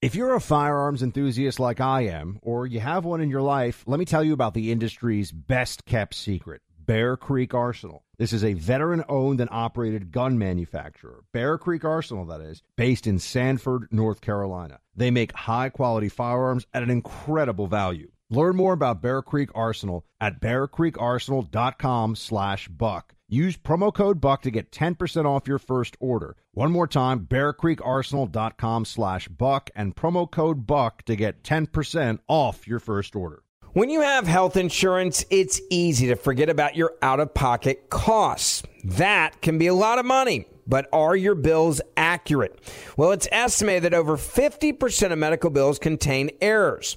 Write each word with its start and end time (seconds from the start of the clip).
If 0.00 0.14
you're 0.14 0.36
a 0.36 0.40
firearms 0.40 1.02
enthusiast 1.02 1.58
like 1.58 1.80
I 1.80 2.02
am, 2.02 2.38
or 2.42 2.68
you 2.68 2.78
have 2.78 3.04
one 3.04 3.20
in 3.20 3.30
your 3.30 3.42
life, 3.42 3.82
let 3.84 3.98
me 3.98 4.04
tell 4.04 4.22
you 4.22 4.32
about 4.32 4.54
the 4.54 4.70
industry's 4.70 5.32
best 5.32 5.84
kept 5.86 6.14
secret 6.14 6.62
Bear 6.78 7.16
Creek 7.16 7.52
Arsenal. 7.52 8.04
This 8.16 8.32
is 8.32 8.44
a 8.44 8.52
veteran 8.52 9.02
owned 9.08 9.40
and 9.40 9.50
operated 9.50 10.12
gun 10.12 10.38
manufacturer, 10.38 11.24
Bear 11.32 11.58
Creek 11.58 11.84
Arsenal, 11.84 12.24
that 12.26 12.40
is, 12.40 12.62
based 12.76 13.08
in 13.08 13.18
Sanford, 13.18 13.88
North 13.90 14.20
Carolina. 14.20 14.78
They 14.94 15.10
make 15.10 15.32
high 15.32 15.68
quality 15.68 16.08
firearms 16.08 16.64
at 16.72 16.84
an 16.84 16.90
incredible 16.90 17.66
value. 17.66 18.12
Learn 18.30 18.54
more 18.54 18.74
about 18.74 19.02
Bear 19.02 19.20
Creek 19.20 19.50
Arsenal 19.52 20.04
at 20.20 20.40
bearcreekarsenal.com 20.40 22.14
slash 22.14 22.68
buck. 22.68 23.16
Use 23.30 23.58
promo 23.58 23.92
code 23.92 24.22
BUCK 24.22 24.40
to 24.42 24.50
get 24.50 24.72
10% 24.72 25.26
off 25.26 25.46
your 25.46 25.58
first 25.58 25.98
order. 26.00 26.34
One 26.52 26.72
more 26.72 26.86
time, 26.86 27.26
bearcreekarsenal.com 27.26 28.86
slash 28.86 29.28
buck 29.28 29.68
and 29.76 29.94
promo 29.94 30.30
code 30.30 30.66
BUCK 30.66 31.02
to 31.02 31.14
get 31.14 31.42
10% 31.42 32.20
off 32.26 32.66
your 32.66 32.78
first 32.78 33.14
order. 33.14 33.42
When 33.74 33.90
you 33.90 34.00
have 34.00 34.26
health 34.26 34.56
insurance, 34.56 35.26
it's 35.28 35.60
easy 35.68 36.06
to 36.06 36.16
forget 36.16 36.48
about 36.48 36.74
your 36.74 36.94
out 37.02 37.20
of 37.20 37.34
pocket 37.34 37.90
costs. 37.90 38.62
That 38.82 39.42
can 39.42 39.58
be 39.58 39.66
a 39.66 39.74
lot 39.74 39.98
of 39.98 40.06
money. 40.06 40.46
But 40.66 40.88
are 40.90 41.14
your 41.14 41.34
bills 41.34 41.82
accurate? 41.98 42.58
Well, 42.96 43.12
it's 43.12 43.28
estimated 43.30 43.84
that 43.84 43.94
over 43.94 44.16
50% 44.16 45.12
of 45.12 45.18
medical 45.18 45.50
bills 45.50 45.78
contain 45.78 46.30
errors. 46.40 46.96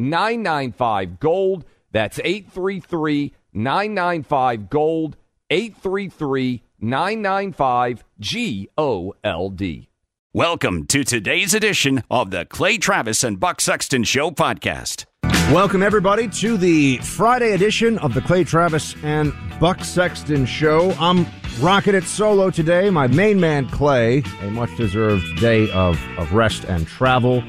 995 0.00 1.20
Gold. 1.20 1.64
That's 1.92 2.18
833 2.20 3.34
995 3.52 4.70
Gold. 4.70 5.16
833 5.50 6.62
995 6.80 8.04
G 8.18 8.68
O 8.78 9.14
L 9.22 9.50
D. 9.50 9.88
Welcome 10.32 10.86
to 10.86 11.04
today's 11.04 11.54
edition 11.54 12.02
of 12.10 12.30
the 12.30 12.46
Clay 12.46 12.78
Travis 12.78 13.24
and 13.24 13.38
Buck 13.38 13.60
Sexton 13.60 14.04
Show 14.04 14.30
podcast. 14.30 15.04
Welcome, 15.52 15.82
everybody, 15.82 16.28
to 16.28 16.56
the 16.56 16.98
Friday 16.98 17.52
edition 17.52 17.98
of 17.98 18.14
the 18.14 18.20
Clay 18.20 18.44
Travis 18.44 18.94
and 19.02 19.34
Buck 19.58 19.84
Sexton 19.84 20.46
Show. 20.46 20.92
I'm 21.00 21.26
rocking 21.60 21.96
it 21.96 22.04
solo 22.04 22.50
today. 22.50 22.88
My 22.88 23.08
main 23.08 23.40
man, 23.40 23.68
Clay, 23.68 24.22
a 24.42 24.50
much 24.50 24.74
deserved 24.76 25.24
day 25.40 25.70
of, 25.72 26.00
of 26.16 26.32
rest 26.32 26.64
and 26.64 26.86
travel. 26.86 27.42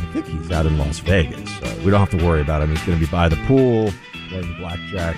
I 0.00 0.12
think 0.12 0.26
he's 0.26 0.50
out 0.50 0.66
in 0.66 0.78
Las 0.78 0.98
Vegas, 1.00 1.50
so 1.58 1.66
we 1.84 1.90
don't 1.90 2.00
have 2.00 2.10
to 2.18 2.24
worry 2.24 2.40
about 2.40 2.62
him. 2.62 2.70
He's 2.70 2.82
going 2.84 2.98
to 2.98 3.04
be 3.04 3.10
by 3.10 3.28
the 3.28 3.36
pool, 3.46 3.92
playing 4.28 4.56
blackjack, 4.58 5.16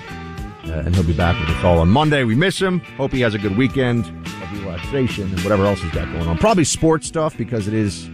uh, 0.65 0.83
and 0.85 0.93
he'll 0.95 1.03
be 1.03 1.13
back 1.13 1.39
with 1.39 1.55
us 1.55 1.63
all 1.63 1.79
on 1.79 1.89
Monday. 1.89 2.23
We 2.23 2.35
miss 2.35 2.59
him. 2.61 2.79
Hope 2.97 3.11
he 3.11 3.21
has 3.21 3.33
a 3.33 3.39
good 3.39 3.57
weekend 3.57 4.05
of 4.05 4.61
relaxation 4.61 5.23
and 5.23 5.39
whatever 5.41 5.65
else 5.65 5.81
he's 5.81 5.91
got 5.91 6.11
going 6.11 6.27
on. 6.27 6.37
Probably 6.37 6.63
sports 6.63 7.07
stuff 7.07 7.37
because 7.37 7.67
it 7.67 7.73
is 7.73 8.09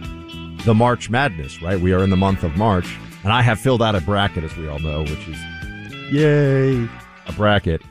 the 0.64 0.74
March 0.74 1.10
Madness, 1.10 1.62
right? 1.62 1.80
We 1.80 1.92
are 1.92 2.02
in 2.02 2.10
the 2.10 2.16
month 2.16 2.42
of 2.42 2.56
March, 2.56 2.96
and 3.24 3.32
I 3.32 3.42
have 3.42 3.58
filled 3.58 3.82
out 3.82 3.94
a 3.94 4.00
bracket, 4.00 4.44
as 4.44 4.56
we 4.56 4.68
all 4.68 4.78
know, 4.78 5.02
which 5.02 5.28
is 5.28 5.38
yay, 6.12 6.88
a 7.26 7.32
bracket. 7.32 7.82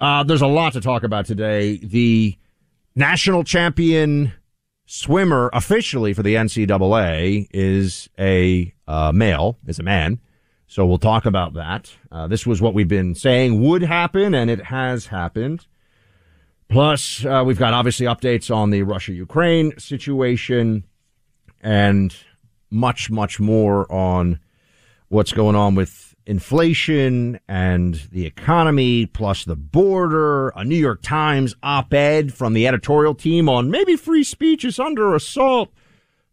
Uh, 0.00 0.22
there's 0.22 0.42
a 0.42 0.46
lot 0.46 0.72
to 0.74 0.80
talk 0.80 1.02
about 1.02 1.26
today. 1.26 1.78
The 1.78 2.36
national 2.94 3.44
champion 3.44 4.32
swimmer 4.86 5.50
officially 5.52 6.12
for 6.12 6.22
the 6.22 6.34
NCAA 6.34 7.48
is 7.52 8.08
a 8.18 8.74
uh, 8.86 9.12
male, 9.12 9.58
is 9.66 9.78
a 9.78 9.82
man. 9.82 10.20
So 10.66 10.84
we'll 10.84 10.98
talk 10.98 11.24
about 11.24 11.54
that. 11.54 11.94
Uh, 12.10 12.26
this 12.26 12.46
was 12.46 12.60
what 12.60 12.74
we've 12.74 12.88
been 12.88 13.14
saying 13.14 13.62
would 13.62 13.82
happen, 13.82 14.34
and 14.34 14.50
it 14.50 14.64
has 14.64 15.06
happened. 15.06 15.66
Plus, 16.68 17.24
uh, 17.24 17.42
we've 17.46 17.58
got 17.58 17.74
obviously 17.74 18.06
updates 18.06 18.54
on 18.54 18.70
the 18.70 18.82
Russia 18.82 19.12
Ukraine 19.12 19.78
situation 19.78 20.84
and 21.60 22.14
much, 22.70 23.10
much 23.10 23.38
more 23.38 23.90
on 23.92 24.40
what's 25.08 25.32
going 25.32 25.54
on 25.54 25.74
with 25.74 26.03
inflation 26.26 27.38
and 27.48 27.94
the 28.10 28.26
economy, 28.26 29.06
plus 29.06 29.44
the 29.44 29.56
border, 29.56 30.50
a 30.50 30.64
New 30.64 30.76
York 30.76 31.02
Times 31.02 31.54
op 31.62 31.92
ed 31.92 32.32
from 32.32 32.54
the 32.54 32.66
editorial 32.66 33.14
team 33.14 33.48
on 33.48 33.70
maybe 33.70 33.96
free 33.96 34.24
speech 34.24 34.64
is 34.64 34.78
under 34.78 35.14
assault. 35.14 35.70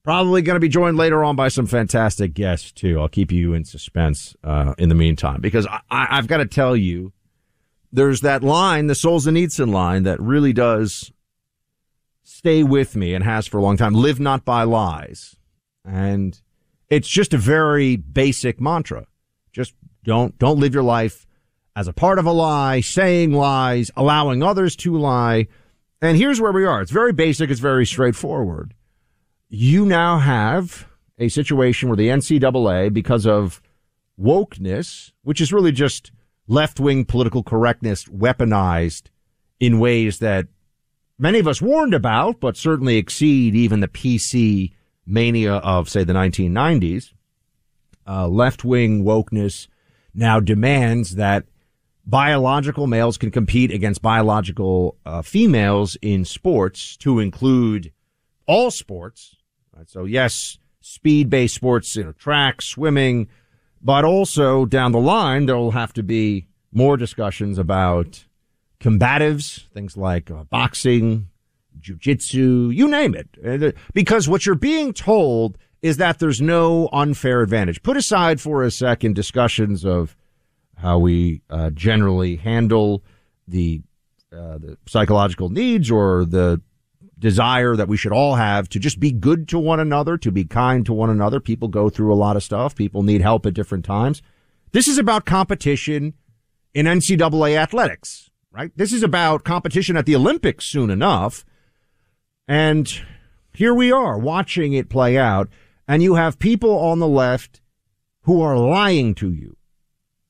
Probably 0.04 0.42
going 0.42 0.56
to 0.56 0.60
be 0.60 0.70
joined 0.70 0.98
later 0.98 1.24
on 1.24 1.36
by 1.36 1.50
some 1.50 1.68
fantastic 1.68 2.34
guests, 2.34 2.72
too. 2.72 3.00
I'll 3.00 3.08
keep 3.08 3.32
you 3.32 3.54
in 3.54 3.66
suspense 3.66 4.36
uh, 4.44 4.74
in 4.80 4.90
the 4.90 4.96
meantime 4.96 5.42
because 5.42 5.68
I, 5.68 5.80
I've 5.92 6.28
got 6.28 6.38
to 6.38 6.48
tell 6.48 6.76
you, 6.76 7.14
there's 7.92 8.22
that 8.22 8.42
line, 8.42 8.88
the 8.88 8.94
Solzhenitsyn 8.94 9.72
line, 9.72 10.04
that 10.04 10.20
really 10.20 10.54
does 10.54 11.12
stay 12.24 12.64
with 12.64 12.96
me 12.96 13.14
and 13.14 13.24
has 13.24 13.46
for 13.46 13.60
a 13.60 13.62
long 13.62 13.78
time 13.78 13.94
live 13.94 14.20
not 14.20 14.44
by 14.44 14.64
lies. 14.64 15.36
And 15.86 16.40
it's 16.90 17.08
just 17.08 17.34
a 17.34 17.38
very 17.38 17.96
basic 17.96 18.60
mantra. 18.60 19.06
Just 19.52 19.74
don't 20.04 20.38
don't 20.38 20.60
live 20.60 20.74
your 20.74 20.84
life 20.84 21.26
as 21.76 21.88
a 21.88 21.94
part 21.94 22.20
of 22.20 22.26
a 22.26 22.32
lie, 22.32 22.82
saying 22.82 23.32
lies, 23.32 23.92
allowing 23.96 24.44
others 24.44 24.76
to 24.78 24.98
lie. 24.98 25.48
And 26.02 26.18
here's 26.18 26.42
where 26.42 26.52
we 26.52 26.66
are. 26.66 26.82
It's 26.82 26.92
very 26.92 27.14
basic, 27.14 27.50
it's 27.50 27.60
very 27.60 27.86
straightforward. 27.86 28.74
You 29.50 29.86
now 29.86 30.18
have 30.18 30.88
a 31.18 31.30
situation 31.30 31.90
where 31.90 31.96
the 31.96 32.08
NCAA, 32.08 32.92
because 32.92 33.28
of 33.28 33.62
wokeness, 34.20 35.12
which 35.24 35.40
is 35.40 35.54
really 35.54 35.72
just 35.72 36.12
left 36.48 36.80
wing 36.80 37.06
political 37.06 37.44
correctness 37.44 38.06
weaponized 38.06 39.04
in 39.60 39.80
ways 39.80 40.20
that 40.20 40.48
many 41.20 41.40
of 41.40 41.48
us 41.48 41.62
warned 41.62 41.94
about, 41.94 42.40
but 42.40 42.58
certainly 42.58 42.98
exceed 42.98 43.56
even 43.56 43.80
the 43.80 43.88
PC 43.88 44.74
mania 45.06 45.56
of, 45.56 45.88
say, 45.88 46.04
the 46.04 46.14
1990s. 46.14 47.14
Uh, 48.08 48.28
left 48.28 48.64
wing 48.64 49.04
wokeness 49.04 49.68
now 50.14 50.40
demands 50.40 51.16
that 51.16 51.46
biological 52.06 52.88
males 52.88 53.18
can 53.18 53.32
compete 53.32 53.72
against 53.72 54.02
biological 54.02 54.98
uh, 55.06 55.22
females 55.22 55.98
in 56.02 56.26
sports 56.26 56.98
to 56.98 57.20
include 57.20 57.92
all 58.48 58.72
sports. 58.72 59.36
Right? 59.76 59.90
So, 59.90 60.06
yes, 60.06 60.58
speed 60.82 61.30
based 61.30 61.56
sports, 61.56 61.96
you 61.96 62.04
know, 62.04 62.12
track, 62.14 62.62
swimming, 62.62 63.28
but 63.82 64.04
also 64.04 64.66
down 64.66 64.92
the 64.92 65.00
line, 65.00 65.46
there 65.46 65.58
will 65.58 65.72
have 65.72 65.94
to 65.94 66.04
be 66.04 66.48
more 66.72 66.98
discussions 66.98 67.58
about 67.58 68.26
combatives, 68.80 69.68
things 69.70 69.96
like 69.96 70.32
uh, 70.32 70.44
boxing, 70.46 71.28
jujitsu, 71.80 72.76
you 72.76 72.88
name 72.88 73.16
it. 73.16 73.76
Because 73.94 74.28
what 74.28 74.46
you're 74.46 74.56
being 74.56 74.94
told 74.94 75.58
is 75.82 75.98
that 75.98 76.20
there's 76.20 76.42
no 76.42 76.90
unfair 76.94 77.42
advantage. 77.42 77.82
Put 77.82 77.98
aside 77.98 78.40
for 78.40 78.64
a 78.64 78.72
second 78.72 79.16
discussions 79.16 79.84
of 79.84 80.16
how 80.78 81.00
we 81.00 81.42
uh, 81.50 81.70
generally 81.72 82.36
handle 82.36 83.04
the 83.48 83.82
uh, 84.32 84.58
the 84.58 84.78
psychological 84.88 85.50
needs 85.50 85.92
or 85.92 86.24
the 86.24 86.62
desire 87.20 87.76
that 87.76 87.90
we 87.90 87.98
should 87.98 88.14
all 88.14 88.36
have 88.36 88.70
to 88.70 88.80
just 88.80 89.00
be 89.00 89.12
good 89.12 89.48
to 89.50 89.60
one 89.60 89.80
another, 89.80 90.18
to 90.18 90.32
be 90.32 90.46
kind 90.46 90.86
to 90.86 90.94
one 90.94 91.10
another. 91.10 91.40
People 91.40 91.68
go 91.68 91.90
through 91.90 92.14
a 92.14 92.16
lot 92.16 92.36
of 92.36 92.44
stuff. 92.44 92.74
People 92.74 93.04
need 93.04 93.22
help 93.22 93.46
at 93.46 93.54
different 93.54 93.84
times. 93.86 94.22
This 94.72 94.88
is 94.88 94.98
about 94.98 95.26
competition 95.26 96.14
in 96.74 96.86
NCAA 96.86 97.58
athletics, 97.58 98.32
right? 98.52 98.72
This 98.76 98.94
is 98.94 99.04
about 99.04 99.44
competition 99.44 99.98
at 99.98 100.06
the 100.06 100.16
Olympics 100.16 100.66
soon 100.66 100.90
enough. 100.90 101.46
And 102.48 103.02
here 103.54 103.74
we 103.74 103.92
are 103.92 104.18
watching 104.18 104.74
it 104.74 104.90
play 104.90 105.18
out. 105.18 105.50
And 105.92 106.02
you 106.02 106.16
have 106.16 106.40
people 106.40 106.80
on 106.80 107.00
the 107.00 107.08
left 107.08 107.60
who 108.22 108.42
are 108.42 108.58
lying 108.58 109.14
to 109.16 109.30
you 109.30 109.58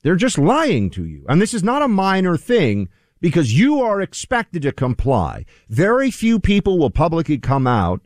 They're 0.03 0.15
just 0.15 0.37
lying 0.37 0.89
to 0.91 1.05
you. 1.05 1.25
And 1.29 1.41
this 1.41 1.53
is 1.53 1.63
not 1.63 1.83
a 1.83 1.87
minor 1.87 2.35
thing 2.37 2.89
because 3.19 3.57
you 3.57 3.81
are 3.81 4.01
expected 4.01 4.63
to 4.63 4.71
comply. 4.71 5.45
Very 5.69 6.09
few 6.09 6.39
people 6.39 6.79
will 6.79 6.89
publicly 6.89 7.37
come 7.37 7.67
out 7.67 8.01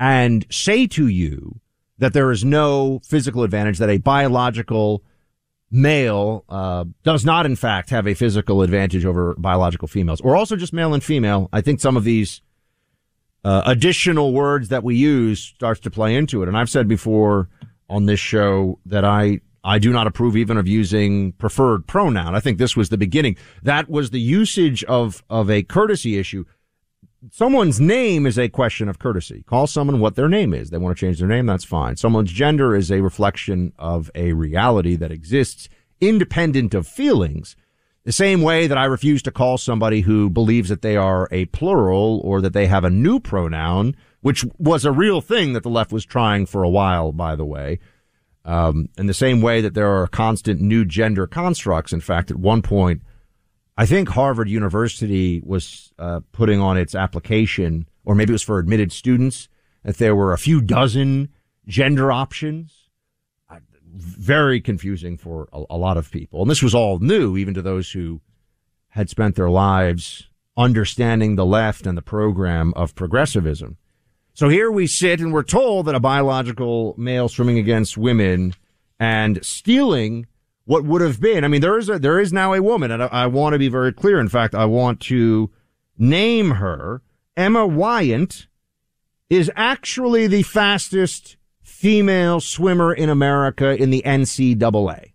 and 0.00 0.46
say 0.50 0.86
to 0.86 1.06
you 1.08 1.60
that 1.98 2.14
there 2.14 2.30
is 2.30 2.44
no 2.44 3.00
physical 3.04 3.42
advantage, 3.42 3.78
that 3.78 3.90
a 3.90 3.98
biological 3.98 5.02
male 5.70 6.44
uh, 6.48 6.84
does 7.02 7.24
not, 7.26 7.44
in 7.44 7.56
fact, 7.56 7.90
have 7.90 8.06
a 8.06 8.14
physical 8.14 8.62
advantage 8.62 9.04
over 9.04 9.34
biological 9.36 9.88
females, 9.88 10.22
or 10.22 10.36
also 10.36 10.56
just 10.56 10.72
male 10.72 10.94
and 10.94 11.04
female. 11.04 11.50
I 11.52 11.60
think 11.60 11.80
some 11.80 11.96
of 11.96 12.04
these 12.04 12.40
uh, 13.46 13.62
additional 13.64 14.32
words 14.32 14.70
that 14.70 14.82
we 14.82 14.96
use 14.96 15.40
starts 15.40 15.78
to 15.78 15.88
play 15.88 16.16
into 16.16 16.42
it. 16.42 16.48
And 16.48 16.58
I've 16.58 16.68
said 16.68 16.88
before 16.88 17.48
on 17.88 18.06
this 18.06 18.18
show 18.18 18.80
that 18.86 19.04
I 19.04 19.40
I 19.62 19.78
do 19.78 19.92
not 19.92 20.08
approve 20.08 20.36
even 20.36 20.56
of 20.56 20.66
using 20.66 21.30
preferred 21.32 21.86
pronoun. 21.86 22.34
I 22.34 22.40
think 22.40 22.58
this 22.58 22.76
was 22.76 22.88
the 22.88 22.98
beginning. 22.98 23.36
That 23.62 23.88
was 23.88 24.10
the 24.10 24.20
usage 24.20 24.82
of 24.84 25.22
of 25.30 25.48
a 25.48 25.62
courtesy 25.62 26.18
issue. 26.18 26.44
Someone's 27.30 27.80
name 27.80 28.26
is 28.26 28.36
a 28.36 28.48
question 28.48 28.88
of 28.88 28.98
courtesy. 28.98 29.44
Call 29.44 29.68
someone 29.68 30.00
what 30.00 30.16
their 30.16 30.28
name 30.28 30.52
is. 30.52 30.70
They 30.70 30.78
want 30.78 30.96
to 30.96 31.00
change 31.00 31.20
their 31.20 31.28
name, 31.28 31.46
that's 31.46 31.64
fine. 31.64 31.94
Someone's 31.94 32.32
gender 32.32 32.74
is 32.74 32.90
a 32.90 33.00
reflection 33.00 33.72
of 33.78 34.10
a 34.16 34.32
reality 34.32 34.96
that 34.96 35.12
exists 35.12 35.68
independent 36.00 36.74
of 36.74 36.88
feelings. 36.88 37.54
The 38.06 38.12
same 38.12 38.40
way 38.40 38.68
that 38.68 38.78
I 38.78 38.84
refuse 38.84 39.20
to 39.22 39.32
call 39.32 39.58
somebody 39.58 40.02
who 40.02 40.30
believes 40.30 40.68
that 40.68 40.80
they 40.80 40.96
are 40.96 41.28
a 41.32 41.46
plural 41.46 42.20
or 42.22 42.40
that 42.40 42.52
they 42.52 42.68
have 42.68 42.84
a 42.84 42.88
new 42.88 43.18
pronoun, 43.18 43.96
which 44.20 44.44
was 44.58 44.84
a 44.84 44.92
real 44.92 45.20
thing 45.20 45.54
that 45.54 45.64
the 45.64 45.68
left 45.68 45.90
was 45.90 46.04
trying 46.04 46.46
for 46.46 46.62
a 46.62 46.68
while, 46.68 47.10
by 47.10 47.34
the 47.34 47.44
way. 47.44 47.80
Um, 48.44 48.90
in 48.96 49.06
the 49.06 49.12
same 49.12 49.40
way 49.40 49.60
that 49.60 49.74
there 49.74 49.90
are 49.90 50.06
constant 50.06 50.60
new 50.60 50.84
gender 50.84 51.26
constructs. 51.26 51.92
In 51.92 52.00
fact, 52.00 52.30
at 52.30 52.36
one 52.36 52.62
point, 52.62 53.02
I 53.76 53.86
think 53.86 54.10
Harvard 54.10 54.48
University 54.48 55.42
was 55.44 55.92
uh, 55.98 56.20
putting 56.30 56.60
on 56.60 56.78
its 56.78 56.94
application, 56.94 57.88
or 58.04 58.14
maybe 58.14 58.30
it 58.30 58.34
was 58.34 58.42
for 58.42 58.60
admitted 58.60 58.92
students, 58.92 59.48
that 59.82 59.96
there 59.96 60.14
were 60.14 60.32
a 60.32 60.38
few 60.38 60.60
dozen 60.60 61.30
gender 61.66 62.12
options 62.12 62.85
very 63.96 64.60
confusing 64.60 65.16
for 65.16 65.48
a, 65.52 65.64
a, 65.70 65.76
lot 65.76 65.96
of 65.96 66.10
people. 66.10 66.42
And 66.42 66.50
this 66.50 66.62
was 66.62 66.74
all 66.74 66.98
new, 66.98 67.36
even 67.36 67.54
to 67.54 67.62
those 67.62 67.90
who 67.90 68.20
had 68.90 69.08
spent 69.08 69.36
their 69.36 69.50
lives 69.50 70.28
understanding 70.56 71.36
the 71.36 71.46
left 71.46 71.86
and 71.86 71.96
the 71.96 72.02
program 72.02 72.72
of 72.74 72.94
progressivism. 72.94 73.76
So 74.34 74.48
here 74.48 74.70
we 74.70 74.86
sit 74.86 75.20
and 75.20 75.32
we're 75.32 75.42
told 75.42 75.86
that 75.86 75.94
a 75.94 76.00
biological 76.00 76.94
male 76.98 77.28
swimming 77.28 77.58
against 77.58 77.96
women 77.96 78.54
and 79.00 79.44
stealing 79.44 80.26
what 80.64 80.84
would 80.84 81.00
have 81.00 81.20
been. 81.20 81.44
I 81.44 81.48
mean, 81.48 81.60
there 81.60 81.78
is 81.78 81.88
a, 81.88 81.98
there 81.98 82.20
is 82.20 82.32
now 82.32 82.52
a 82.52 82.62
woman 82.62 82.90
and 82.90 83.02
I, 83.02 83.06
I 83.06 83.26
want 83.26 83.54
to 83.54 83.58
be 83.58 83.68
very 83.68 83.92
clear. 83.92 84.20
In 84.20 84.28
fact, 84.28 84.54
I 84.54 84.66
want 84.66 85.00
to 85.02 85.50
name 85.98 86.52
her 86.52 87.02
Emma 87.36 87.66
Weyant 87.66 88.46
is 89.28 89.50
actually 89.56 90.26
the 90.26 90.42
fastest 90.42 91.35
female 91.76 92.40
swimmer 92.40 92.94
in 92.94 93.10
America 93.10 93.76
in 93.76 93.90
the 93.90 94.02
NCAA. 94.06 95.12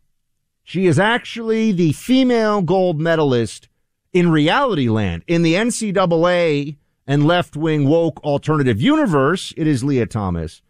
She 0.64 0.86
is 0.86 1.00
actually 1.00 1.72
the 1.72 1.92
female 1.94 2.62
gold 2.62 3.00
medalist 3.00 3.68
in 4.14 4.30
reality 4.30 4.88
land. 4.88 5.24
In 5.26 5.42
the 5.42 5.56
NCAA 5.56 6.78
and 7.08 7.26
left 7.26 7.58
wing 7.58 7.88
woke 7.88 8.24
alternative 8.24 8.80
universe, 8.80 9.56
it 9.58 9.66
is 9.66 9.84
Lia 9.84 10.06
Thomas, 10.06 10.62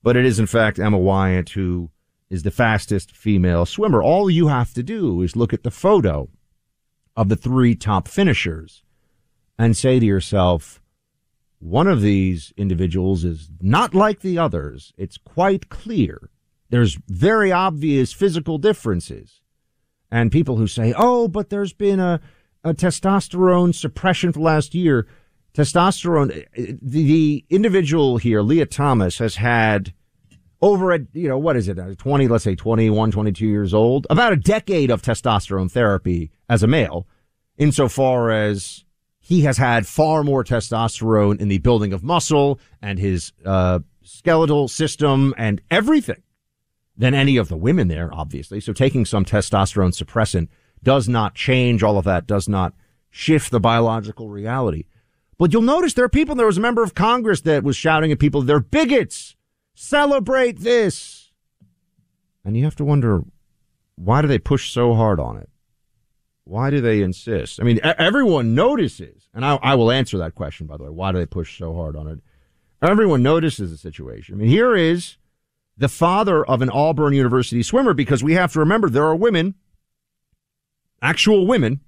but 0.00 0.16
it 0.16 0.24
is 0.24 0.38
in 0.38 0.46
fact 0.46 0.78
Emma 0.78 0.98
Weyant 0.98 1.50
who 1.50 1.90
is 2.30 2.44
the 2.44 2.52
fastest 2.52 3.10
female 3.10 3.66
swimmer. 3.66 4.00
All 4.00 4.30
you 4.30 4.46
have 4.46 4.72
to 4.74 4.82
do 4.84 5.22
is 5.22 5.34
look 5.34 5.52
at 5.52 5.64
the 5.64 5.72
photo 5.72 6.28
of 7.16 7.28
the 7.28 7.36
three 7.36 7.74
top 7.74 8.06
finishers 8.06 8.84
and 9.58 9.76
say 9.76 9.98
to 9.98 10.06
yourself, 10.06 10.80
one 11.62 11.86
of 11.86 12.00
these 12.00 12.52
individuals 12.56 13.22
is 13.22 13.48
not 13.60 13.94
like 13.94 14.20
the 14.20 14.36
others. 14.36 14.92
It's 14.98 15.16
quite 15.16 15.68
clear. 15.68 16.28
There's 16.70 16.98
very 17.06 17.52
obvious 17.52 18.12
physical 18.12 18.58
differences. 18.58 19.40
And 20.10 20.32
people 20.32 20.56
who 20.56 20.66
say, 20.66 20.92
oh, 20.96 21.28
but 21.28 21.50
there's 21.50 21.72
been 21.72 22.00
a, 22.00 22.20
a 22.64 22.74
testosterone 22.74 23.72
suppression 23.72 24.32
for 24.32 24.40
last 24.40 24.74
year. 24.74 25.06
Testosterone, 25.54 26.36
eh, 26.36 26.44
eh, 26.56 26.72
the, 26.82 27.04
the 27.04 27.44
individual 27.48 28.16
here, 28.16 28.42
Lia 28.42 28.66
Thomas, 28.66 29.18
has 29.18 29.36
had 29.36 29.94
over 30.60 30.92
a, 30.92 30.98
you 31.12 31.28
know, 31.28 31.38
what 31.38 31.56
is 31.56 31.68
it, 31.68 31.78
uh, 31.78 31.94
20, 31.94 32.26
let's 32.26 32.42
say 32.42 32.56
21, 32.56 33.12
22 33.12 33.46
years 33.46 33.72
old, 33.72 34.06
about 34.10 34.32
a 34.32 34.36
decade 34.36 34.90
of 34.90 35.00
testosterone 35.00 35.70
therapy 35.70 36.32
as 36.48 36.64
a 36.64 36.66
male, 36.66 37.06
insofar 37.56 38.32
as 38.32 38.84
he 39.24 39.42
has 39.42 39.56
had 39.56 39.86
far 39.86 40.24
more 40.24 40.42
testosterone 40.42 41.40
in 41.40 41.46
the 41.46 41.58
building 41.58 41.92
of 41.92 42.02
muscle 42.02 42.58
and 42.82 42.98
his 42.98 43.32
uh, 43.46 43.78
skeletal 44.02 44.66
system 44.66 45.32
and 45.38 45.62
everything 45.70 46.20
than 46.96 47.14
any 47.14 47.36
of 47.36 47.48
the 47.48 47.56
women 47.56 47.86
there, 47.86 48.12
obviously. 48.12 48.60
So 48.60 48.72
taking 48.72 49.04
some 49.04 49.24
testosterone 49.24 49.94
suppressant 49.94 50.48
does 50.82 51.08
not 51.08 51.36
change 51.36 51.84
all 51.84 51.98
of 51.98 52.04
that, 52.04 52.26
does 52.26 52.48
not 52.48 52.74
shift 53.10 53.52
the 53.52 53.60
biological 53.60 54.28
reality. 54.28 54.86
But 55.38 55.52
you'll 55.52 55.62
notice 55.62 55.94
there 55.94 56.04
are 56.04 56.08
people, 56.08 56.34
there 56.34 56.46
was 56.46 56.58
a 56.58 56.60
member 56.60 56.82
of 56.82 56.96
Congress 56.96 57.42
that 57.42 57.62
was 57.62 57.76
shouting 57.76 58.10
at 58.10 58.18
people, 58.18 58.42
they're 58.42 58.58
bigots. 58.58 59.36
Celebrate 59.74 60.58
this. 60.58 61.30
And 62.44 62.56
you 62.56 62.64
have 62.64 62.76
to 62.76 62.84
wonder, 62.84 63.22
why 63.94 64.20
do 64.20 64.26
they 64.26 64.40
push 64.40 64.72
so 64.72 64.94
hard 64.94 65.20
on 65.20 65.36
it? 65.36 65.48
Why 66.52 66.68
do 66.68 66.82
they 66.82 67.00
insist? 67.00 67.60
I 67.60 67.64
mean, 67.64 67.80
everyone 67.82 68.54
notices, 68.54 69.26
and 69.32 69.42
I, 69.42 69.58
I, 69.62 69.74
will 69.74 69.90
answer 69.90 70.18
that 70.18 70.34
question, 70.34 70.66
by 70.66 70.76
the 70.76 70.84
way. 70.84 70.90
Why 70.90 71.10
do 71.10 71.16
they 71.16 71.24
push 71.24 71.56
so 71.56 71.74
hard 71.74 71.96
on 71.96 72.06
it? 72.06 72.18
Everyone 72.82 73.22
notices 73.22 73.70
the 73.70 73.78
situation. 73.78 74.34
I 74.34 74.36
mean, 74.36 74.48
here 74.48 74.76
is 74.76 75.16
the 75.78 75.88
father 75.88 76.44
of 76.44 76.60
an 76.60 76.68
Auburn 76.68 77.14
University 77.14 77.62
swimmer, 77.62 77.94
because 77.94 78.22
we 78.22 78.34
have 78.34 78.52
to 78.52 78.58
remember 78.58 78.90
there 78.90 79.06
are 79.06 79.16
women, 79.16 79.54
actual 81.00 81.46
women, 81.46 81.80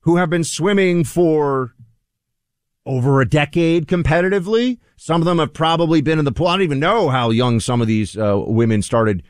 who 0.00 0.16
have 0.16 0.28
been 0.28 0.44
swimming 0.44 1.02
for 1.02 1.74
over 2.84 3.22
a 3.22 3.26
decade 3.26 3.86
competitively. 3.86 4.78
Some 4.98 5.22
of 5.22 5.24
them 5.24 5.38
have 5.38 5.54
probably 5.54 6.02
been 6.02 6.18
in 6.18 6.26
the 6.26 6.32
pool. 6.32 6.48
I 6.48 6.56
don't 6.56 6.64
even 6.64 6.80
know 6.80 7.08
how 7.08 7.30
young 7.30 7.60
some 7.60 7.80
of 7.80 7.86
these 7.86 8.14
uh, 8.14 8.38
women 8.46 8.82
started 8.82 9.22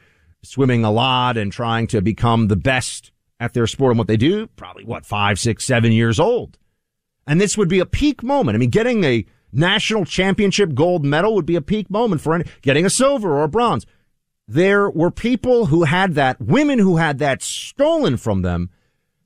swimming 0.43 0.85
a 0.85 0.91
lot 0.91 1.37
and 1.37 1.53
trying 1.53 1.87
to 1.87 2.03
become 2.03 2.49
the 2.49 2.57
best 2.57 3.13
at 3.39 3.55
their 3.55 3.67
sport 3.67 3.93
and 3.93 3.99
what 3.99 4.09
they 4.09 4.17
do, 4.17 4.47
probably 4.57 4.85
what, 4.85 5.07
five, 5.07 5.39
six, 5.39 5.65
seven 5.65 5.93
years 5.93 6.19
old. 6.19 6.59
And 7.27 7.41
this 7.41 7.59
would 7.59 7.69
be 7.69 7.81
a 7.81 7.87
peak 7.87 8.23
moment. 8.23 8.55
I 8.55 8.59
mean, 8.59 8.71
getting 8.71 9.05
a 9.05 9.27
national 9.53 10.05
championship 10.05 10.75
gold 10.75 11.05
medal 11.05 11.35
would 11.35 11.47
be 11.47 11.57
a 11.57 11.63
peak 11.63 11.91
moment 11.91 12.21
for 12.21 12.35
any, 12.35 12.45
getting 12.63 12.87
a 12.87 12.91
silver 12.91 13.33
or 13.33 13.45
a 13.45 13.49
bronze. 13.49 13.87
There 14.49 14.89
were 14.89 15.11
people 15.11 15.67
who 15.67 15.85
had 15.85 16.15
that, 16.15 16.41
women 16.41 16.79
who 16.79 16.97
had 16.97 17.19
that 17.19 17.43
stolen 17.43 18.17
from 18.17 18.43
them 18.43 18.71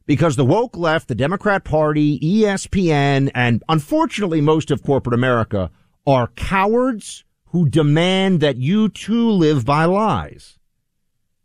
because 0.06 0.36
the 0.36 0.44
woke 0.44 0.76
left, 0.76 1.08
the 1.08 1.14
Democrat 1.14 1.62
Party, 1.62 2.18
ESPN, 2.20 3.30
and 3.34 3.62
unfortunately 3.68 4.40
most 4.40 4.70
of 4.70 4.82
corporate 4.82 5.14
America 5.14 5.70
are 6.06 6.28
cowards 6.28 7.24
who 7.46 7.68
demand 7.68 8.40
that 8.40 8.56
you 8.56 8.88
too 8.88 9.30
live 9.30 9.64
by 9.64 9.84
lies. 9.84 10.58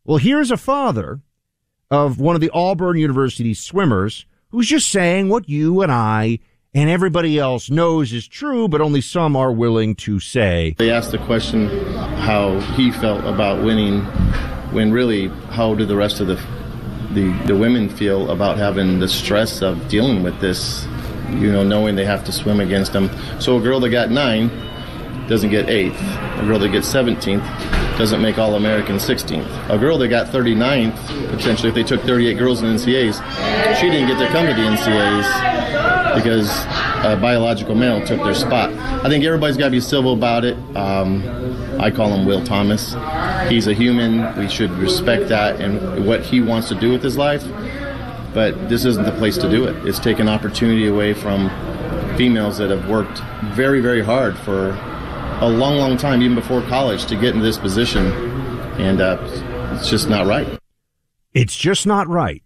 Well, 0.06 0.18
here's 0.18 0.52
a 0.52 0.58
father 0.58 1.22
of 1.92 2.20
one 2.20 2.36
of 2.36 2.42
the 2.42 2.50
Auburn 2.52 2.98
University 2.98 3.54
swimmers 3.54 4.26
who's 4.50 4.68
just 4.68 4.90
saying 4.90 5.30
what 5.30 5.50
you 5.50 5.82
and 5.82 5.92
I 5.92 6.40
and 6.74 6.90
everybody 6.90 7.40
else 7.40 7.70
knows 7.70 8.12
is 8.12 8.28
true, 8.28 8.68
but 8.68 8.82
only 8.82 9.00
some 9.00 9.36
are 9.36 9.52
willing 9.52 9.96
to 9.96 10.20
say. 10.20 10.76
They 10.78 10.92
asked 10.92 11.12
the 11.12 11.18
question 11.18 11.70
how 12.18 12.60
he 12.76 12.92
felt 12.92 13.24
about 13.24 13.64
winning, 13.64 14.02
when 14.72 14.92
really, 14.92 15.28
how 15.52 15.74
do 15.74 15.86
the 15.86 15.96
rest 15.96 16.20
of 16.20 16.28
the, 16.28 16.36
the, 17.12 17.32
the 17.46 17.56
women 17.56 17.88
feel 17.88 18.30
about 18.30 18.58
having 18.58 19.00
the 19.00 19.08
stress 19.08 19.62
of 19.62 19.88
dealing 19.88 20.22
with 20.22 20.40
this, 20.42 20.86
you 21.30 21.50
know, 21.50 21.64
knowing 21.64 21.96
they 21.96 22.06
have 22.06 22.26
to 22.26 22.34
swim 22.34 22.60
against 22.60 22.92
them. 22.92 23.10
So 23.40 23.58
a 23.58 23.62
girl 23.62 23.80
that 23.80 23.90
got 23.90 24.10
nine 24.10 24.50
doesn't 25.28 25.50
get 25.50 25.70
eighth. 25.70 26.00
A 26.00 26.44
girl 26.46 26.60
that 26.60 26.70
gets 26.70 26.92
17th 26.94 27.98
doesn't 27.98 28.22
make 28.22 28.38
All 28.38 28.56
American 28.56 28.98
16th. 28.98 29.70
A 29.70 29.78
girl 29.78 29.98
that 29.98 30.10
got 30.10 30.28
39th, 30.28 31.30
potentially, 31.30 31.70
if 31.70 31.76
they 31.76 31.84
took 31.84 32.02
38 32.02 32.38
girls 32.38 32.62
in 32.62 32.68
NCAs, 32.68 33.80
she 33.80 33.90
didn't 33.90 34.08
get 34.08 34.20
to 34.20 34.28
come 34.32 34.46
to 34.46 34.54
the 34.54 34.62
NCAs 34.62 36.16
because 36.16 36.50
a 37.06 37.18
biological 37.22 37.76
male 37.76 38.06
took 38.06 38.24
their 38.24 38.34
spot. 38.34 38.72
I 38.74 39.10
think 39.10 39.24
everybody's 39.24 39.58
got 39.58 39.66
to 39.66 39.72
be 39.72 39.80
civil 39.80 40.14
about 40.14 40.46
it. 40.46 40.58
Um, 40.76 41.24
I 41.80 41.92
call 41.92 42.10
him 42.10 42.26
Will 42.26 42.44
Thomas. 42.44 42.96
He's 43.50 43.68
a 43.68 43.74
human. 43.74 44.38
We 44.38 44.50
should 44.50 44.72
respect 44.72 45.30
that 45.30 45.60
and 45.62 46.06
what 46.06 46.22
he 46.22 46.42
wants 46.42 46.70
to 46.70 46.76
do 46.76 46.92
with 46.92 47.04
his 47.04 47.18
life. 47.18 47.44
But 48.34 48.70
this 48.70 48.86
isn't 48.86 49.06
the 49.06 49.14
place 49.14 49.38
to 49.38 49.50
do 49.50 49.66
it. 49.66 49.86
It's 49.86 50.00
taken 50.00 50.28
opportunity 50.28 50.88
away 50.88 51.14
from 51.14 51.50
females 52.18 52.58
that 52.58 52.70
have 52.70 52.90
worked 52.90 53.20
very, 53.54 53.80
very 53.82 54.04
hard 54.04 54.38
for 54.38 54.74
a 55.42 55.50
long, 55.50 55.78
long 55.78 55.98
time, 55.98 56.22
even 56.22 56.36
before 56.36 56.62
college, 56.64 57.06
to 57.06 57.16
get 57.16 57.36
in 57.36 57.42
this 57.42 57.58
position, 57.58 58.06
and 58.80 59.02
uh, 59.02 59.18
it's 59.74 59.90
just 59.90 60.10
not 60.10 60.26
right. 60.26 60.60
It's 61.34 61.56
just 61.56 61.86
not 61.86 62.08
right. 62.08 62.42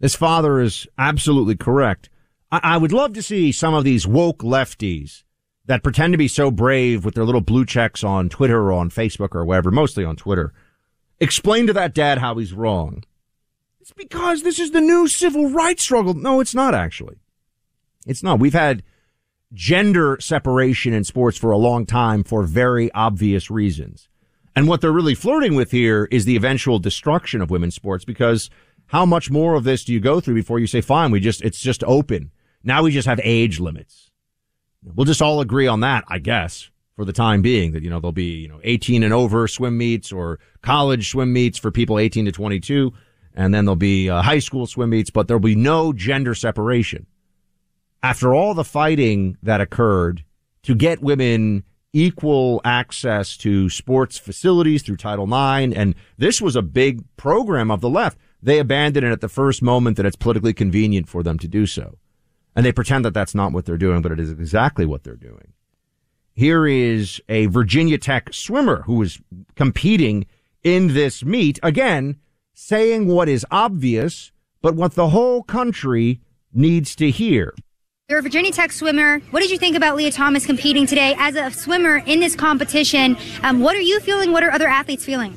This 0.00 0.16
father 0.16 0.60
is 0.60 0.86
absolutely 0.98 1.56
correct. 1.56 2.10
I, 2.50 2.60
I 2.62 2.76
would 2.76 2.92
love 2.92 3.12
to 3.14 3.22
see 3.22 3.52
some 3.52 3.74
of 3.74 3.84
these 3.84 4.06
woke 4.06 4.38
lefties 4.38 5.22
that 5.66 5.82
pretend 5.82 6.12
to 6.12 6.18
be 6.18 6.28
so 6.28 6.50
brave 6.50 7.04
with 7.04 7.14
their 7.14 7.24
little 7.24 7.40
blue 7.40 7.64
checks 7.64 8.04
on 8.04 8.28
Twitter 8.28 8.60
or 8.60 8.72
on 8.72 8.90
Facebook 8.90 9.34
or 9.34 9.44
wherever, 9.44 9.70
mostly 9.70 10.04
on 10.04 10.16
Twitter, 10.16 10.52
explain 11.20 11.66
to 11.66 11.72
that 11.72 11.94
dad 11.94 12.18
how 12.18 12.36
he's 12.36 12.52
wrong. 12.52 13.04
It's 13.80 13.92
because 13.92 14.42
this 14.42 14.58
is 14.58 14.72
the 14.72 14.80
new 14.80 15.06
civil 15.06 15.50
rights 15.50 15.84
struggle. 15.84 16.14
No, 16.14 16.40
it's 16.40 16.54
not 16.54 16.74
actually. 16.74 17.18
It's 18.06 18.22
not. 18.22 18.40
We've 18.40 18.52
had 18.52 18.82
gender 19.52 20.18
separation 20.20 20.92
in 20.92 21.04
sports 21.04 21.38
for 21.38 21.50
a 21.50 21.56
long 21.56 21.86
time 21.86 22.24
for 22.24 22.42
very 22.42 22.90
obvious 22.92 23.50
reasons. 23.50 24.08
And 24.54 24.68
what 24.68 24.80
they're 24.80 24.92
really 24.92 25.14
flirting 25.14 25.54
with 25.54 25.70
here 25.70 26.08
is 26.10 26.24
the 26.24 26.36
eventual 26.36 26.78
destruction 26.78 27.40
of 27.40 27.50
women's 27.50 27.74
sports 27.74 28.04
because 28.04 28.50
how 28.86 29.04
much 29.04 29.30
more 29.30 29.54
of 29.54 29.64
this 29.64 29.84
do 29.84 29.92
you 29.92 30.00
go 30.00 30.20
through 30.20 30.34
before 30.34 30.58
you 30.58 30.66
say, 30.66 30.80
fine, 30.80 31.10
we 31.10 31.20
just, 31.20 31.42
it's 31.42 31.60
just 31.60 31.84
open. 31.84 32.30
Now 32.64 32.82
we 32.82 32.90
just 32.90 33.06
have 33.06 33.20
age 33.22 33.60
limits. 33.60 34.10
We'll 34.82 35.04
just 35.04 35.22
all 35.22 35.40
agree 35.40 35.66
on 35.66 35.80
that, 35.80 36.04
I 36.08 36.18
guess, 36.18 36.70
for 36.94 37.04
the 37.04 37.12
time 37.12 37.42
being 37.42 37.72
that, 37.72 37.82
you 37.82 37.90
know, 37.90 38.00
there'll 38.00 38.12
be, 38.12 38.36
you 38.36 38.48
know, 38.48 38.60
18 38.62 39.02
and 39.02 39.12
over 39.12 39.46
swim 39.46 39.76
meets 39.76 40.12
or 40.12 40.38
college 40.62 41.10
swim 41.10 41.32
meets 41.32 41.58
for 41.58 41.70
people 41.70 41.98
18 41.98 42.24
to 42.26 42.32
22. 42.32 42.92
And 43.34 43.52
then 43.52 43.66
there'll 43.66 43.76
be 43.76 44.08
uh, 44.08 44.22
high 44.22 44.38
school 44.38 44.66
swim 44.66 44.90
meets, 44.90 45.10
but 45.10 45.28
there'll 45.28 45.40
be 45.40 45.54
no 45.54 45.92
gender 45.92 46.34
separation. 46.34 47.06
After 48.02 48.34
all 48.34 48.54
the 48.54 48.64
fighting 48.64 49.36
that 49.42 49.60
occurred 49.60 50.24
to 50.62 50.74
get 50.74 51.02
women 51.02 51.64
equal 51.92 52.60
access 52.64 53.36
to 53.38 53.70
sports 53.70 54.18
facilities 54.18 54.82
through 54.82 54.96
Title 54.96 55.24
IX, 55.24 55.74
and 55.74 55.94
this 56.18 56.40
was 56.40 56.54
a 56.54 56.62
big 56.62 57.02
program 57.16 57.70
of 57.70 57.80
the 57.80 57.88
left. 57.88 58.18
They 58.42 58.58
abandon 58.58 59.02
it 59.02 59.12
at 59.12 59.22
the 59.22 59.28
first 59.28 59.62
moment 59.62 59.96
that 59.96 60.04
it's 60.06 60.16
politically 60.16 60.52
convenient 60.52 61.08
for 61.08 61.22
them 61.22 61.38
to 61.38 61.48
do 61.48 61.66
so. 61.66 61.96
And 62.54 62.64
they 62.64 62.72
pretend 62.72 63.04
that 63.04 63.14
that's 63.14 63.34
not 63.34 63.52
what 63.52 63.64
they're 63.64 63.76
doing, 63.76 64.02
but 64.02 64.12
it 64.12 64.20
is 64.20 64.30
exactly 64.30 64.84
what 64.84 65.04
they're 65.04 65.16
doing. 65.16 65.52
Here 66.32 66.66
is 66.66 67.20
a 67.30 67.46
Virginia 67.46 67.96
Tech 67.96 68.34
swimmer 68.34 68.82
who 68.82 69.00
is 69.02 69.18
competing 69.54 70.26
in 70.62 70.88
this 70.88 71.24
meet. 71.24 71.58
Again, 71.62 72.16
saying 72.52 73.06
what 73.06 73.28
is 73.28 73.46
obvious, 73.50 74.32
but 74.60 74.74
what 74.74 74.94
the 74.94 75.08
whole 75.08 75.42
country 75.42 76.20
needs 76.52 76.94
to 76.96 77.10
hear. 77.10 77.54
You're 78.08 78.20
a 78.20 78.22
Virginia 78.22 78.52
Tech 78.52 78.70
swimmer. 78.70 79.18
What 79.32 79.40
did 79.40 79.50
you 79.50 79.58
think 79.58 79.74
about 79.74 79.96
Lia 79.96 80.12
Thomas 80.12 80.46
competing 80.46 80.86
today 80.86 81.16
as 81.18 81.34
a 81.34 81.50
swimmer 81.50 81.96
in 82.06 82.20
this 82.20 82.36
competition? 82.36 83.16
Um, 83.42 83.58
what 83.58 83.74
are 83.74 83.80
you 83.80 83.98
feeling? 83.98 84.30
What 84.30 84.44
are 84.44 84.52
other 84.52 84.68
athletes 84.68 85.04
feeling? 85.04 85.36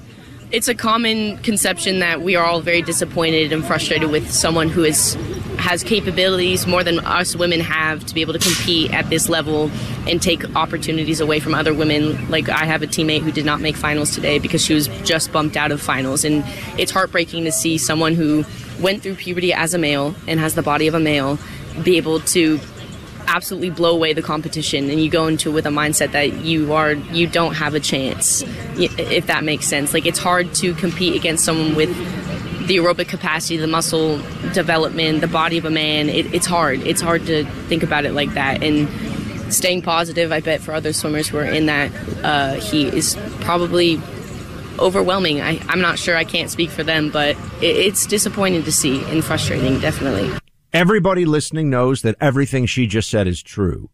It's 0.51 0.67
a 0.67 0.75
common 0.75 1.39
conception 1.39 1.97
that 1.97 2.21
we 2.21 2.35
are 2.35 2.45
all 2.45 2.61
very 2.61 2.83
disappointed 2.83 3.51
and 3.51 3.65
frustrated 3.65 4.11
with 4.11 4.29
someone 4.29 4.69
who 4.69 4.83
is 4.83 5.15
has 5.57 5.83
capabilities 5.83 6.67
more 6.67 6.83
than 6.83 6.99
us 6.99 7.35
women 7.35 7.59
have 7.59 8.05
to 8.05 8.13
be 8.13 8.21
able 8.21 8.33
to 8.33 8.39
compete 8.39 8.93
at 8.93 9.09
this 9.09 9.29
level 9.29 9.71
and 10.07 10.21
take 10.21 10.55
opportunities 10.55 11.19
away 11.19 11.39
from 11.39 11.55
other 11.55 11.73
women. 11.73 12.29
Like 12.29 12.49
I 12.49 12.65
have 12.65 12.83
a 12.83 12.87
teammate 12.87 13.23
who 13.23 13.31
did 13.31 13.45
not 13.45 13.61
make 13.61 13.77
finals 13.77 14.13
today 14.13 14.37
because 14.37 14.63
she 14.63 14.75
was 14.75 14.89
just 15.03 15.31
bumped 15.31 15.57
out 15.57 15.71
of 15.71 15.81
finals, 15.81 16.23
and 16.23 16.43
it's 16.77 16.91
heartbreaking 16.91 17.45
to 17.45 17.51
see 17.51 17.79
someone 17.79 18.13
who 18.13 18.45
went 18.79 19.01
through 19.01 19.15
puberty 19.15 19.51
as 19.53 19.73
a 19.73 19.79
male 19.79 20.13
and 20.27 20.39
has 20.39 20.53
the 20.53 20.61
body 20.61 20.87
of 20.87 20.93
a 20.93 20.99
male 20.99 21.39
be 21.83 21.97
able 21.97 22.19
to 22.21 22.59
absolutely 23.29 23.69
blow 23.69 23.91
away 23.91 24.11
the 24.11 24.23
competition 24.23 24.89
and 24.89 24.99
you 24.99 25.09
go 25.09 25.27
into 25.27 25.51
it 25.51 25.53
with 25.53 25.65
a 25.67 25.69
mindset 25.69 26.11
that 26.13 26.33
you 26.41 26.73
are 26.73 26.93
you 26.93 27.27
don't 27.27 27.53
have 27.53 27.75
a 27.75 27.79
chance 27.79 28.43
if 28.75 29.27
that 29.27 29.43
makes 29.43 29.67
sense. 29.67 29.93
Like 29.93 30.05
it's 30.05 30.19
hard 30.19 30.53
to 30.55 30.73
compete 30.73 31.15
against 31.15 31.45
someone 31.45 31.75
with 31.75 31.89
the 32.67 32.77
aerobic 32.77 33.07
capacity 33.07 33.57
the 33.57 33.67
muscle 33.67 34.17
development 34.53 35.21
the 35.21 35.27
body 35.27 35.57
of 35.57 35.65
a 35.65 35.69
man. 35.69 36.09
It, 36.09 36.33
it's 36.33 36.47
hard. 36.47 36.81
It's 36.81 37.01
hard 37.01 37.25
to 37.27 37.45
think 37.67 37.83
about 37.83 38.05
it 38.05 38.13
like 38.13 38.33
that. 38.33 38.63
And 38.63 38.89
staying 39.53 39.81
positive 39.81 40.31
i 40.31 40.39
bet 40.39 40.61
for 40.61 40.75
other 40.75 40.93
swimmers 40.93 41.27
who 41.27 41.37
are 41.37 41.43
in 41.43 41.65
that 41.65 41.91
uh, 42.23 42.53
heat 42.53 42.93
is 42.93 43.17
probably 43.41 43.99
overwhelming. 44.77 45.41
I, 45.41 45.59
i'm 45.67 45.81
not 45.81 45.99
sure. 45.99 46.15
I 46.15 46.23
can't 46.23 46.49
speak 46.49 46.71
for 46.71 46.83
them 46.83 47.11
but 47.11 47.35
it, 47.61 47.75
it's 47.75 48.07
disappointing 48.07 48.63
to 48.63 48.71
see 48.71 49.03
and 49.05 49.23
frustrating 49.23 49.79
definitely 49.79 50.38
Everybody 50.71 51.25
listening 51.25 51.71
knows 51.71 52.03
that 52.03 52.15
everything 52.21 52.67
she 52.67 52.85
just 52.85 53.09
said 53.09 53.27
is 53.27 53.41
true. 53.41 53.89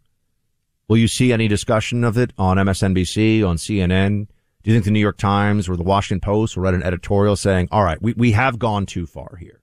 Will 0.89 0.97
you 0.97 1.07
see 1.07 1.31
any 1.31 1.47
discussion 1.47 2.03
of 2.03 2.17
it 2.17 2.33
on 2.37 2.57
MSNBC, 2.57 3.47
on 3.47 3.55
CNN? 3.55 4.27
Do 4.61 4.71
you 4.71 4.75
think 4.75 4.83
the 4.83 4.91
New 4.91 4.99
York 4.99 5.17
Times 5.17 5.69
or 5.69 5.77
the 5.77 5.83
Washington 5.83 6.19
Post 6.19 6.57
will 6.57 6.63
write 6.63 6.73
an 6.73 6.83
editorial 6.83 7.37
saying, 7.37 7.69
all 7.71 7.85
right, 7.85 8.01
we, 8.01 8.11
we 8.13 8.33
have 8.33 8.59
gone 8.59 8.85
too 8.85 9.05
far 9.05 9.37
here. 9.39 9.61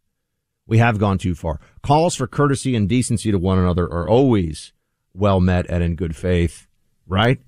We 0.66 0.78
have 0.78 0.98
gone 0.98 1.18
too 1.18 1.34
far. 1.34 1.60
Calls 1.82 2.14
for 2.14 2.26
courtesy 2.26 2.74
and 2.74 2.88
decency 2.88 3.30
to 3.30 3.38
one 3.38 3.58
another 3.58 3.84
are 3.84 4.08
always 4.08 4.72
well 5.12 5.38
met 5.38 5.66
and 5.68 5.84
in 5.84 5.96
good 5.96 6.16
faith, 6.16 6.66
right? 7.06 7.38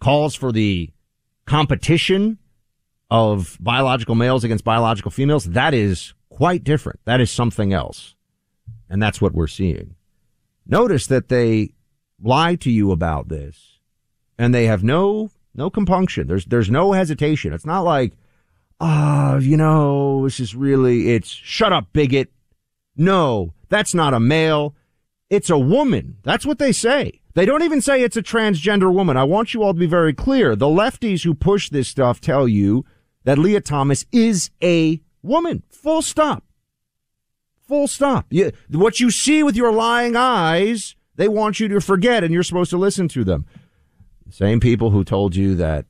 Calls 0.00 0.34
for 0.34 0.50
the 0.50 0.90
competition 1.46 2.38
of 3.08 3.56
biological 3.60 4.16
males 4.16 4.42
against 4.42 4.64
biological 4.64 5.12
females, 5.12 5.44
that 5.44 5.74
is 5.74 6.12
quite 6.28 6.64
different. 6.64 6.98
That 7.04 7.20
is 7.20 7.30
something 7.30 7.72
else. 7.72 8.16
And 8.92 9.02
that's 9.02 9.22
what 9.22 9.32
we're 9.32 9.46
seeing. 9.46 9.94
Notice 10.66 11.06
that 11.06 11.30
they 11.30 11.72
lie 12.22 12.56
to 12.56 12.70
you 12.70 12.92
about 12.92 13.30
this 13.30 13.78
and 14.38 14.54
they 14.54 14.66
have 14.66 14.84
no, 14.84 15.30
no 15.54 15.70
compunction. 15.70 16.26
There's, 16.26 16.44
there's 16.44 16.70
no 16.70 16.92
hesitation. 16.92 17.54
It's 17.54 17.64
not 17.64 17.80
like, 17.80 18.12
ah, 18.82 19.32
oh, 19.32 19.38
you 19.38 19.56
know, 19.56 20.24
this 20.24 20.40
is 20.40 20.54
really, 20.54 21.14
it's 21.14 21.28
shut 21.28 21.72
up, 21.72 21.94
bigot. 21.94 22.30
No, 22.94 23.54
that's 23.70 23.94
not 23.94 24.12
a 24.12 24.20
male. 24.20 24.74
It's 25.30 25.48
a 25.48 25.58
woman. 25.58 26.18
That's 26.22 26.44
what 26.44 26.58
they 26.58 26.72
say. 26.72 27.22
They 27.32 27.46
don't 27.46 27.62
even 27.62 27.80
say 27.80 28.02
it's 28.02 28.18
a 28.18 28.22
transgender 28.22 28.92
woman. 28.92 29.16
I 29.16 29.24
want 29.24 29.54
you 29.54 29.62
all 29.62 29.72
to 29.72 29.80
be 29.80 29.86
very 29.86 30.12
clear. 30.12 30.54
The 30.54 30.66
lefties 30.66 31.24
who 31.24 31.32
push 31.32 31.70
this 31.70 31.88
stuff 31.88 32.20
tell 32.20 32.46
you 32.46 32.84
that 33.24 33.38
Lia 33.38 33.62
Thomas 33.62 34.04
is 34.12 34.50
a 34.62 35.00
woman. 35.22 35.62
Full 35.70 36.02
stop. 36.02 36.44
Full 37.72 37.88
stop. 37.88 38.26
You, 38.28 38.52
what 38.68 39.00
you 39.00 39.10
see 39.10 39.42
with 39.42 39.56
your 39.56 39.72
lying 39.72 40.14
eyes, 40.14 40.94
they 41.16 41.26
want 41.26 41.58
you 41.58 41.68
to 41.68 41.80
forget, 41.80 42.22
and 42.22 42.30
you're 42.30 42.42
supposed 42.42 42.68
to 42.68 42.76
listen 42.76 43.08
to 43.08 43.24
them. 43.24 43.46
The 44.26 44.32
same 44.34 44.60
people 44.60 44.90
who 44.90 45.04
told 45.04 45.34
you 45.34 45.54
that 45.54 45.86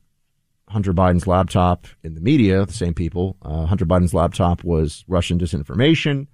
Hunter 0.69 0.93
Biden's 0.93 1.27
laptop 1.27 1.87
in 2.01 2.15
the 2.15 2.21
media, 2.21 2.65
the 2.65 2.71
same 2.71 2.93
people, 2.93 3.35
uh, 3.41 3.65
Hunter 3.65 3.85
Biden's 3.85 4.13
laptop 4.13 4.63
was 4.63 5.03
Russian 5.09 5.37
disinformation. 5.37 6.27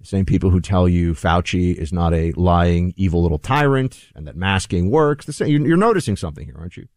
The 0.00 0.06
same 0.06 0.26
people 0.26 0.50
who 0.50 0.60
tell 0.60 0.86
you 0.86 1.14
Fauci 1.14 1.74
is 1.74 1.90
not 1.90 2.12
a 2.12 2.32
lying, 2.32 2.92
evil 2.98 3.22
little 3.22 3.38
tyrant 3.38 4.08
and 4.14 4.26
that 4.26 4.36
masking 4.36 4.90
works. 4.90 5.24
The 5.24 5.32
same, 5.32 5.48
you're, 5.48 5.66
you're 5.66 5.76
noticing 5.78 6.14
something 6.14 6.44
here, 6.44 6.56
aren't 6.58 6.76
you? 6.76 6.88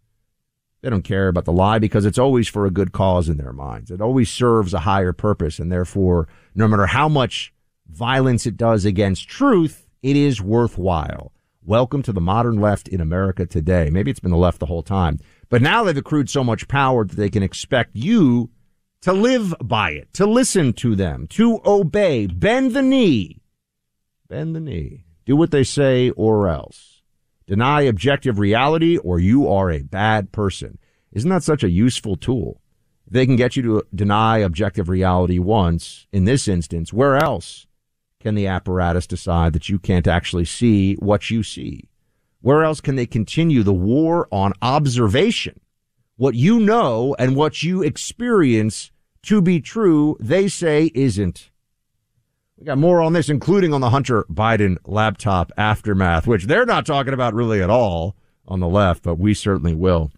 They 0.82 0.90
don't 0.90 1.04
care 1.04 1.30
about 1.30 1.46
the 1.46 1.54
lie 1.54 1.80
because 1.80 2.06
it's 2.06 2.20
always 2.20 2.50
for 2.50 2.66
a 2.66 2.70
good 2.70 2.92
cause 2.92 3.30
in 3.30 3.38
their 3.38 3.54
minds. 3.54 3.92
It 3.92 4.02
always 4.02 4.30
serves 4.30 4.74
a 4.74 4.80
higher 4.80 5.14
purpose. 5.14 5.58
And 5.58 5.72
therefore, 5.72 6.28
no 6.54 6.68
matter 6.68 6.88
how 6.88 7.08
much 7.08 7.54
violence 7.90 8.46
it 8.46 8.58
does 8.58 8.86
against 8.86 9.28
truth, 9.28 9.88
it 10.02 10.16
is 10.16 10.42
worthwhile. 10.42 11.32
Welcome 11.64 12.02
to 12.04 12.14
the 12.14 12.22
modern 12.22 12.62
left 12.62 12.88
in 12.88 13.02
America 13.02 13.46
today. 13.46 13.90
Maybe 13.90 14.12
it's 14.12 14.20
been 14.20 14.32
the 14.32 14.38
left 14.38 14.60
the 14.60 14.66
whole 14.66 14.84
time, 14.84 15.20
but 15.50 15.62
now 15.62 15.84
they've 15.84 15.98
accrued 15.98 16.30
so 16.30 16.44
much 16.44 16.68
power 16.68 17.06
that 17.06 17.16
they 17.16 17.30
can 17.30 17.44
expect 17.44 17.96
you 17.96 18.50
to 19.02 19.14
live 19.14 19.54
by 19.62 19.92
it, 19.92 20.14
to 20.14 20.26
listen 20.26 20.74
to 20.74 20.96
them, 20.96 21.28
to 21.28 21.60
obey, 21.66 22.28
bend 22.28 22.74
the 22.74 22.82
knee, 22.82 23.42
bend 24.28 24.56
the 24.56 24.60
knee, 24.60 25.06
do 25.26 25.36
what 25.36 25.52
they 25.52 25.64
say 25.64 26.10
or 26.12 26.48
else. 26.48 27.02
Deny 27.46 27.82
objective 27.82 28.40
reality 28.40 28.98
or 28.98 29.20
you 29.20 29.50
are 29.50 29.72
a 29.72 29.82
bad 29.82 30.32
person. 30.32 30.78
Isn't 31.12 31.30
that 31.30 31.44
such 31.44 31.64
a 31.64 31.70
useful 31.70 32.16
tool? 32.16 32.62
they 33.10 33.26
can 33.26 33.36
get 33.36 33.56
you 33.56 33.64
to 33.64 33.84
deny 33.96 34.40
objective 34.40 34.90
reality 34.90 35.40
once, 35.40 36.08
in 36.12 36.26
this 36.26 36.48
instance, 36.48 36.92
where 36.92 37.16
else 37.16 37.67
can 38.28 38.36
the 38.36 38.48
apparatus 38.48 39.08
decide 39.08 39.54
that 39.54 39.70
you 39.70 39.80
can't 39.80 40.06
actually 40.06 40.44
see 40.44 40.96
what 40.96 41.30
you 41.30 41.44
see? 41.44 41.88
Where 42.42 42.66
else 42.66 42.82
can 42.82 42.98
they 42.98 43.06
continue 43.06 43.64
the 43.64 43.72
war 43.74 44.28
on 44.34 44.52
observation? 44.62 45.62
What 46.18 46.36
you 46.36 46.60
know 46.60 47.16
and 47.18 47.38
what 47.38 47.64
you 47.64 47.82
experience 47.82 48.92
to 49.24 49.42
be 49.42 49.62
true, 49.62 50.18
they 50.20 50.50
say 50.50 50.92
isn't. 50.94 51.52
We 52.58 52.66
got 52.66 52.78
more 52.78 53.02
on 53.02 53.14
this, 53.14 53.30
including 53.30 53.74
on 53.74 53.80
the 53.80 53.92
Hunter 53.92 54.26
Biden 54.30 54.76
laptop 54.84 55.54
aftermath, 55.56 56.28
which 56.28 56.48
they're 56.48 56.66
not 56.66 56.86
talking 56.86 57.14
about 57.14 57.34
really 57.34 57.62
at 57.62 57.70
all 57.70 58.18
on 58.46 58.60
the 58.60 58.68
left, 58.68 59.04
but 59.04 59.16
we 59.16 59.34
certainly 59.34 59.74
will. 59.74 60.12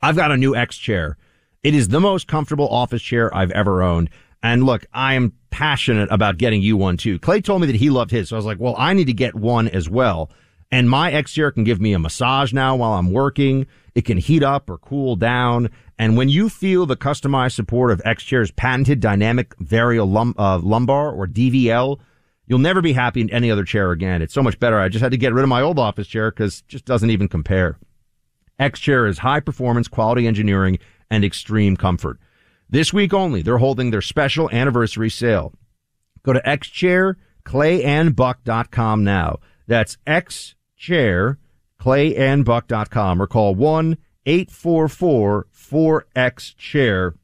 I've 0.00 0.16
got 0.16 0.32
a 0.32 0.38
new 0.38 0.56
X 0.56 0.78
chair. 0.78 1.18
It 1.62 1.74
is 1.74 1.88
the 1.88 2.00
most 2.00 2.28
comfortable 2.28 2.70
office 2.70 3.02
chair 3.02 3.34
I've 3.36 3.50
ever 3.50 3.82
owned. 3.82 4.08
And 4.46 4.62
look, 4.62 4.86
I 4.92 5.14
am 5.14 5.32
passionate 5.50 6.08
about 6.12 6.38
getting 6.38 6.62
you 6.62 6.76
one 6.76 6.96
too. 6.96 7.18
Clay 7.18 7.40
told 7.40 7.62
me 7.62 7.66
that 7.66 7.76
he 7.76 7.90
loved 7.90 8.12
his. 8.12 8.28
So 8.28 8.36
I 8.36 8.38
was 8.38 8.46
like, 8.46 8.60
well, 8.60 8.76
I 8.78 8.92
need 8.92 9.06
to 9.06 9.12
get 9.12 9.34
one 9.34 9.66
as 9.66 9.90
well. 9.90 10.30
And 10.70 10.88
my 10.88 11.10
X 11.10 11.32
chair 11.32 11.50
can 11.50 11.64
give 11.64 11.80
me 11.80 11.92
a 11.94 11.98
massage 11.98 12.52
now 12.52 12.76
while 12.76 12.92
I'm 12.92 13.10
working. 13.10 13.66
It 13.96 14.04
can 14.04 14.18
heat 14.18 14.44
up 14.44 14.70
or 14.70 14.78
cool 14.78 15.16
down. 15.16 15.70
And 15.98 16.16
when 16.16 16.28
you 16.28 16.48
feel 16.48 16.86
the 16.86 16.96
customized 16.96 17.54
support 17.54 17.90
of 17.90 18.00
X 18.04 18.22
chair's 18.22 18.52
patented 18.52 19.00
dynamic 19.00 19.56
varial 19.58 20.08
lum- 20.08 20.36
uh, 20.38 20.58
lumbar 20.58 21.10
or 21.10 21.26
DVL, 21.26 21.98
you'll 22.46 22.60
never 22.60 22.80
be 22.80 22.92
happy 22.92 23.20
in 23.20 23.30
any 23.30 23.50
other 23.50 23.64
chair 23.64 23.90
again. 23.90 24.22
It's 24.22 24.34
so 24.34 24.44
much 24.44 24.60
better. 24.60 24.78
I 24.78 24.88
just 24.88 25.02
had 25.02 25.10
to 25.10 25.18
get 25.18 25.34
rid 25.34 25.42
of 25.42 25.48
my 25.48 25.60
old 25.60 25.80
office 25.80 26.06
chair 26.06 26.30
because 26.30 26.62
just 26.62 26.84
doesn't 26.84 27.10
even 27.10 27.26
compare. 27.26 27.78
X 28.60 28.78
chair 28.78 29.08
is 29.08 29.18
high 29.18 29.40
performance, 29.40 29.88
quality 29.88 30.28
engineering, 30.28 30.78
and 31.10 31.24
extreme 31.24 31.76
comfort. 31.76 32.20
This 32.68 32.92
week 32.92 33.14
only, 33.14 33.42
they're 33.42 33.58
holding 33.58 33.90
their 33.90 34.02
special 34.02 34.50
anniversary 34.50 35.10
sale. 35.10 35.52
Go 36.24 36.32
to 36.32 36.40
xchairclayandbuck.com 36.40 39.04
now. 39.04 39.38
That's 39.68 39.96
xchair, 40.06 41.36
clayandbuck.com 41.80 43.22
or 43.22 43.26
call 43.26 43.54
1 43.54 43.96
844 44.26 45.46
4X 45.54 46.56
chair 46.56 47.14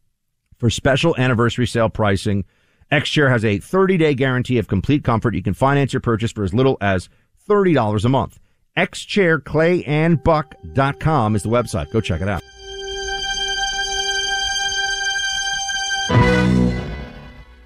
for 0.59 0.71
special 0.71 1.17
anniversary 1.17 1.67
sale 1.67 1.89
pricing. 1.89 2.45
X 2.91 3.11
Chair 3.11 3.31
has 3.31 3.45
a 3.45 3.59
30 3.59 3.97
day 3.97 4.15
guarantee 4.15 4.59
of 4.59 4.69
complete 4.69 5.03
comfort. 5.03 5.35
You 5.35 5.43
can 5.43 5.55
finance 5.55 5.93
your 5.93 6.01
purchase 6.01 6.31
for 6.31 6.45
as 6.45 6.55
little 6.55 6.79
as 6.81 7.09
$30 7.49 8.05
a 8.05 8.09
month. 8.09 8.39
xchairclayandbuck.com 8.77 11.37
is 11.37 11.43
the 11.43 11.49
website. 11.49 11.91
Go 11.91 12.01
check 12.01 12.21
it 12.21 12.29
out. 12.29 12.43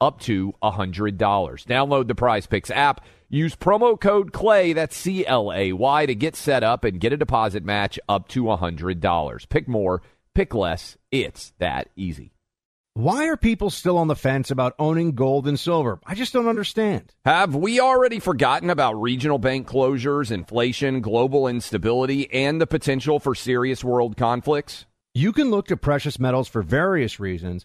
up 0.00 0.20
to 0.20 0.54
$100. 0.62 1.16
Download 1.16 2.08
the 2.08 2.14
Prize 2.14 2.46
Picks 2.46 2.70
app. 2.70 3.04
Use 3.28 3.54
promo 3.54 4.00
code 4.00 4.32
CLAY, 4.32 4.72
that's 4.72 4.96
C 4.96 5.24
L 5.24 5.52
A 5.52 5.72
Y, 5.72 6.06
to 6.06 6.14
get 6.14 6.34
set 6.34 6.64
up 6.64 6.84
and 6.84 7.00
get 7.00 7.12
a 7.12 7.16
deposit 7.16 7.64
match 7.64 7.98
up 8.08 8.26
to 8.28 8.42
$100. 8.44 9.48
Pick 9.48 9.68
more, 9.68 10.02
pick 10.34 10.52
less. 10.52 10.96
It's 11.12 11.52
that 11.58 11.90
easy. 11.94 12.32
Why 12.94 13.28
are 13.28 13.36
people 13.36 13.70
still 13.70 13.98
on 13.98 14.08
the 14.08 14.16
fence 14.16 14.50
about 14.50 14.74
owning 14.76 15.12
gold 15.12 15.46
and 15.46 15.58
silver? 15.58 16.00
I 16.04 16.16
just 16.16 16.32
don't 16.32 16.48
understand. 16.48 17.14
Have 17.24 17.54
we 17.54 17.78
already 17.78 18.18
forgotten 18.18 18.68
about 18.68 19.00
regional 19.00 19.38
bank 19.38 19.68
closures, 19.68 20.32
inflation, 20.32 21.00
global 21.00 21.46
instability, 21.46 22.28
and 22.32 22.60
the 22.60 22.66
potential 22.66 23.20
for 23.20 23.36
serious 23.36 23.84
world 23.84 24.16
conflicts? 24.16 24.86
You 25.14 25.32
can 25.32 25.50
look 25.50 25.68
to 25.68 25.76
precious 25.76 26.18
metals 26.18 26.48
for 26.48 26.62
various 26.62 27.20
reasons 27.20 27.64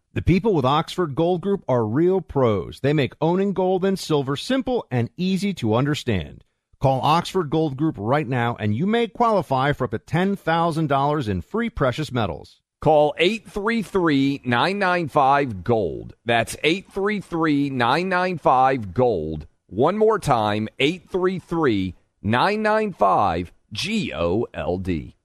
The 0.13 0.21
people 0.21 0.53
with 0.53 0.65
Oxford 0.65 1.15
Gold 1.15 1.39
Group 1.39 1.63
are 1.69 1.85
real 1.85 2.19
pros. 2.19 2.81
They 2.81 2.91
make 2.91 3.13
owning 3.21 3.53
gold 3.53 3.85
and 3.85 3.97
silver 3.97 4.35
simple 4.35 4.85
and 4.91 5.09
easy 5.15 5.53
to 5.53 5.73
understand. 5.73 6.43
Call 6.81 6.99
Oxford 6.99 7.49
Gold 7.49 7.77
Group 7.77 7.95
right 7.97 8.27
now 8.27 8.57
and 8.59 8.75
you 8.75 8.85
may 8.85 9.07
qualify 9.07 9.71
for 9.71 9.85
up 9.85 9.91
to 9.91 9.99
$10,000 9.99 11.29
in 11.29 11.41
free 11.41 11.69
precious 11.69 12.11
metals. 12.11 12.59
Call 12.81 13.15
833 13.17 14.41
995 14.43 15.63
Gold. 15.63 16.13
That's 16.25 16.57
833 16.61 17.69
995 17.69 18.93
Gold. 18.93 19.47
One 19.67 19.97
more 19.97 20.19
time 20.19 20.67
833 20.79 21.95
995 22.21 23.53
G 23.71 24.13
O 24.13 24.45
L 24.53 24.77
D. 24.77 25.15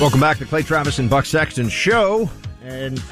Welcome 0.00 0.20
back 0.20 0.38
to 0.38 0.46
Clay 0.46 0.62
Travis 0.62 0.98
and 0.98 1.10
Buck 1.10 1.26
Sexton 1.26 1.68
Show. 1.68 2.30
And 2.62 3.02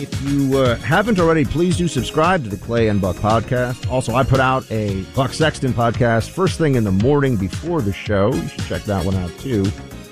if 0.00 0.22
you 0.22 0.58
uh, 0.58 0.76
haven't 0.76 1.18
already, 1.18 1.44
please 1.44 1.76
do 1.76 1.88
subscribe 1.88 2.44
to 2.44 2.48
the 2.48 2.56
Clay 2.56 2.88
and 2.88 3.00
Buck 3.00 3.16
podcast. 3.16 3.90
Also, 3.90 4.14
I 4.14 4.22
put 4.22 4.38
out 4.38 4.70
a 4.70 5.02
Buck 5.14 5.32
Sexton 5.32 5.72
podcast 5.72 6.30
first 6.30 6.56
thing 6.56 6.76
in 6.76 6.84
the 6.84 6.92
morning 6.92 7.36
before 7.36 7.82
the 7.82 7.92
show. 7.92 8.32
You 8.32 8.46
should 8.46 8.64
check 8.64 8.84
that 8.84 9.04
one 9.04 9.16
out 9.16 9.36
too. 9.40 9.64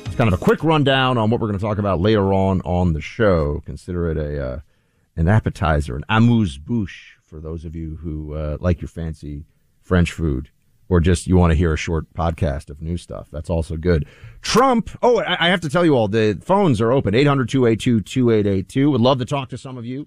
It's 0.05 0.17
kind 0.17 0.33
of 0.33 0.35
a 0.35 0.43
quick 0.43 0.65
rundown 0.65 1.19
on 1.19 1.31
what 1.31 1.41
we're 1.41 1.47
going 1.47 1.59
to 1.59 1.65
talk 1.65 1.79
about 1.79 2.01
later 2.01 2.35
on 2.35 2.61
on 2.63 2.95
the 2.95 3.01
show. 3.01 3.63
Consider 3.65 4.11
it 4.11 4.17
a 4.17 4.45
uh, 4.45 4.61
an 5.15 5.29
appetizer, 5.29 5.95
an 5.95 6.05
amuse 6.09 6.59
bouche 6.59 7.17
for 7.23 7.41
those 7.41 7.65
of 7.65 7.77
you 7.77 7.97
who 7.97 8.35
uh, 8.35 8.57
like 8.61 8.81
your 8.81 8.89
fancy 8.89 9.45
French 9.83 10.11
food. 10.11 10.51
Or 10.89 11.01
just 11.01 11.27
you 11.27 11.37
want 11.37 11.51
to 11.51 11.57
hear 11.57 11.73
a 11.73 11.77
short 11.77 12.13
podcast 12.15 12.71
of 12.71 12.81
new 12.81 12.97
stuff. 12.97 13.29
That's 13.31 13.51
also 13.51 13.77
good. 13.77 14.07
Trump. 14.41 14.91
Oh, 15.03 15.23
I, 15.27 15.49
have 15.49 15.61
to 15.63 15.69
tell 15.69 15.85
you 15.85 15.95
all 15.95 16.09
the 16.09 16.39
phones 16.43 16.81
are 16.81 16.93
open 16.93 17.15
800 17.15 17.49
282 17.49 18.01
2882. 18.03 18.91
Would 18.91 19.01
love 19.01 19.19
to 19.19 19.25
talk 19.25 19.49
to 19.51 19.59
some 19.59 19.77
of 19.77 19.85
you. 19.85 20.07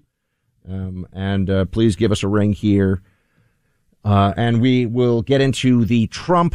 Um, 0.68 1.06
and 1.12 1.50
uh, 1.50 1.64
please 1.66 1.96
give 1.96 2.12
us 2.12 2.22
a 2.22 2.28
ring 2.28 2.52
here. 2.52 3.02
Uh, 4.04 4.32
and 4.36 4.60
we 4.60 4.86
will 4.86 5.22
get 5.22 5.40
into 5.40 5.84
the 5.84 6.06
Trump 6.06 6.54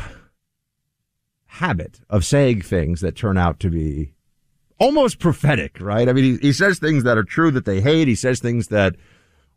habit 1.45 1.99
of 2.09 2.25
saying 2.25 2.61
things 2.61 3.01
that 3.01 3.15
turn 3.15 3.37
out 3.37 3.59
to 3.59 3.69
be 3.69 4.13
almost 4.79 5.19
prophetic, 5.19 5.79
right? 5.79 6.09
I 6.09 6.13
mean, 6.13 6.23
he, 6.23 6.37
he 6.37 6.53
says 6.53 6.79
things 6.79 7.03
that 7.03 7.17
are 7.17 7.23
true 7.23 7.51
that 7.51 7.65
they 7.65 7.81
hate. 7.81 8.07
He 8.07 8.15
says 8.15 8.39
things 8.39 8.67
that 8.69 8.95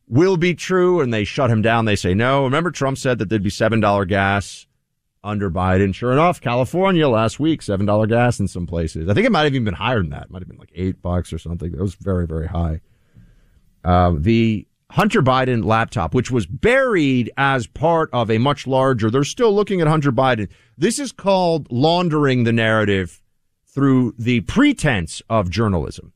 will 0.08 0.36
be 0.36 0.54
true 0.54 1.00
and 1.00 1.12
they 1.12 1.24
shut 1.24 1.50
him 1.50 1.62
down. 1.62 1.84
They 1.84 1.96
say 1.96 2.14
no. 2.14 2.44
Remember 2.44 2.70
Trump 2.70 2.98
said 2.98 3.18
that 3.18 3.28
there'd 3.28 3.42
be 3.42 3.50
$7 3.50 4.08
gas 4.08 4.66
under 5.22 5.50
Biden. 5.50 5.94
Sure 5.94 6.12
enough, 6.12 6.40
California 6.40 7.08
last 7.08 7.38
week, 7.38 7.60
$7 7.60 8.08
gas 8.08 8.40
in 8.40 8.48
some 8.48 8.66
places. 8.66 9.08
I 9.08 9.14
think 9.14 9.26
it 9.26 9.32
might 9.32 9.44
have 9.44 9.54
even 9.54 9.64
been 9.64 9.74
higher 9.74 10.00
than 10.00 10.10
that. 10.10 10.24
It 10.24 10.30
might 10.30 10.40
have 10.40 10.48
been 10.48 10.58
like 10.58 10.72
eight 10.74 11.02
bucks 11.02 11.32
or 11.32 11.38
something. 11.38 11.72
It 11.72 11.80
was 11.80 11.94
very, 11.94 12.26
very 12.26 12.48
high. 12.48 12.80
Uh, 13.84 14.14
the 14.16 14.66
Hunter 14.90 15.22
Biden 15.22 15.64
laptop, 15.64 16.14
which 16.14 16.30
was 16.30 16.46
buried 16.46 17.30
as 17.36 17.66
part 17.66 18.08
of 18.12 18.30
a 18.30 18.38
much 18.38 18.66
larger, 18.66 19.10
they're 19.10 19.24
still 19.24 19.54
looking 19.54 19.80
at 19.80 19.86
Hunter 19.86 20.12
Biden. 20.12 20.48
This 20.76 20.98
is 20.98 21.12
called 21.12 21.70
laundering 21.70 22.44
the 22.44 22.52
narrative 22.52 23.20
through 23.66 24.14
the 24.18 24.40
pretense 24.40 25.20
of 25.28 25.50
journalism 25.50 26.12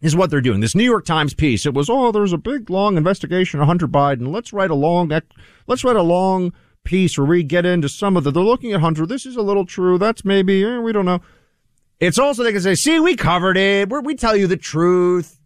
is 0.00 0.16
what 0.16 0.30
they're 0.30 0.40
doing. 0.40 0.60
This 0.60 0.74
New 0.74 0.84
York 0.84 1.04
Times 1.04 1.34
piece, 1.34 1.66
it 1.66 1.74
was, 1.74 1.90
oh, 1.90 2.12
there's 2.12 2.32
a 2.32 2.38
big 2.38 2.70
long 2.70 2.96
investigation 2.96 3.60
of 3.60 3.66
Hunter 3.66 3.88
Biden. 3.88 4.32
Let's 4.32 4.52
write 4.52 4.70
a 4.70 4.74
long, 4.74 5.10
let's 5.66 5.84
write 5.84 5.96
a 5.96 6.02
long 6.02 6.52
piece 6.84 7.18
where 7.18 7.26
we 7.26 7.42
get 7.42 7.66
into 7.66 7.88
some 7.88 8.16
of 8.16 8.24
the, 8.24 8.30
they're 8.30 8.42
looking 8.42 8.72
at 8.72 8.80
Hunter. 8.80 9.06
This 9.06 9.26
is 9.26 9.36
a 9.36 9.42
little 9.42 9.66
true. 9.66 9.98
That's 9.98 10.24
maybe, 10.24 10.64
eh, 10.64 10.78
we 10.78 10.92
don't 10.92 11.04
know. 11.04 11.20
It's 11.98 12.18
also, 12.18 12.42
they 12.42 12.52
can 12.52 12.62
say, 12.62 12.74
see, 12.74 12.98
we 12.98 13.14
covered 13.14 13.58
it. 13.58 13.90
We're, 13.90 14.00
we 14.00 14.14
tell 14.14 14.34
you 14.34 14.46
the 14.46 14.56
truth. 14.56 15.38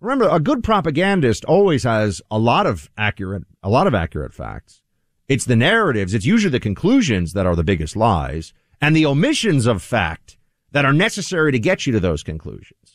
Remember, 0.00 0.28
a 0.28 0.40
good 0.40 0.64
propagandist 0.64 1.44
always 1.44 1.84
has 1.84 2.20
a 2.30 2.38
lot 2.38 2.66
of 2.66 2.90
accurate, 2.96 3.44
a 3.62 3.68
lot 3.68 3.86
of 3.86 3.94
accurate 3.94 4.32
facts. 4.32 4.82
It's 5.28 5.44
the 5.44 5.54
narratives. 5.54 6.14
It's 6.14 6.26
usually 6.26 6.50
the 6.50 6.58
conclusions 6.58 7.34
that 7.34 7.46
are 7.46 7.54
the 7.54 7.62
biggest 7.62 7.94
lies 7.94 8.52
and 8.80 8.96
the 8.96 9.06
omissions 9.06 9.66
of 9.66 9.82
fact 9.82 10.38
that 10.72 10.84
are 10.84 10.92
necessary 10.92 11.52
to 11.52 11.58
get 11.58 11.86
you 11.86 11.92
to 11.92 12.00
those 12.00 12.24
conclusions. 12.24 12.89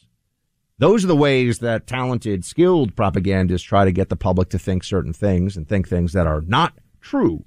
Those 0.77 1.05
are 1.05 1.07
the 1.07 1.15
ways 1.15 1.59
that 1.59 1.87
talented, 1.87 2.43
skilled 2.43 2.95
propagandists 2.95 3.65
try 3.65 3.85
to 3.85 3.91
get 3.91 4.09
the 4.09 4.15
public 4.15 4.49
to 4.49 4.59
think 4.59 4.83
certain 4.83 5.13
things 5.13 5.55
and 5.55 5.67
think 5.67 5.87
things 5.87 6.13
that 6.13 6.27
are 6.27 6.41
not 6.41 6.73
true. 6.99 7.45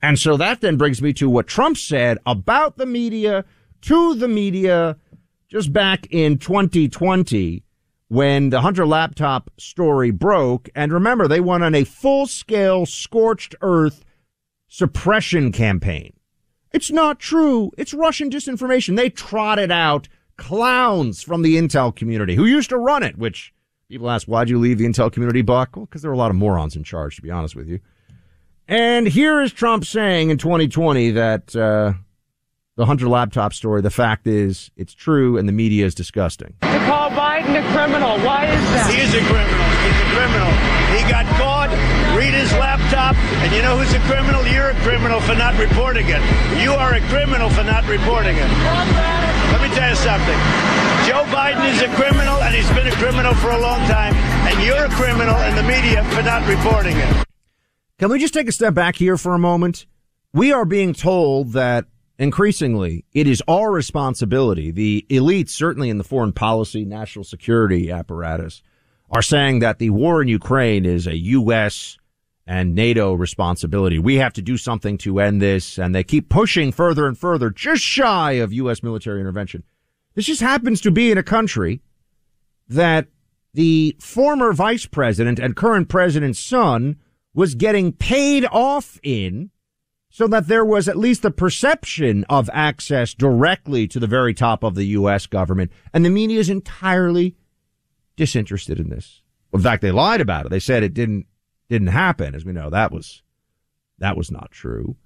And 0.00 0.18
so 0.18 0.36
that 0.36 0.60
then 0.60 0.76
brings 0.76 1.02
me 1.02 1.12
to 1.14 1.28
what 1.28 1.46
Trump 1.46 1.76
said 1.76 2.18
about 2.26 2.76
the 2.76 2.86
media 2.86 3.44
to 3.82 4.14
the 4.14 4.28
media 4.28 4.96
just 5.48 5.72
back 5.72 6.06
in 6.10 6.38
2020 6.38 7.62
when 8.08 8.50
the 8.50 8.60
Hunter 8.60 8.86
laptop 8.86 9.50
story 9.58 10.10
broke. 10.10 10.68
And 10.74 10.92
remember, 10.92 11.28
they 11.28 11.40
went 11.40 11.64
on 11.64 11.74
a 11.74 11.84
full 11.84 12.26
scale 12.26 12.86
scorched 12.86 13.54
earth 13.60 14.04
suppression 14.68 15.52
campaign. 15.52 16.12
It's 16.72 16.90
not 16.90 17.20
true. 17.20 17.70
It's 17.78 17.94
Russian 17.94 18.30
disinformation. 18.30 18.96
They 18.96 19.10
trotted 19.10 19.70
out 19.70 20.08
clowns 20.36 21.22
from 21.22 21.42
the 21.42 21.56
intel 21.56 21.94
community 21.94 22.34
who 22.34 22.46
used 22.46 22.70
to 22.70 22.78
run 22.78 23.02
it, 23.02 23.16
which 23.18 23.52
people 23.88 24.10
ask, 24.10 24.26
why'd 24.26 24.48
you 24.48 24.58
leave 24.58 24.78
the 24.78 24.86
intel 24.86 25.12
community, 25.12 25.42
Buck? 25.42 25.76
Well, 25.76 25.86
because 25.86 26.02
there 26.02 26.10
were 26.10 26.14
a 26.14 26.18
lot 26.18 26.30
of 26.30 26.36
morons 26.36 26.76
in 26.76 26.84
charge, 26.84 27.16
to 27.16 27.22
be 27.22 27.30
honest 27.30 27.54
with 27.54 27.68
you. 27.68 27.80
And 28.66 29.06
here 29.06 29.42
is 29.42 29.52
Trump 29.52 29.84
saying 29.84 30.30
in 30.30 30.38
2020 30.38 31.12
that 31.12 31.54
uh, 31.54 31.92
the 32.76 32.86
Hunter 32.86 33.08
laptop 33.08 33.52
story, 33.52 33.82
the 33.82 33.90
fact 33.90 34.26
is, 34.26 34.70
it's 34.76 34.94
true 34.94 35.36
and 35.36 35.46
the 35.46 35.52
media 35.52 35.84
is 35.84 35.94
disgusting. 35.94 36.54
To 36.62 36.78
call 36.86 37.10
Biden 37.10 37.54
a 37.54 37.62
criminal, 37.72 38.18
why 38.24 38.46
is 38.46 38.64
that? 38.72 38.90
He 38.90 39.00
is 39.02 39.12
a 39.12 39.20
criminal. 39.28 39.68
He's 39.84 40.00
a 40.00 40.08
criminal. 40.16 40.50
He 40.96 41.00
got 41.10 41.26
caught, 41.36 41.68
read 42.16 42.32
his 42.32 42.52
laptop, 42.52 43.16
and 43.44 43.52
you 43.52 43.60
know 43.60 43.76
who's 43.76 43.92
a 43.92 44.00
criminal? 44.08 44.46
You're 44.46 44.70
a 44.70 44.80
criminal 44.80 45.20
for 45.20 45.34
not 45.34 45.58
reporting 45.58 46.06
it. 46.08 46.22
You 46.62 46.72
are 46.72 46.94
a 46.94 47.00
criminal 47.12 47.50
for 47.50 47.64
not 47.64 47.86
reporting 47.86 48.36
it. 48.36 49.33
Let 49.52 49.62
me 49.62 49.74
tell 49.74 49.90
you 49.90 49.96
something. 49.96 50.38
Joe 51.06 51.24
Biden 51.34 51.64
is 51.72 51.82
a 51.82 51.88
criminal, 51.94 52.42
and 52.42 52.54
he's 52.54 52.68
been 52.70 52.86
a 52.86 52.96
criminal 52.96 53.34
for 53.34 53.50
a 53.50 53.58
long 53.58 53.80
time, 53.88 54.14
and 54.14 54.64
you're 54.64 54.84
a 54.84 54.90
criminal 54.90 55.36
in 55.42 55.54
the 55.54 55.62
media 55.62 56.04
for 56.10 56.22
not 56.22 56.46
reporting 56.48 56.96
it. 56.96 57.26
Can 57.98 58.10
we 58.10 58.18
just 58.18 58.34
take 58.34 58.48
a 58.48 58.52
step 58.52 58.74
back 58.74 58.96
here 58.96 59.16
for 59.16 59.34
a 59.34 59.38
moment? 59.38 59.86
We 60.32 60.52
are 60.52 60.64
being 60.64 60.94
told 60.94 61.52
that 61.52 61.86
increasingly 62.18 63.04
it 63.12 63.28
is 63.28 63.42
our 63.46 63.70
responsibility. 63.70 64.70
The 64.70 65.06
elites, 65.10 65.50
certainly 65.50 65.90
in 65.90 65.98
the 65.98 66.04
foreign 66.04 66.32
policy, 66.32 66.84
national 66.84 67.24
security 67.24 67.90
apparatus, 67.90 68.62
are 69.10 69.22
saying 69.22 69.60
that 69.60 69.78
the 69.78 69.90
war 69.90 70.22
in 70.22 70.28
Ukraine 70.28 70.84
is 70.84 71.06
a 71.06 71.16
U.S. 71.16 71.98
and 72.46 72.74
NATO 72.74 73.14
responsibility. 73.14 73.98
We 73.98 74.16
have 74.16 74.32
to 74.34 74.42
do 74.42 74.56
something 74.56 74.98
to 74.98 75.20
end 75.20 75.40
this. 75.40 75.78
And 75.78 75.94
they 75.94 76.04
keep 76.04 76.28
pushing 76.28 76.72
further 76.72 77.06
and 77.06 77.16
further, 77.16 77.50
just 77.50 77.82
shy 77.82 78.32
of 78.32 78.52
U.S. 78.52 78.82
military 78.82 79.20
intervention. 79.20 79.64
This 80.14 80.26
just 80.26 80.42
happens 80.42 80.80
to 80.82 80.90
be 80.90 81.10
in 81.10 81.18
a 81.18 81.22
country 81.22 81.80
that 82.68 83.06
the 83.54 83.96
former 84.00 84.52
vice 84.52 84.86
president 84.86 85.38
and 85.38 85.56
current 85.56 85.88
president's 85.88 86.40
son 86.40 86.96
was 87.32 87.54
getting 87.54 87.92
paid 87.92 88.44
off 88.50 88.98
in 89.02 89.50
so 90.10 90.28
that 90.28 90.46
there 90.46 90.64
was 90.64 90.88
at 90.88 90.96
least 90.96 91.22
the 91.22 91.30
perception 91.30 92.24
of 92.28 92.48
access 92.52 93.14
directly 93.14 93.88
to 93.88 93.98
the 93.98 94.06
very 94.06 94.32
top 94.32 94.62
of 94.62 94.76
the 94.76 94.86
U.S. 94.88 95.26
government. 95.26 95.72
And 95.92 96.04
the 96.04 96.10
media 96.10 96.38
is 96.38 96.48
entirely 96.48 97.34
disinterested 98.16 98.78
in 98.78 98.90
this. 98.90 99.22
In 99.52 99.60
fact, 99.60 99.82
they 99.82 99.90
lied 99.90 100.20
about 100.20 100.46
it. 100.46 100.50
They 100.50 100.60
said 100.60 100.84
it 100.84 100.94
didn't, 100.94 101.26
didn't 101.68 101.88
happen. 101.88 102.34
As 102.34 102.44
we 102.44 102.52
know, 102.52 102.70
that 102.70 102.92
was, 102.92 103.22
that 103.98 104.16
was 104.16 104.30
not 104.30 104.50
true. 104.50 104.96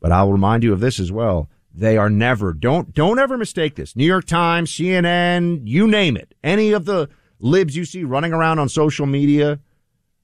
But 0.00 0.12
I'll 0.12 0.32
remind 0.32 0.62
you 0.62 0.72
of 0.72 0.80
this 0.80 0.98
as 0.98 1.12
well. 1.12 1.48
They 1.74 1.96
are 1.96 2.10
never, 2.10 2.52
don't, 2.52 2.92
don't 2.92 3.18
ever 3.18 3.38
mistake 3.38 3.76
this. 3.76 3.96
New 3.96 4.04
York 4.04 4.26
Times, 4.26 4.70
CNN, 4.72 5.62
you 5.64 5.86
name 5.86 6.16
it. 6.16 6.34
Any 6.44 6.72
of 6.72 6.84
the 6.84 7.08
libs 7.38 7.76
you 7.76 7.84
see 7.84 8.04
running 8.04 8.32
around 8.32 8.58
on 8.58 8.68
social 8.68 9.06
media, 9.06 9.58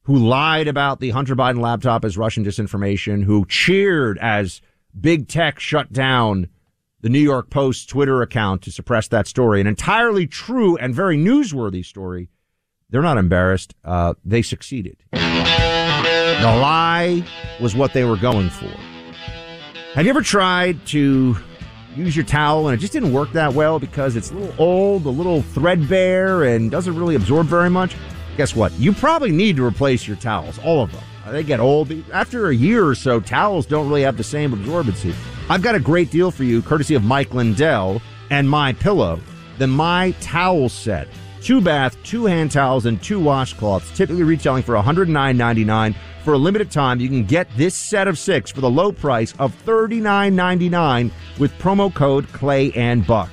who 0.03 0.17
lied 0.17 0.69
about 0.69 1.01
the 1.01 1.11
Hunter 1.11 1.37
Biden 1.37 1.61
laptop 1.61 2.03
as 2.03 2.17
Russian 2.17 2.43
disinformation, 2.43 3.25
who 3.25 3.45
cheered 3.45 4.19
as 4.19 4.63
big 4.99 5.29
tech 5.29 5.61
shut 5.61 5.93
down 5.93 6.49
the 7.01 7.09
New 7.11 7.19
York 7.19 7.51
Post 7.51 7.89
Twitter 7.89 8.23
account 8.23 8.63
to 8.63 8.73
suppress 8.73 9.09
that 9.09 9.27
story, 9.27 9.61
an 9.61 9.67
entirely 9.67 10.27
true 10.27 10.77
and 10.77 10.95
very 10.95 11.17
newsworthy 11.17 11.85
story. 11.85 12.31
They're 12.91 13.03
not 13.03 13.19
embarrassed. 13.19 13.75
Uh, 13.85 14.15
they 14.25 14.41
succeeded. 14.41 14.97
The 16.41 16.57
lie 16.61 17.25
was 17.61 17.75
what 17.75 17.93
they 17.93 18.05
were 18.05 18.17
going 18.17 18.51
for. 18.51 18.71
Have 19.95 20.05
you 20.05 20.11
ever 20.11 20.23
tried 20.23 20.85
to 20.89 21.37
use 21.97 22.15
your 22.15 22.25
towel 22.25 22.69
and 22.69 22.77
it 22.77 22.81
just 22.81 22.93
didn't 22.93 23.13
work 23.13 23.33
that 23.33 23.53
well 23.53 23.79
because 23.79 24.15
it's 24.15 24.31
a 24.31 24.35
little 24.35 24.55
old, 24.59 25.07
a 25.07 25.11
little 25.11 25.43
threadbare, 25.43 26.45
and 26.45 26.71
doesn't 26.71 26.97
really 26.97 27.17
absorb 27.17 27.47
very 27.47 27.71
much? 27.71 27.97
guess 28.39 28.55
what? 28.55 28.73
You 28.79 28.93
probably 28.93 29.33
need 29.33 29.57
to 29.57 29.65
replace 29.65 30.07
your 30.07 30.17
towels, 30.17 30.59
all 30.61 30.81
of 30.81 30.93
them. 30.93 31.03
They 31.31 31.43
get 31.43 31.61
old. 31.61 31.93
After 32.13 32.49
a 32.49 32.55
year 32.55 32.87
or 32.87 32.95
so, 32.95 33.21
towels 33.21 33.67
don't 33.67 33.89
really 33.89 34.03
have 34.03 34.17
the 34.17 34.25
same 34.25 34.53
absorbency. 34.53 35.13
I've 35.51 35.61
got 35.61 35.75
a 35.75 35.81
great 35.81 36.11
deal 36.11 36.31
for 36.31 36.45
you, 36.45 36.63
courtesy 36.63 36.95
of 36.95 37.03
Mike 37.03 37.35
Lindell 37.35 38.01
and 38.31 38.49
My 38.49 38.73
Pillow, 38.73 39.21
the 39.59 39.67
My 39.67 40.13
Towel 40.21 40.69
Set. 40.69 41.09
Two 41.49 41.63
bath, 41.63 41.97
two 42.03 42.27
hand 42.27 42.51
towels, 42.51 42.85
and 42.85 43.03
two 43.03 43.19
washcloths, 43.19 43.97
typically 43.97 44.23
retailing 44.23 44.63
for 44.63 44.75
$109.99. 44.75 45.95
For 46.23 46.35
a 46.35 46.37
limited 46.37 46.71
time, 46.71 47.01
you 47.01 47.09
can 47.09 47.25
get 47.25 47.49
this 47.57 47.75
set 47.75 48.07
of 48.07 48.19
six 48.19 48.51
for 48.51 48.61
the 48.61 48.69
low 48.69 48.93
price 48.93 49.33
of 49.39 49.55
$39.99 49.65 51.11
with 51.39 51.51
promo 51.53 51.95
code 51.95 52.31
Clay 52.35 52.71
and 52.73 53.07
Buck. 53.07 53.31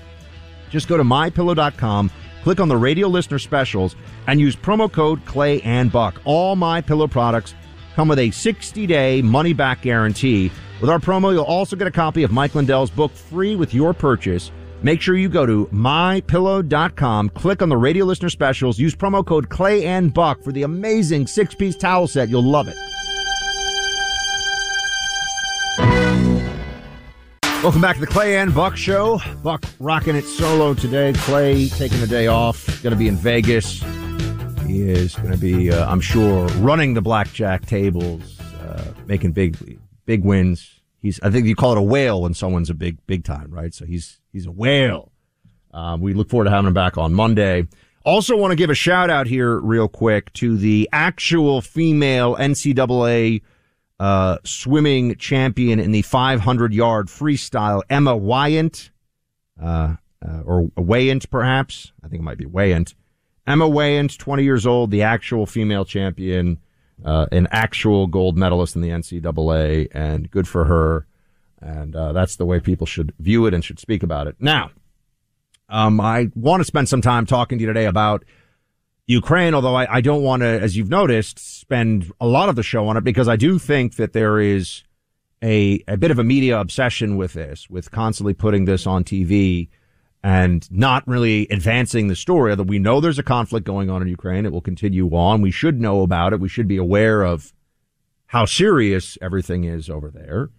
Just 0.70 0.88
go 0.88 0.96
to 0.96 1.04
mypillow.com 1.04 2.10
Click 2.44 2.62
on 2.62 2.70
the 2.70 2.78
radio 2.78 3.10
listener 3.10 3.38
specials 3.38 3.98
and 4.28 4.40
use 4.40 4.56
promo 4.56 4.90
code 4.90 5.26
Clay 5.26 5.60
and 5.64 5.92
Buck. 5.92 6.22
All 6.24 6.56
my 6.56 6.80
pillow 6.80 7.08
products 7.08 7.54
come 7.96 8.08
with 8.08 8.20
a 8.20 8.32
60 8.32 8.88
day 8.88 9.22
money 9.24 9.52
back 9.52 9.82
guarantee. 9.82 10.54
With 10.80 10.90
our 10.90 11.00
promo, 11.00 11.34
you'll 11.34 11.44
also 11.44 11.76
get 11.76 11.88
a 11.88 11.92
copy 11.92 12.24
of 12.24 12.32
Mike 12.32 12.56
Lindell's 12.56 12.92
book 12.92 13.12
free 13.12 13.58
with 13.58 13.74
your 13.74 13.94
purchase. 13.94 14.52
Make 14.84 15.02
sure 15.02 15.16
you 15.16 15.30
go 15.30 15.46
to 15.46 15.68
mypillow.com, 15.68 17.30
click 17.30 17.62
on 17.62 17.70
the 17.70 17.78
radio 17.78 18.06
listener 18.06 18.30
specials, 18.30 18.78
use 18.78 18.94
promo 18.96 19.26
code 19.26 19.50
Clay 19.50 19.86
and 19.86 20.14
Buck 20.14 20.44
for 20.44 20.52
the 20.52 20.64
amazing 20.64 21.28
six 21.28 21.56
piece 21.56 21.76
towel 21.76 22.08
set. 22.08 22.30
You'll 22.30 22.44
love 22.44 22.68
it. 22.68 22.76
Welcome 27.64 27.82
back 27.82 27.96
to 27.96 28.02
the 28.02 28.08
Clay 28.08 28.38
and 28.38 28.54
Buck 28.54 28.78
Show. 28.78 29.20
Buck 29.42 29.66
rocking 29.80 30.16
it 30.16 30.26
solo 30.26 30.76
today. 30.76 31.14
Clay 31.14 31.68
taking 31.68 32.00
the 32.00 32.06
day 32.06 32.28
off. 32.28 32.68
Going 32.84 32.92
to 32.94 33.00
be 33.00 33.08
in 33.08 33.16
Vegas. 33.16 33.82
He 34.68 34.84
is 34.84 35.16
going 35.16 35.32
to 35.32 35.38
be, 35.38 35.72
uh, 35.72 35.90
I'm 35.90 36.00
sure, 36.02 36.46
running 36.60 36.94
the 36.94 37.02
blackjack 37.02 37.66
tables, 37.66 38.40
uh, 38.62 38.94
making 39.08 39.32
big, 39.32 39.80
big 40.06 40.24
wins. 40.24 40.80
he's 41.02 41.20
I 41.22 41.32
think 41.32 41.48
you 41.48 41.56
call 41.56 41.72
it 41.72 41.80
a 41.80 41.82
whale 41.82 42.22
when 42.22 42.36
someone's 42.36 42.70
a 42.70 42.76
big 42.76 42.98
big 43.08 43.24
time, 43.24 43.50
right? 43.50 43.74
So 43.74 43.86
he's 43.86 44.20
he's 44.36 44.46
a 44.46 44.52
whale. 44.52 45.12
Um, 45.74 46.02
we 46.02 46.14
look 46.14 46.30
forward 46.30 46.46
to 46.46 46.52
having 46.52 46.68
him 46.68 46.74
back 46.74 46.98
on 46.98 47.14
Monday. 47.14 47.68
Also, 48.04 48.36
want 48.36 48.52
to 48.52 48.56
give 48.56 48.70
a 48.70 48.76
shout 48.76 49.10
out 49.10 49.28
here, 49.28 49.58
real 49.60 49.88
quick, 49.88 50.32
to 50.34 50.58
the 50.58 50.88
actual 50.92 51.62
female 51.62 52.36
NCAA 52.36 53.42
uh, 54.00 54.38
swimming 54.44 55.16
champion 55.16 55.80
in 55.80 55.92
the 55.92 56.02
500 56.02 56.74
yard 56.74 57.08
freestyle, 57.08 57.82
Emma 57.90 58.16
Weyant, 58.16 58.90
uh, 59.62 59.96
uh, 60.22 60.42
or 60.44 60.68
Wayant, 60.78 61.30
perhaps. 61.30 61.94
I 62.04 62.10
think 62.10 62.20
it 62.20 62.24
might 62.24 62.38
be 62.38 62.46
Wayant. 62.46 62.94
Emma 63.48 63.70
Wayant, 63.70 64.18
20 64.18 64.44
years 64.44 64.66
old, 64.66 64.92
the 64.92 65.02
actual 65.02 65.46
female 65.46 65.86
champion, 65.86 66.60
uh, 67.04 67.28
an 67.32 67.48
actual 67.52 68.06
gold 68.08 68.38
medalist 68.38 68.76
in 68.76 68.82
the 68.82 68.90
NCAA, 68.90 69.88
and 69.92 70.30
good 70.30 70.48
for 70.48 70.66
her. 70.66 71.08
And 71.62 71.96
uh, 71.96 72.12
that's 72.14 72.36
the 72.36 72.46
way 72.46 72.60
people 72.60 72.86
should 72.86 73.14
view 73.20 73.46
it 73.46 73.54
and 73.54 73.64
should 73.64 73.80
speak 73.80 74.04
about 74.04 74.28
it. 74.28 74.36
Now, 74.40 74.72
um, 75.70 76.00
I 76.00 76.30
want 76.36 76.62
to 76.62 76.66
spend 76.66 76.90
some 76.90 77.02
time 77.02 77.26
talking 77.26 77.58
to 77.58 77.62
you 77.64 77.68
today 77.68 77.86
about 77.86 78.24
Ukraine, 79.08 79.54
although 79.54 79.76
I, 79.76 79.98
I 79.98 80.02
don't 80.02 80.24
want 80.24 80.42
to, 80.42 80.48
as 80.48 80.76
you've 80.76 80.90
noticed, 80.90 81.40
spend 81.40 82.12
a 82.20 82.28
lot 82.28 82.50
of 82.50 82.56
the 82.56 82.64
show 82.64 82.88
on 82.88 82.98
it 82.98 83.04
because 83.04 83.28
I 83.28 83.36
do 83.36 83.60
think 83.60 83.96
that 83.96 84.14
there 84.14 84.40
is 84.40 84.84
a, 85.44 85.84
a 85.88 85.98
bit 85.98 86.12
of 86.12 86.20
a 86.20 86.24
media 86.24 86.60
obsession 86.60 87.18
with 87.18 87.34
this, 87.34 87.70
with 87.70 87.92
constantly 87.92 88.34
putting 88.34 88.66
this 88.66 88.88
on 88.88 89.04
TV 89.04 89.70
and 90.24 90.70
not 90.72 91.08
really 91.08 91.48
advancing 91.52 92.08
the 92.08 92.16
story. 92.16 92.52
Although 92.52 92.64
we 92.64 92.80
know 92.80 93.00
there's 93.00 93.20
a 93.20 93.24
conflict 93.24 93.66
going 93.66 93.92
on 93.92 94.02
in 94.02 94.08
Ukraine, 94.08 94.46
it 94.46 94.52
will 94.52 94.62
continue 94.62 95.08
on. 95.10 95.42
We 95.42 95.52
should 95.52 95.80
know 95.80 96.02
about 96.02 96.34
it. 96.34 96.40
We 96.40 96.50
should 96.50 96.68
be 96.68 96.78
aware 96.78 97.22
of 97.22 97.54
how 98.28 98.46
serious 98.46 99.20
everything 99.22 99.66
is 99.66 99.88
over 99.88 100.10
there. 100.10 100.50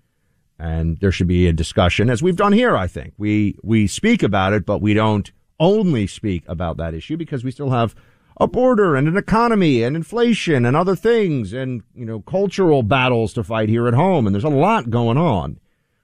And 0.58 0.98
there 1.00 1.12
should 1.12 1.28
be 1.28 1.46
a 1.46 1.52
discussion, 1.52 2.08
as 2.08 2.22
we've 2.22 2.36
done 2.36 2.52
here, 2.52 2.76
I 2.76 2.86
think. 2.86 3.12
We, 3.18 3.58
we 3.62 3.86
speak 3.86 4.22
about 4.22 4.54
it, 4.54 4.64
but 4.64 4.80
we 4.80 4.94
don't 4.94 5.30
only 5.60 6.06
speak 6.06 6.44
about 6.46 6.78
that 6.78 6.94
issue 6.94 7.16
because 7.16 7.44
we 7.44 7.50
still 7.50 7.70
have 7.70 7.94
a 8.38 8.46
border 8.46 8.96
and 8.96 9.08
an 9.08 9.16
economy 9.16 9.82
and 9.82 9.96
inflation 9.96 10.64
and 10.64 10.76
other 10.76 10.96
things 10.96 11.52
and, 11.52 11.82
you 11.94 12.04
know, 12.04 12.20
cultural 12.20 12.82
battles 12.82 13.32
to 13.34 13.44
fight 13.44 13.68
here 13.68 13.86
at 13.86 13.94
home. 13.94 14.26
And 14.26 14.34
there's 14.34 14.44
a 14.44 14.48
lot 14.48 14.90
going 14.90 15.18
on, 15.18 15.58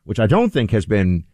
which 0.05 0.21
I 0.21 0.27
don't 0.27 0.51
think 0.51 0.71
has 0.71 0.87
been 0.87 1.25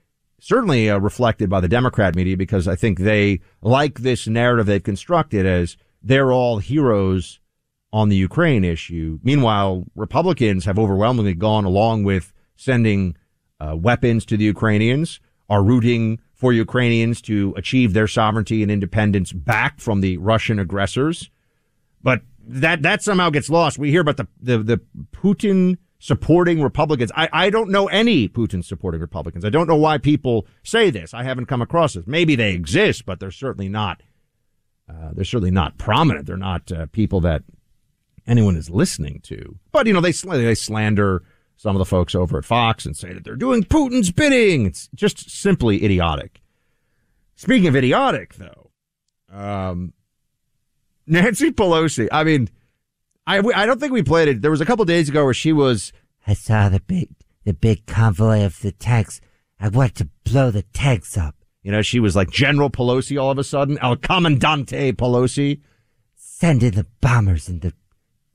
certainly 0.40 0.88
uh, 0.88 0.98
reflected 0.98 1.50
by 1.50 1.60
the 1.60 1.68
Democrat 1.68 2.14
media 2.14 2.36
because 2.36 2.68
I 2.68 2.76
think 2.76 2.98
they 2.98 3.40
like 3.62 4.00
this 4.00 4.26
narrative 4.26 4.66
they've 4.66 4.82
constructed 4.82 5.46
as 5.46 5.76
they're 6.02 6.32
all 6.32 6.58
heroes 6.58 7.40
on 7.92 8.08
the 8.08 8.16
Ukraine 8.16 8.64
issue. 8.64 9.18
Meanwhile, 9.22 9.84
Republicans 9.94 10.64
have 10.64 10.78
overwhelmingly 10.78 11.34
gone 11.34 11.64
along 11.64 12.04
with 12.04 12.32
sending 12.58 13.16
uh, 13.60 13.74
weapons 13.76 14.26
to 14.26 14.36
the 14.36 14.44
Ukrainians, 14.44 15.20
are 15.48 15.62
rooting 15.62 16.20
for 16.34 16.52
Ukrainians 16.52 17.22
to 17.22 17.54
achieve 17.56 17.94
their 17.94 18.06
sovereignty 18.06 18.62
and 18.62 18.70
independence 18.70 19.32
back 19.32 19.80
from 19.80 20.02
the 20.02 20.18
Russian 20.18 20.58
aggressors. 20.58 21.30
But 22.02 22.22
that 22.40 22.82
that 22.82 23.02
somehow 23.02 23.30
gets 23.30 23.48
lost. 23.48 23.78
We 23.78 23.90
hear 23.90 24.02
about 24.02 24.18
the 24.18 24.28
the, 24.40 24.58
the 24.58 24.80
Putin 25.12 25.78
supporting 25.98 26.62
Republicans. 26.62 27.10
I, 27.16 27.28
I 27.32 27.50
don't 27.50 27.70
know 27.70 27.86
any 27.88 28.28
Putin 28.28 28.64
supporting 28.64 29.00
Republicans. 29.00 29.44
I 29.44 29.50
don't 29.50 29.66
know 29.66 29.76
why 29.76 29.98
people 29.98 30.46
say 30.62 30.90
this. 30.90 31.12
I 31.12 31.22
haven't 31.24 31.46
come 31.46 31.62
across 31.62 31.94
this. 31.94 32.06
Maybe 32.06 32.36
they 32.36 32.52
exist, 32.52 33.04
but 33.04 33.18
they're 33.18 33.30
certainly 33.30 33.68
not. 33.68 34.02
Uh, 34.88 35.10
they're 35.12 35.24
certainly 35.24 35.50
not 35.50 35.76
prominent. 35.76 36.26
They're 36.26 36.36
not 36.36 36.70
uh, 36.70 36.86
people 36.86 37.20
that 37.22 37.42
anyone 38.26 38.56
is 38.56 38.70
listening 38.70 39.20
to. 39.24 39.58
But 39.72 39.86
you 39.86 39.92
know, 39.92 40.00
they 40.00 40.12
they 40.12 40.54
slander 40.54 41.24
some 41.58 41.74
of 41.74 41.80
the 41.80 41.84
folks 41.84 42.14
over 42.14 42.38
at 42.38 42.44
Fox 42.44 42.86
and 42.86 42.96
say 42.96 43.12
that 43.12 43.24
they're 43.24 43.36
doing 43.36 43.64
Putin's 43.64 44.10
bidding. 44.10 44.64
It's 44.64 44.88
just 44.94 45.28
simply 45.28 45.84
idiotic. 45.84 46.40
Speaking 47.34 47.66
of 47.66 47.76
idiotic, 47.76 48.34
though, 48.34 48.70
um, 49.30 49.92
Nancy 51.06 51.50
Pelosi. 51.50 52.08
I 52.10 52.24
mean, 52.24 52.48
I 53.26 53.38
I 53.54 53.66
don't 53.66 53.78
think 53.80 53.92
we 53.92 54.02
played 54.02 54.28
it. 54.28 54.40
There 54.40 54.50
was 54.50 54.60
a 54.60 54.66
couple 54.66 54.84
days 54.86 55.08
ago 55.08 55.24
where 55.24 55.34
she 55.34 55.52
was. 55.52 55.92
I 56.26 56.34
saw 56.34 56.68
the 56.68 56.80
big 56.80 57.10
the 57.44 57.54
big 57.54 57.86
convoy 57.86 58.44
of 58.44 58.60
the 58.60 58.72
tanks. 58.72 59.20
I 59.60 59.68
want 59.68 59.96
to 59.96 60.08
blow 60.24 60.50
the 60.50 60.62
tanks 60.62 61.18
up. 61.18 61.34
You 61.62 61.72
know, 61.72 61.82
she 61.82 61.98
was 61.98 62.14
like 62.14 62.30
General 62.30 62.70
Pelosi 62.70 63.20
all 63.20 63.32
of 63.32 63.38
a 63.38 63.44
sudden, 63.44 63.78
El 63.82 63.96
Comandante 63.96 64.92
Pelosi. 64.92 65.60
Send 66.14 66.62
in 66.62 66.74
the 66.74 66.86
bombers 67.00 67.48
and 67.48 67.60
to 67.62 67.72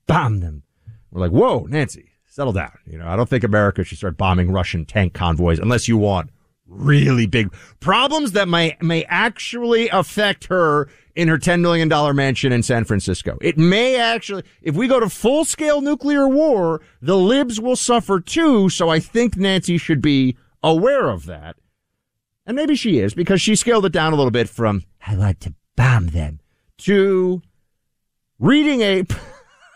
bomb 0.07 0.41
them. 0.41 0.63
We're 1.09 1.21
like, 1.21 1.31
whoa, 1.31 1.65
Nancy, 1.69 2.09
settle 2.33 2.53
down. 2.53 2.71
You 2.87 2.97
know, 2.97 3.07
I 3.07 3.15
don't 3.15 3.29
think 3.29 3.43
America 3.43 3.83
should 3.83 3.99
start 3.99 4.17
bombing 4.17 4.51
Russian 4.51 4.85
tank 4.85 5.13
convoys 5.13 5.59
unless 5.59 5.87
you 5.87 5.97
want 5.97 6.31
really 6.65 7.27
big 7.27 7.53
problems 7.79 8.31
that 8.31 8.47
may 8.47 8.75
may 8.81 9.03
actually 9.03 9.87
affect 9.89 10.45
her 10.45 10.89
in 11.15 11.27
her 11.27 11.37
$10 11.37 11.61
million 11.61 11.87
mansion 12.15 12.51
in 12.51 12.63
San 12.63 12.85
Francisco. 12.85 13.37
It 13.39 13.59
may 13.59 13.97
actually, 13.97 14.41
if 14.63 14.73
we 14.73 14.87
go 14.87 14.99
to 14.99 15.09
full 15.09 15.45
scale 15.45 15.81
nuclear 15.81 16.27
war, 16.27 16.81
the 17.03 17.15
libs 17.15 17.61
will 17.61 17.75
suffer 17.75 18.19
too. 18.19 18.67
So 18.69 18.89
I 18.89 18.99
think 18.99 19.37
Nancy 19.37 19.77
should 19.77 20.01
be 20.01 20.35
aware 20.63 21.09
of 21.09 21.27
that. 21.27 21.57
And 22.47 22.55
maybe 22.55 22.75
she 22.75 22.97
is 22.97 23.13
because 23.13 23.41
she 23.41 23.55
scaled 23.55 23.85
it 23.85 23.91
down 23.91 24.11
a 24.11 24.15
little 24.15 24.31
bit 24.31 24.49
from, 24.49 24.81
I 25.05 25.15
want 25.15 25.39
to 25.41 25.53
bomb 25.75 26.07
them 26.07 26.39
to 26.79 27.43
reading 28.39 28.81
a, 28.81 29.03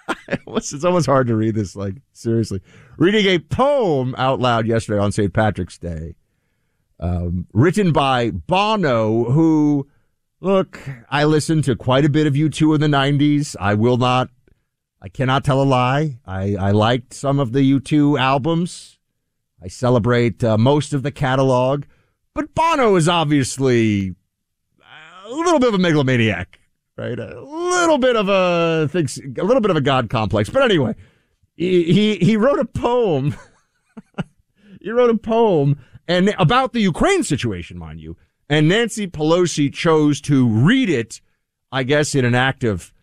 it's 0.48 0.84
almost 0.84 1.06
hard 1.06 1.28
to 1.28 1.36
read 1.36 1.56
this, 1.56 1.76
like, 1.76 1.96
seriously. 2.13 2.62
Reading 2.98 3.26
a 3.26 3.39
poem 3.39 4.15
out 4.17 4.39
loud 4.39 4.67
yesterday 4.67 5.00
on 5.00 5.12
St. 5.12 5.34
Patrick's 5.34 5.78
Day, 5.78 6.15
um, 7.00 7.48
written 7.54 7.91
by 7.91 8.32
Bono, 8.32 9.26
who, 9.26 9.88
look, 10.39 10.80
I 11.10 11.26
listened 11.26 11.63
to 11.65 11.76
quite 11.76 12.06
a 12.06 12.10
bit 12.10 12.28
of 12.28 12.34
U2 12.34 12.76
in 12.76 12.82
the 12.82 12.88
90s. 12.88 13.56
I 13.60 13.74
will 13.74 13.98
not, 13.98 14.30
I 15.02 15.10
cannot 15.10 15.43
tell 15.43 15.62
a 15.62 15.65
lie. 15.65 16.20
I, 16.26 16.56
I 16.56 16.72
liked 16.72 17.13
some 17.13 17.39
of 17.39 17.52
the 17.52 17.80
U2 17.80 18.20
albums. 18.20 18.98
I 19.62 19.67
celebrate 19.67 20.43
uh, 20.43 20.58
most 20.58 20.93
of 20.93 21.04
the 21.04 21.12
catalog. 21.12 21.84
But 22.34 22.54
Bono 22.54 22.96
is 22.96 23.10
obviously 23.10 24.15
a 25.26 25.30
little 25.30 25.60
bit 25.60 25.70
of 25.70 25.76
a 25.76 25.80
megalomaniac 25.80 26.60
right? 26.98 27.18
A 27.20 27.42
little 27.42 27.98
bit 27.98 28.16
of 28.16 28.30
a 28.30 28.88
thinks 28.90 29.18
a 29.18 29.44
little 29.44 29.62
bit 29.62 29.72
of 29.72 29.78
a 29.78 29.82
god 29.82 30.10
complex. 30.10 30.50
But 30.50 30.64
anyway, 30.64 30.96
he 31.56 31.84
he, 31.92 32.18
he 32.18 32.38
wrote 32.38 32.60
a 32.60 32.66
poem. 32.66 33.36
he 34.82 34.92
wrote 34.92 35.10
a 35.10 35.18
poem 35.18 35.80
and 36.08 36.34
about 36.40 36.74
the 36.74 36.82
Ukraine 36.82 37.24
situation, 37.24 37.78
mind 37.78 38.00
you. 38.00 38.18
And 38.50 38.70
Nancy 38.70 39.08
Pelosi 39.08 39.74
chose 39.74 40.22
to 40.22 40.48
read 40.48 40.90
it, 40.90 41.20
I 41.72 41.84
guess, 41.84 42.16
in 42.16 42.26
an 42.26 42.36
act 42.36 42.64
of 42.64 42.94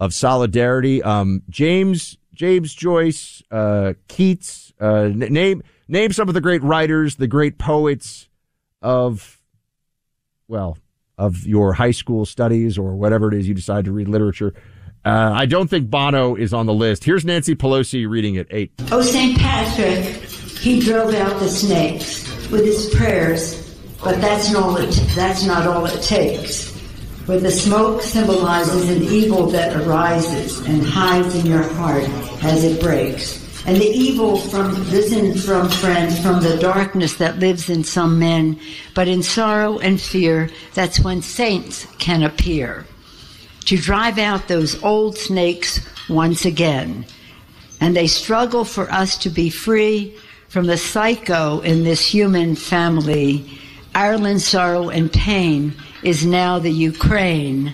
of 0.00 0.12
solidarity. 0.12 1.02
Um, 1.02 1.42
James 1.48 2.18
James 2.34 2.74
Joyce, 2.74 3.42
uh, 3.50 3.94
Keats, 4.08 4.72
uh, 4.80 5.10
name 5.14 5.62
name 5.88 6.12
some 6.12 6.28
of 6.28 6.34
the 6.34 6.40
great 6.40 6.62
writers, 6.62 7.16
the 7.16 7.28
great 7.28 7.58
poets 7.58 8.28
of 8.82 9.40
well, 10.48 10.76
of 11.20 11.46
your 11.46 11.74
high 11.74 11.90
school 11.90 12.24
studies 12.24 12.78
or 12.78 12.96
whatever 12.96 13.28
it 13.28 13.34
is 13.34 13.46
you 13.46 13.54
decide 13.54 13.84
to 13.84 13.92
read 13.92 14.08
literature. 14.08 14.54
Uh, 15.04 15.32
I 15.34 15.46
don't 15.46 15.68
think 15.68 15.90
Bono 15.90 16.34
is 16.34 16.54
on 16.54 16.64
the 16.64 16.72
list. 16.74 17.04
Here's 17.04 17.24
Nancy 17.24 17.54
Pelosi 17.54 18.08
reading 18.08 18.36
it 18.36 18.46
eight. 18.50 18.72
Oh, 18.90 19.02
St. 19.02 19.38
Patrick, 19.38 20.04
he 20.58 20.80
drove 20.80 21.14
out 21.14 21.38
the 21.38 21.48
snakes 21.48 22.26
with 22.50 22.64
his 22.64 22.92
prayers, 22.94 23.76
but 24.02 24.20
that's 24.20 24.50
not 24.50 24.62
all 24.62 24.76
it, 24.76 24.90
that's 25.14 25.44
not 25.44 25.66
all 25.66 25.84
it 25.84 26.02
takes. 26.02 26.70
For 27.26 27.38
the 27.38 27.50
smoke 27.50 28.02
symbolizes 28.02 28.88
an 28.88 29.02
evil 29.02 29.46
that 29.50 29.76
arises 29.76 30.66
and 30.66 30.82
hides 30.82 31.34
in 31.34 31.46
your 31.46 31.62
heart 31.62 32.04
as 32.42 32.64
it 32.64 32.80
breaks. 32.80 33.39
And 33.66 33.76
the 33.76 33.90
evil 33.90 34.36
from 34.36 34.74
risen 34.90 35.34
from 35.36 35.68
friends 35.68 36.18
from 36.20 36.42
the 36.42 36.56
darkness 36.58 37.16
that 37.16 37.38
lives 37.38 37.68
in 37.68 37.84
some 37.84 38.18
men, 38.18 38.58
but 38.94 39.06
in 39.06 39.22
sorrow 39.22 39.78
and 39.78 40.00
fear, 40.00 40.50
that's 40.74 41.00
when 41.00 41.22
saints 41.22 41.86
can 41.98 42.22
appear. 42.22 42.86
To 43.66 43.76
drive 43.76 44.18
out 44.18 44.48
those 44.48 44.82
old 44.82 45.16
snakes 45.16 45.80
once 46.08 46.44
again. 46.44 47.06
And 47.80 47.96
they 47.96 48.06
struggle 48.06 48.64
for 48.64 48.90
us 48.90 49.16
to 49.18 49.30
be 49.30 49.50
free 49.50 50.14
from 50.48 50.66
the 50.66 50.76
psycho 50.76 51.60
in 51.60 51.84
this 51.84 52.04
human 52.04 52.56
family. 52.56 53.58
Ireland's 53.94 54.46
sorrow 54.46 54.88
and 54.88 55.12
pain 55.12 55.74
is 56.02 56.26
now 56.26 56.58
the 56.58 56.72
Ukraine, 56.72 57.72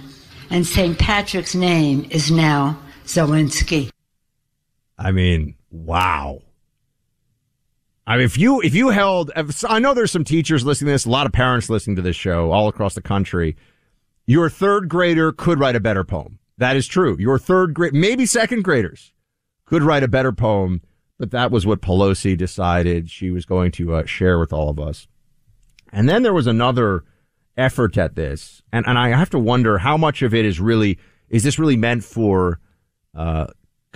and 0.50 0.66
St. 0.66 0.98
Patrick's 0.98 1.54
name 1.54 2.06
is 2.10 2.30
now 2.30 2.78
Zelensky. 3.04 3.90
I 4.98 5.10
mean, 5.12 5.55
wow. 5.84 6.42
I 8.06 8.16
mean, 8.16 8.24
if 8.24 8.38
you 8.38 8.60
if 8.60 8.74
you 8.74 8.90
held, 8.90 9.32
if, 9.34 9.64
I 9.68 9.78
know 9.78 9.92
there's 9.92 10.12
some 10.12 10.24
teachers 10.24 10.64
listening 10.64 10.88
to 10.88 10.92
this, 10.92 11.06
a 11.06 11.10
lot 11.10 11.26
of 11.26 11.32
parents 11.32 11.68
listening 11.68 11.96
to 11.96 12.02
this 12.02 12.16
show 12.16 12.52
all 12.52 12.68
across 12.68 12.94
the 12.94 13.02
country. 13.02 13.56
Your 14.26 14.48
third 14.48 14.88
grader 14.88 15.32
could 15.32 15.58
write 15.58 15.76
a 15.76 15.80
better 15.80 16.04
poem. 16.04 16.38
That 16.58 16.76
is 16.76 16.86
true. 16.86 17.16
Your 17.18 17.38
third 17.38 17.74
grade, 17.74 17.94
maybe 17.94 18.26
second 18.26 18.64
graders, 18.64 19.12
could 19.66 19.82
write 19.82 20.02
a 20.02 20.08
better 20.08 20.32
poem 20.32 20.82
but 21.18 21.30
that 21.30 21.50
was 21.50 21.66
what 21.66 21.80
Pelosi 21.80 22.36
decided 22.36 23.10
she 23.10 23.30
was 23.30 23.46
going 23.46 23.70
to 23.72 23.94
uh, 23.94 24.04
share 24.04 24.38
with 24.38 24.52
all 24.52 24.68
of 24.68 24.78
us. 24.78 25.08
And 25.92 26.08
then 26.08 26.22
there 26.22 26.34
was 26.34 26.46
another 26.46 27.04
effort 27.56 27.96
at 27.96 28.16
this, 28.16 28.62
and, 28.72 28.86
and 28.86 28.98
I 28.98 29.16
have 29.16 29.30
to 29.30 29.38
wonder 29.38 29.78
how 29.78 29.96
much 29.96 30.22
of 30.22 30.34
it 30.34 30.44
is 30.44 30.60
really 30.60 30.98
is 31.28 31.42
this 31.42 31.58
really 31.58 31.76
meant 31.76 32.04
for 32.04 32.60
uh, 33.14 33.46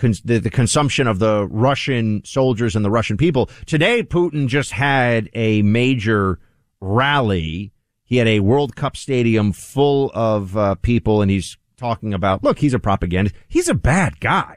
cons- 0.01 0.23
the, 0.23 0.39
the 0.39 0.51
consumption 0.51 1.07
of 1.07 1.19
the 1.19 1.47
Russian 1.49 2.25
soldiers 2.25 2.75
and 2.75 2.85
the 2.85 2.91
Russian 2.91 3.17
people. 3.17 3.49
Today, 3.67 4.03
Putin 4.03 4.49
just 4.49 4.73
had 4.73 5.31
a 5.35 5.63
major 5.63 6.41
rally. 6.81 7.73
He 8.05 8.17
had 8.17 8.27
a 8.27 8.41
World 8.41 8.75
Cup 8.75 8.97
stadium 8.97 9.53
full 9.53 10.11
of 10.15 10.57
uh, 10.57 10.75
people, 10.77 11.23
and 11.23 11.31
he's 11.31 11.57
talking 11.77 12.13
about, 12.13 12.43
look, 12.43 12.59
he's 12.59 12.75
a 12.75 12.79
propagandist. 12.79 13.37
He's 13.47 13.69
a 13.69 13.75
bad 13.75 14.19
guy. 14.21 14.57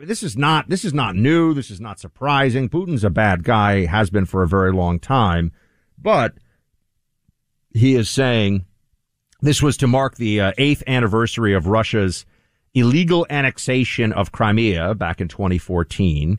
This 0.00 0.22
is 0.24 0.36
not 0.36 0.68
this 0.68 0.84
is 0.84 0.92
not 0.92 1.14
new. 1.14 1.54
This 1.54 1.70
is 1.70 1.80
not 1.80 2.00
surprising. 2.00 2.68
Putin's 2.68 3.04
a 3.04 3.10
bad 3.10 3.44
guy, 3.44 3.86
has 3.86 4.10
been 4.10 4.26
for 4.26 4.42
a 4.42 4.48
very 4.48 4.72
long 4.72 4.98
time, 4.98 5.52
but 5.96 6.34
he 7.70 7.94
is 7.94 8.10
saying 8.10 8.64
this 9.40 9.62
was 9.62 9.76
to 9.76 9.86
mark 9.86 10.16
the 10.16 10.40
uh, 10.40 10.52
eighth 10.58 10.82
anniversary 10.88 11.54
of 11.54 11.68
Russia's 11.68 12.26
illegal 12.74 13.26
annexation 13.30 14.12
of 14.12 14.32
Crimea 14.32 14.94
back 14.94 15.20
in 15.20 15.28
2014. 15.28 16.38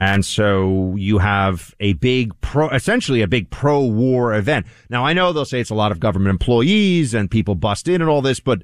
And 0.00 0.24
so 0.24 0.94
you 0.96 1.18
have 1.18 1.74
a 1.80 1.94
big 1.94 2.40
pro, 2.40 2.68
essentially 2.68 3.22
a 3.22 3.26
big 3.26 3.50
pro 3.50 3.84
war 3.84 4.34
event. 4.34 4.66
Now 4.90 5.04
I 5.04 5.12
know 5.12 5.32
they'll 5.32 5.44
say 5.44 5.60
it's 5.60 5.70
a 5.70 5.74
lot 5.74 5.92
of 5.92 6.00
government 6.00 6.30
employees 6.30 7.14
and 7.14 7.30
people 7.30 7.54
bust 7.54 7.88
in 7.88 8.00
and 8.00 8.08
all 8.08 8.22
this, 8.22 8.38
but 8.38 8.62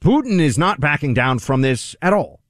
Putin 0.00 0.40
is 0.40 0.58
not 0.58 0.80
backing 0.80 1.14
down 1.14 1.38
from 1.38 1.60
this 1.60 1.94
at 2.02 2.12
all. 2.12 2.40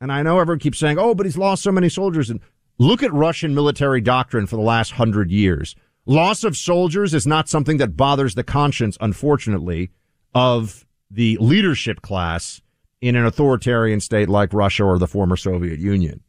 And 0.00 0.12
I 0.12 0.22
know 0.22 0.38
everyone 0.38 0.60
keeps 0.60 0.78
saying, 0.78 0.98
oh, 0.98 1.14
but 1.14 1.26
he's 1.26 1.38
lost 1.38 1.62
so 1.62 1.72
many 1.72 1.88
soldiers. 1.88 2.30
And 2.30 2.40
look 2.78 3.02
at 3.02 3.12
Russian 3.12 3.54
military 3.54 4.00
doctrine 4.00 4.46
for 4.46 4.56
the 4.56 4.62
last 4.62 4.92
hundred 4.92 5.30
years. 5.30 5.74
Loss 6.06 6.44
of 6.44 6.56
soldiers 6.56 7.14
is 7.14 7.26
not 7.26 7.48
something 7.48 7.78
that 7.78 7.96
bothers 7.96 8.34
the 8.34 8.44
conscience, 8.44 8.98
unfortunately, 9.00 9.90
of 10.34 10.84
the 11.10 11.38
leadership 11.40 12.02
class 12.02 12.60
in 13.04 13.16
an 13.16 13.26
authoritarian 13.26 14.00
state 14.00 14.30
like 14.30 14.54
Russia 14.54 14.82
or 14.82 14.98
the 14.98 15.06
former 15.06 15.36
Soviet 15.36 15.78
Union. 15.78 16.22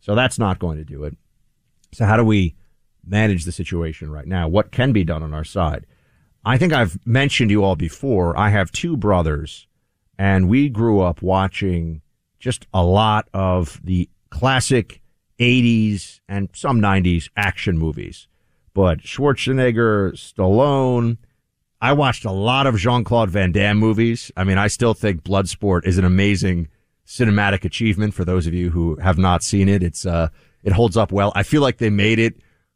So 0.00 0.14
that's 0.14 0.38
not 0.38 0.58
going 0.58 0.76
to 0.76 0.84
do 0.84 1.04
it. 1.04 1.16
So 1.94 2.04
how 2.04 2.18
do 2.18 2.24
we 2.24 2.54
manage 3.02 3.46
the 3.46 3.52
situation 3.52 4.10
right 4.10 4.26
now? 4.26 4.46
What 4.46 4.70
can 4.70 4.92
be 4.92 5.04
done 5.04 5.22
on 5.22 5.32
our 5.32 5.42
side? 5.42 5.86
I 6.44 6.58
think 6.58 6.74
I've 6.74 6.98
mentioned 7.06 7.50
you 7.50 7.64
all 7.64 7.76
before. 7.76 8.38
I 8.38 8.50
have 8.50 8.70
two 8.70 8.94
brothers 8.94 9.66
and 10.18 10.50
we 10.50 10.68
grew 10.68 11.00
up 11.00 11.22
watching 11.22 12.02
just 12.38 12.66
a 12.74 12.84
lot 12.84 13.26
of 13.32 13.80
the 13.82 14.10
classic 14.28 15.00
80s 15.40 16.20
and 16.28 16.50
some 16.52 16.78
90s 16.78 17.30
action 17.38 17.78
movies. 17.78 18.28
But 18.74 18.98
Schwarzenegger, 18.98 20.12
Stallone, 20.12 21.16
I 21.80 21.92
watched 21.92 22.24
a 22.24 22.32
lot 22.32 22.66
of 22.66 22.76
Jean 22.76 23.04
Claude 23.04 23.30
Van 23.30 23.52
Damme 23.52 23.78
movies. 23.78 24.32
I 24.36 24.44
mean, 24.44 24.58
I 24.58 24.66
still 24.66 24.94
think 24.94 25.22
Bloodsport 25.22 25.86
is 25.86 25.96
an 25.96 26.04
amazing 26.04 26.68
cinematic 27.06 27.64
achievement 27.64 28.14
for 28.14 28.24
those 28.24 28.46
of 28.46 28.54
you 28.54 28.70
who 28.70 28.96
have 28.96 29.16
not 29.16 29.42
seen 29.42 29.68
it. 29.68 29.82
It's, 29.82 30.04
uh, 30.04 30.28
it 30.64 30.72
holds 30.72 30.96
up 30.96 31.12
well. 31.12 31.32
I 31.36 31.44
feel 31.44 31.62
like 31.62 31.78
they 31.78 31.90
made 31.90 32.18
it 32.18 32.34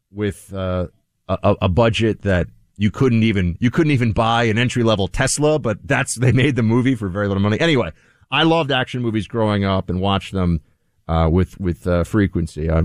with, 0.09 0.53
uh, 0.53 0.87
a, 1.27 1.55
a 1.63 1.69
budget 1.69 2.21
that 2.21 2.47
you 2.77 2.91
couldn't 2.91 3.23
even, 3.23 3.57
you 3.59 3.69
couldn't 3.69 3.91
even 3.91 4.13
buy 4.13 4.43
an 4.43 4.57
entry 4.57 4.83
level 4.83 5.07
Tesla, 5.07 5.59
but 5.59 5.85
that's, 5.85 6.15
they 6.15 6.31
made 6.31 6.55
the 6.55 6.63
movie 6.63 6.95
for 6.95 7.09
very 7.09 7.27
little 7.27 7.43
money. 7.43 7.59
Anyway, 7.59 7.91
I 8.31 8.43
loved 8.43 8.71
action 8.71 9.01
movies 9.01 9.27
growing 9.27 9.65
up 9.65 9.89
and 9.89 9.99
watched 9.99 10.31
them, 10.31 10.61
uh, 11.07 11.29
with, 11.31 11.59
with, 11.59 11.85
uh, 11.85 12.03
frequency. 12.05 12.71
I, 12.71 12.83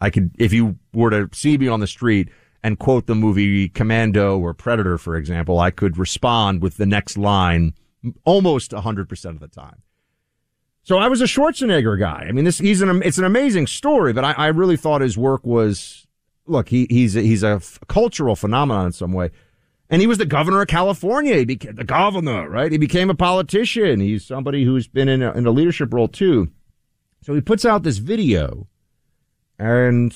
I 0.00 0.10
could, 0.10 0.32
if 0.38 0.52
you 0.52 0.76
were 0.92 1.10
to 1.10 1.28
see 1.32 1.56
me 1.56 1.68
on 1.68 1.80
the 1.80 1.86
street, 1.86 2.28
and 2.62 2.78
quote 2.78 3.06
the 3.06 3.14
movie 3.14 3.68
Commando 3.68 4.38
or 4.38 4.54
Predator, 4.54 4.98
for 4.98 5.16
example, 5.16 5.58
I 5.58 5.70
could 5.70 5.98
respond 5.98 6.62
with 6.62 6.76
the 6.76 6.86
next 6.86 7.16
line 7.16 7.74
almost 8.24 8.70
100% 8.72 9.24
of 9.26 9.40
the 9.40 9.48
time. 9.48 9.82
So 10.84 10.98
I 10.98 11.08
was 11.08 11.20
a 11.20 11.26
Schwarzenegger 11.26 11.98
guy. 11.98 12.26
I 12.28 12.32
mean, 12.32 12.44
this, 12.44 12.58
he's 12.58 12.80
an, 12.80 13.02
it's 13.04 13.18
an 13.18 13.24
amazing 13.24 13.68
story, 13.68 14.12
but 14.12 14.24
I, 14.24 14.32
I 14.32 14.46
really 14.48 14.76
thought 14.76 15.00
his 15.00 15.16
work 15.16 15.44
was, 15.46 16.06
look, 16.46 16.68
he, 16.68 16.86
he's, 16.90 17.14
a, 17.14 17.20
he's 17.20 17.44
a 17.44 17.54
f- 17.56 17.78
cultural 17.86 18.34
phenomenon 18.34 18.86
in 18.86 18.92
some 18.92 19.12
way. 19.12 19.30
And 19.88 20.00
he 20.00 20.08
was 20.08 20.18
the 20.18 20.26
governor 20.26 20.62
of 20.62 20.68
California. 20.68 21.36
He 21.36 21.44
became 21.44 21.76
the 21.76 21.84
governor, 21.84 22.48
right? 22.48 22.72
He 22.72 22.78
became 22.78 23.10
a 23.10 23.14
politician. 23.14 24.00
He's 24.00 24.24
somebody 24.24 24.64
who's 24.64 24.88
been 24.88 25.08
in 25.08 25.22
a, 25.22 25.32
in 25.32 25.46
a 25.46 25.50
leadership 25.50 25.92
role 25.92 26.08
too. 26.08 26.50
So 27.22 27.34
he 27.34 27.40
puts 27.40 27.64
out 27.64 27.84
this 27.84 27.98
video 27.98 28.66
and 29.58 30.12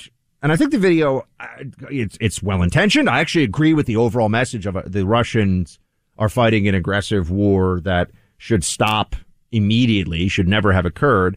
and 0.47 0.53
I 0.53 0.57
think 0.57 0.71
the 0.71 0.79
video 0.79 1.27
uh, 1.41 1.47
it's 1.91 2.17
it's 2.21 2.41
well 2.41 2.63
intentioned. 2.63 3.11
I 3.11 3.19
actually 3.19 3.43
agree 3.43 3.75
with 3.75 3.87
the 3.87 3.97
overall 3.97 4.29
message 4.29 4.65
of 4.65 4.77
uh, 4.77 4.83
the 4.87 5.05
Russians 5.05 5.81
are 6.19 6.29
fighting 6.29 6.69
an 6.69 6.75
aggressive 6.77 7.33
war 7.33 7.81
that 7.81 8.13
should 8.39 8.63
stop 8.63 9.17
immediately, 9.51 10.29
should 10.29 10.47
never 10.47 10.71
have 10.73 10.87
occurred. 10.87 11.37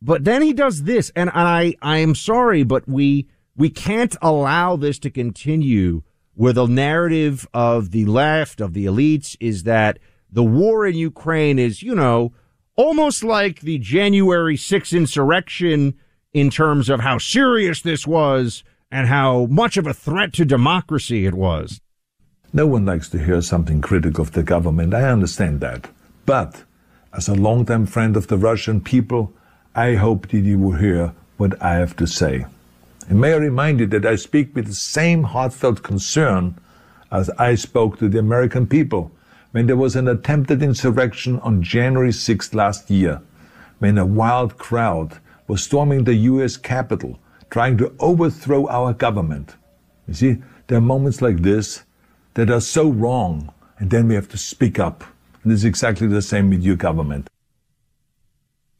But 0.00 0.24
then 0.24 0.40
he 0.40 0.54
does 0.54 0.84
this, 0.84 1.12
and 1.14 1.28
I 1.28 1.74
I 1.82 1.98
am 1.98 2.14
sorry, 2.14 2.62
but 2.62 2.88
we 2.88 3.28
we 3.54 3.68
can't 3.68 4.16
allow 4.22 4.76
this 4.76 4.98
to 5.00 5.10
continue. 5.10 6.02
Where 6.32 6.54
the 6.54 6.66
narrative 6.66 7.46
of 7.52 7.90
the 7.90 8.06
left 8.06 8.62
of 8.62 8.72
the 8.72 8.86
elites 8.86 9.36
is 9.40 9.64
that 9.64 9.98
the 10.32 10.42
war 10.42 10.86
in 10.86 10.96
Ukraine 10.96 11.58
is, 11.58 11.82
you 11.82 11.94
know, 11.94 12.32
almost 12.76 13.22
like 13.22 13.60
the 13.60 13.78
January 13.78 14.56
6 14.56 14.94
insurrection 14.94 15.98
in 16.36 16.50
terms 16.50 16.90
of 16.90 17.00
how 17.00 17.16
serious 17.16 17.80
this 17.80 18.06
was 18.06 18.62
and 18.90 19.08
how 19.08 19.46
much 19.46 19.78
of 19.78 19.86
a 19.86 19.94
threat 19.94 20.34
to 20.34 20.44
democracy 20.44 21.24
it 21.24 21.32
was. 21.32 21.80
No 22.52 22.66
one 22.66 22.84
likes 22.84 23.08
to 23.08 23.24
hear 23.24 23.40
something 23.40 23.80
critical 23.80 24.20
of 24.20 24.32
the 24.32 24.42
government. 24.42 24.92
I 24.92 25.04
understand 25.04 25.62
that. 25.62 25.88
But 26.26 26.64
as 27.14 27.26
a 27.26 27.34
longtime 27.34 27.86
friend 27.86 28.18
of 28.18 28.26
the 28.26 28.36
Russian 28.36 28.82
people, 28.82 29.32
I 29.74 29.94
hope 29.94 30.28
that 30.28 30.40
you 30.40 30.58
will 30.58 30.76
hear 30.76 31.14
what 31.38 31.60
I 31.62 31.76
have 31.76 31.96
to 31.96 32.06
say. 32.06 32.44
And 33.08 33.18
may 33.18 33.32
I 33.32 33.36
remind 33.36 33.80
you 33.80 33.86
that 33.86 34.04
I 34.04 34.16
speak 34.16 34.54
with 34.54 34.66
the 34.66 34.74
same 34.74 35.22
heartfelt 35.22 35.82
concern 35.82 36.58
as 37.10 37.30
I 37.38 37.54
spoke 37.54 37.98
to 37.98 38.10
the 38.10 38.18
American 38.18 38.66
people 38.66 39.10
when 39.52 39.68
there 39.68 39.82
was 39.84 39.96
an 39.96 40.06
attempted 40.06 40.62
insurrection 40.62 41.40
on 41.40 41.62
January 41.62 42.10
6th 42.10 42.54
last 42.54 42.90
year, 42.90 43.22
when 43.78 43.96
a 43.96 44.04
wild 44.04 44.58
crowd 44.58 45.18
was 45.48 45.62
storming 45.62 46.04
the 46.04 46.14
US 46.14 46.56
Capitol, 46.56 47.18
trying 47.50 47.76
to 47.78 47.94
overthrow 47.98 48.68
our 48.68 48.92
government. 48.92 49.54
You 50.08 50.14
see, 50.14 50.36
there 50.66 50.78
are 50.78 50.82
moments 50.82 51.22
like 51.22 51.42
this 51.42 51.84
that 52.34 52.50
are 52.50 52.60
so 52.60 52.88
wrong, 52.88 53.52
and 53.78 53.90
then 53.90 54.08
we 54.08 54.14
have 54.14 54.28
to 54.30 54.38
speak 54.38 54.78
up. 54.78 55.04
And 55.42 55.52
it's 55.52 55.64
exactly 55.64 56.06
the 56.06 56.22
same 56.22 56.50
with 56.50 56.62
your 56.62 56.76
government. 56.76 57.28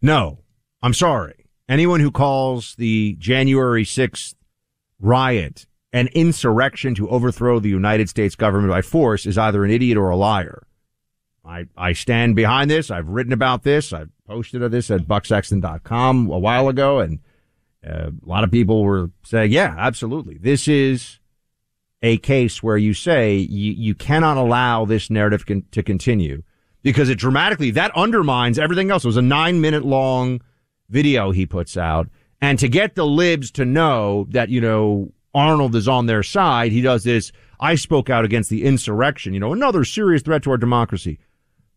No, 0.02 0.38
I'm 0.82 0.94
sorry. 0.94 1.46
Anyone 1.68 2.00
who 2.00 2.10
calls 2.10 2.74
the 2.76 3.16
January 3.18 3.84
6th 3.84 4.34
riot 5.00 5.66
an 5.92 6.08
insurrection 6.08 6.94
to 6.94 7.08
overthrow 7.08 7.58
the 7.58 7.68
United 7.68 8.08
States 8.08 8.34
government 8.34 8.70
by 8.70 8.82
force 8.82 9.26
is 9.26 9.38
either 9.38 9.64
an 9.64 9.70
idiot 9.70 9.96
or 9.96 10.10
a 10.10 10.16
liar. 10.16 10.66
I, 11.44 11.66
I 11.76 11.92
stand 11.92 12.36
behind 12.36 12.70
this. 12.70 12.90
I've 12.90 13.08
written 13.08 13.32
about 13.32 13.62
this. 13.62 13.92
I've 13.92 14.10
posted 14.26 14.62
of 14.62 14.70
this 14.70 14.90
at 14.90 15.02
bucksexton.com 15.02 16.30
a 16.30 16.38
while 16.38 16.68
ago. 16.68 17.00
And 17.00 17.20
uh, 17.86 18.10
a 18.10 18.28
lot 18.28 18.44
of 18.44 18.50
people 18.50 18.82
were 18.82 19.10
saying, 19.24 19.52
yeah, 19.52 19.74
absolutely. 19.78 20.38
This 20.38 20.68
is 20.68 21.20
a 22.02 22.18
case 22.18 22.62
where 22.62 22.76
you 22.76 22.94
say 22.94 23.36
you, 23.36 23.72
you 23.72 23.94
cannot 23.94 24.36
allow 24.36 24.84
this 24.84 25.10
narrative 25.10 25.46
con- 25.46 25.64
to 25.70 25.82
continue 25.82 26.42
because 26.82 27.08
it 27.08 27.18
dramatically, 27.18 27.70
that 27.72 27.90
undermines 27.96 28.58
everything 28.58 28.90
else. 28.90 29.04
It 29.04 29.08
was 29.08 29.16
a 29.16 29.22
nine 29.22 29.60
minute 29.60 29.84
long 29.84 30.40
video 30.88 31.30
he 31.30 31.46
puts 31.46 31.76
out. 31.76 32.08
And 32.40 32.58
to 32.58 32.68
get 32.68 32.94
the 32.94 33.06
libs 33.06 33.50
to 33.52 33.64
know 33.64 34.26
that, 34.30 34.50
you 34.50 34.60
know, 34.60 35.12
Arnold 35.34 35.74
is 35.74 35.88
on 35.88 36.06
their 36.06 36.22
side, 36.22 36.72
he 36.72 36.80
does 36.80 37.04
this. 37.04 37.32
I 37.58 37.74
spoke 37.74 38.10
out 38.10 38.24
against 38.24 38.50
the 38.50 38.64
insurrection, 38.64 39.34
you 39.34 39.40
know, 39.40 39.52
another 39.52 39.84
serious 39.84 40.22
threat 40.22 40.42
to 40.44 40.50
our 40.50 40.56
democracy. 40.56 41.18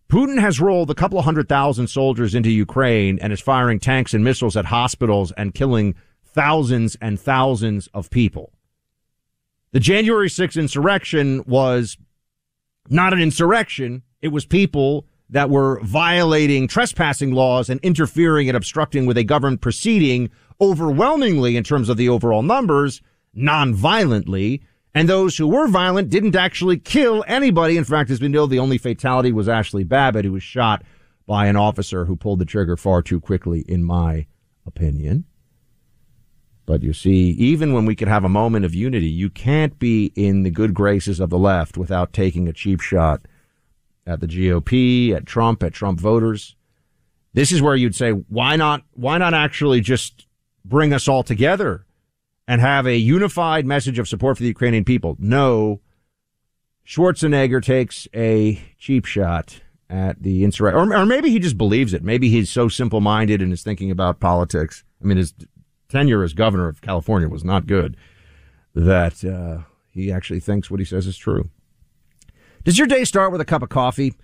Putin 0.10 0.40
has 0.40 0.60
rolled 0.60 0.90
a 0.90 0.96
couple 0.96 1.20
of 1.20 1.26
hundred 1.26 1.48
thousand 1.48 1.88
soldiers 1.88 2.34
into 2.34 2.50
Ukraine 2.50 3.20
and 3.20 3.32
is 3.32 3.40
firing 3.40 3.80
tanks 3.80 4.14
and 4.14 4.24
missiles 4.24 4.58
at 4.58 4.66
hospitals 4.66 5.32
and 5.34 5.54
killing 5.54 5.94
thousands 6.26 6.98
and 7.00 7.20
thousands 7.20 7.88
of 7.94 8.10
people. 8.10 8.52
The 9.72 9.80
January 9.80 10.30
6th 10.30 10.60
insurrection 10.60 11.44
was 11.46 11.96
not 12.90 13.14
an 13.14 13.20
insurrection. 13.20 14.02
It 14.20 14.30
was 14.30 14.46
people 14.46 15.06
that 15.30 15.52
were 15.52 15.80
violating 15.82 16.68
trespassing 16.68 17.32
laws 17.32 17.70
and 17.70 17.80
interfering 17.82 18.50
and 18.50 18.58
obstructing 18.58 19.06
with 19.06 19.18
a 19.18 19.24
government 19.24 19.62
proceeding 19.62 20.32
overwhelmingly 20.60 21.56
in 21.56 21.64
terms 21.64 21.88
of 21.88 21.98
the 21.98 22.10
overall 22.10 22.42
numbers, 22.42 23.00
non-violently. 23.36 24.64
And 24.96 25.08
those 25.08 25.38
who 25.38 25.48
were 25.48 25.68
violent 25.68 26.10
didn't 26.10 26.36
actually 26.36 26.78
kill 26.78 27.24
anybody. 27.28 27.78
In 27.78 27.84
fact, 27.84 28.10
as 28.10 28.22
we 28.22 28.28
know, 28.28 28.48
the 28.48 28.60
only 28.60 28.78
fatality 28.78 29.32
was 29.32 29.48
Ashli 29.48 29.88
Babbitt, 29.88 30.26
who 30.26 30.32
was 30.32 30.44
shot 30.44 30.84
by 31.28 31.46
an 31.46 31.56
officer 31.56 32.06
who 32.06 32.16
pulled 32.16 32.40
the 32.40 32.46
trigger 32.46 32.76
far 32.76 33.02
too 33.04 33.20
quickly, 33.20 33.64
in 33.68 33.84
my 33.84 34.26
opinion. 34.66 35.26
But 36.66 36.82
you 36.84 36.94
see, 36.94 37.32
even 37.32 37.74
when 37.74 37.86
we 37.86 37.96
could 37.96 38.08
have 38.08 38.24
a 38.24 38.30
moment 38.30 38.66
of 38.66 38.76
unity, 38.76 39.10
you 39.10 39.30
can't 39.30 39.78
be 39.78 40.12
in 40.16 40.44
the 40.44 40.52
good 40.52 40.74
graces 40.74 41.20
of 41.20 41.30
the 41.30 41.38
left 41.38 41.78
without 41.78 42.14
taking 42.14 42.48
a 42.48 42.54
cheap 42.54 42.82
shot 42.82 43.22
at 44.06 44.22
the 44.22 44.28
GOP, 44.28 45.16
at 45.16 45.26
Trump, 45.26 45.62
at 45.64 45.74
Trump 45.74 46.00
voters. 46.00 46.56
This 47.34 47.52
is 47.52 47.62
where 47.62 47.76
you'd 47.76 47.96
say, 47.96 48.12
why 48.12 48.56
not, 48.56 48.84
why 48.94 49.20
not 49.20 49.36
actually 49.36 49.82
just 49.82 50.28
bring 50.66 50.94
us 50.94 51.08
all 51.08 51.24
together 51.24 51.86
and 52.50 52.62
have 52.62 52.88
a 52.88 52.98
unified 52.98 53.64
message 53.64 54.00
of 54.00 54.08
support 54.08 54.36
for 54.36 54.42
the 54.42 54.50
Ukrainian 54.50 54.84
people? 54.84 55.16
No. 55.20 55.82
Schwarzenegger 56.84 57.64
takes 57.64 58.08
a 58.16 58.60
cheap 58.80 59.06
shot 59.06 59.62
at 59.88 60.24
the 60.24 60.44
insurrection, 60.44 60.92
or, 60.92 60.96
or 60.96 61.06
maybe 61.06 61.30
he 61.30 61.38
just 61.38 61.60
believes 61.60 61.94
it. 61.94 62.04
Maybe 62.04 62.28
he's 62.28 62.50
so 62.50 62.68
simple 62.68 63.02
minded 63.02 63.44
and 63.44 63.54
is 63.54 63.62
thinking 63.62 63.92
about 63.92 64.20
politics. 64.20 64.84
I 65.00 65.06
mean, 65.06 65.18
his 65.18 65.36
tenure 65.90 66.24
as 66.24 66.34
governor 66.34 66.68
of 66.68 66.82
California 66.82 67.30
was 67.30 67.44
not 67.44 67.68
good. 67.68 67.96
That 68.74 69.24
uh, 69.24 69.66
he 69.92 70.12
actually 70.12 70.40
thinks 70.40 70.72
what 70.72 70.80
he 70.80 70.86
says 70.88 71.06
is 71.06 71.18
true. 71.18 71.52
Does 72.64 72.80
your 72.80 72.88
day 72.88 73.06
start 73.06 73.32
with 73.32 73.42
a 73.42 73.46
cup 73.46 73.62
of 73.62 73.70
coffee? 73.70 74.16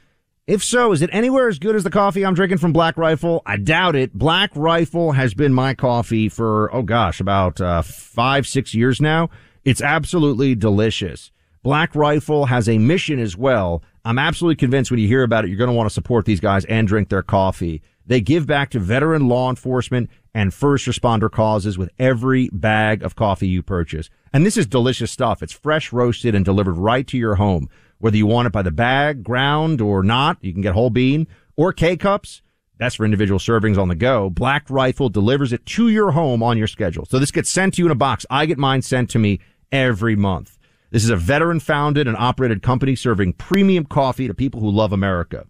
If 0.48 0.64
so, 0.64 0.92
is 0.92 1.02
it 1.02 1.10
anywhere 1.12 1.48
as 1.48 1.58
good 1.58 1.76
as 1.76 1.84
the 1.84 1.90
coffee 1.90 2.24
I'm 2.24 2.36
drinking 2.36 2.60
from 2.60 2.72
Black 2.72 2.98
Rifle? 2.98 3.42
I 3.48 3.58
doubt 3.58 3.96
it. 3.96 4.14
Black 4.14 4.52
Rifle 4.54 5.14
has 5.14 5.34
been 5.34 5.52
my 5.52 5.74
coffee 5.74 6.30
for, 6.30 6.72
oh 6.72 6.84
gosh, 6.84 7.20
about 7.20 7.60
uh, 7.60 7.82
five, 7.82 8.46
six 8.46 8.76
years 8.76 9.02
now. 9.02 9.32
It's 9.64 9.82
absolutely 9.82 10.54
delicious. 10.54 11.32
Black 11.64 11.96
Rifle 11.96 12.46
has 12.46 12.70
a 12.70 12.78
mission 12.78 13.18
as 13.18 13.36
well. 13.36 13.82
I'm 14.04 14.20
absolutely 14.20 14.58
convinced 14.58 14.92
when 14.92 15.00
you 15.00 15.08
hear 15.08 15.24
about 15.24 15.46
it, 15.46 15.48
you're 15.48 15.58
going 15.58 15.72
to 15.72 15.76
want 15.76 15.90
to 15.90 15.94
support 15.94 16.26
these 16.26 16.40
guys 16.40 16.64
and 16.66 16.88
drink 16.88 17.10
their 17.10 17.24
coffee. 17.24 17.82
They 18.06 18.22
give 18.22 18.46
back 18.46 18.70
to 18.70 18.80
veteran 18.80 19.28
law 19.28 19.50
enforcement 19.50 20.12
and 20.36 20.54
first 20.54 20.86
responder 20.86 21.32
causes 21.32 21.80
with 21.80 21.90
every 21.98 22.50
bag 22.54 23.02
of 23.02 23.16
coffee 23.16 23.48
you 23.48 23.64
purchase. 23.64 24.12
And 24.32 24.46
this 24.46 24.58
is 24.58 24.68
delicious 24.68 25.12
stuff. 25.12 25.42
It's 25.42 25.54
fresh 25.54 25.92
roasted 25.92 26.36
and 26.36 26.46
delivered 26.46 26.78
right 26.78 27.08
to 27.08 27.18
your 27.18 27.34
home. 27.34 27.68
Whether 28.00 28.18
you 28.18 28.28
want 28.28 28.48
it 28.48 28.52
by 28.52 28.62
the 28.62 28.72
bag, 28.72 29.24
ground, 29.24 29.82
or 29.82 30.04
not, 30.04 30.38
you 30.42 30.54
can 30.54 30.62
get 30.62 30.74
whole 30.74 30.90
bean 30.90 31.28
or 31.56 31.74
K 31.74 31.98
cups. 31.98 32.42
That's 32.78 32.96
for 32.96 33.06
individual 33.06 33.40
servings 33.40 33.78
on 33.78 33.88
the 33.88 33.96
go. 33.96 34.30
Black 34.30 34.70
Rifle 34.70 35.10
delivers 35.10 35.54
it 35.54 35.66
to 35.66 35.88
your 35.88 36.12
home 36.12 36.44
on 36.44 36.58
your 36.58 36.68
schedule. 36.68 37.06
So 37.06 37.20
this 37.20 37.32
gets 37.32 37.50
sent 37.50 37.76
to 37.76 37.82
you 37.82 37.86
in 37.86 37.92
a 37.92 37.96
box. 37.96 38.26
I 38.30 38.46
get 38.46 38.58
mine 38.58 38.82
sent 38.82 39.10
to 39.12 39.20
me 39.20 39.40
every 39.72 40.16
month. 40.16 40.58
This 40.92 41.04
is 41.04 41.10
a 41.10 41.16
veteran 41.16 41.60
founded 41.60 42.08
and 42.08 42.18
operated 42.18 42.62
company 42.62 42.96
serving 42.96 43.34
premium 43.34 43.86
coffee 43.86 44.28
to 44.28 44.34
people 44.34 44.60
who 44.60 44.70
love 44.70 44.92
America. 44.92 45.48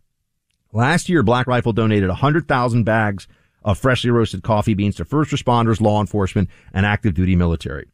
Last 0.72 1.10
year, 1.10 1.24
Black 1.24 1.48
Rifle 1.48 1.74
donated 1.74 2.10
100,000 2.10 2.84
bags 2.84 3.28
of 3.64 3.78
freshly 3.78 4.12
roasted 4.12 4.44
coffee 4.44 4.74
beans 4.76 4.96
to 4.96 5.06
first 5.06 5.32
responders, 5.32 5.82
law 5.82 6.00
enforcement, 6.00 6.50
and 6.74 6.86
active 6.86 7.16
duty 7.16 7.36
military. 7.36 7.88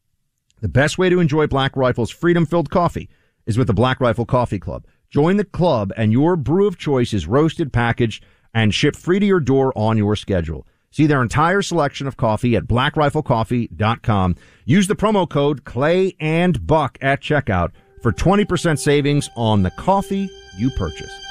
The 0.62 0.68
best 0.68 0.98
way 0.98 1.10
to 1.10 1.20
enjoy 1.20 1.48
Black 1.48 1.76
Rifle's 1.76 2.12
freedom 2.12 2.46
filled 2.46 2.70
coffee 2.70 3.10
is 3.46 3.58
with 3.58 3.68
the 3.68 3.74
Black 3.74 4.00
Rifle 4.00 4.26
Coffee 4.26 4.60
Club. 4.60 4.86
Join 5.10 5.38
the 5.38 5.44
club 5.44 5.92
and 5.98 6.12
your 6.12 6.36
brew 6.36 6.68
of 6.68 6.78
choice 6.78 7.14
is 7.14 7.28
roasted, 7.28 7.74
packaged, 7.74 8.24
and 8.54 8.74
shipped 8.74 8.98
free 8.98 9.20
to 9.20 9.26
your 9.26 9.40
door 9.40 9.74
on 9.76 9.98
your 9.98 10.16
schedule. 10.16 10.66
See 10.92 11.08
their 11.08 11.22
entire 11.22 11.62
selection 11.62 12.08
of 12.08 12.18
coffee 12.18 12.56
at 12.56 12.66
blackriflecoffee.com. 12.66 14.36
Use 14.66 14.88
the 14.88 14.96
promo 14.96 15.30
code 15.30 15.64
Clay 15.64 16.16
and 16.20 16.66
Buck 16.68 16.98
at 17.02 17.22
checkout 17.22 17.72
for 18.02 18.12
20% 18.12 18.78
savings 18.78 19.30
on 19.36 19.64
the 19.64 19.72
coffee 19.72 20.30
you 20.58 20.70
purchase. 20.72 21.31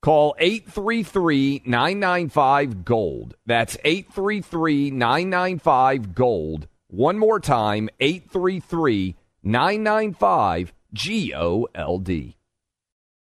Call 0.00 0.36
833 0.38 1.62
995 1.64 2.84
Gold. 2.84 3.36
That's 3.46 3.76
833 3.84 4.92
995 4.92 6.14
Gold. 6.14 6.68
One 6.86 7.18
more 7.18 7.40
time 7.40 7.88
833 7.98 9.16
995 9.42 10.72
G 10.92 11.34
O 11.34 11.66
L 11.74 11.98
D. 11.98 12.36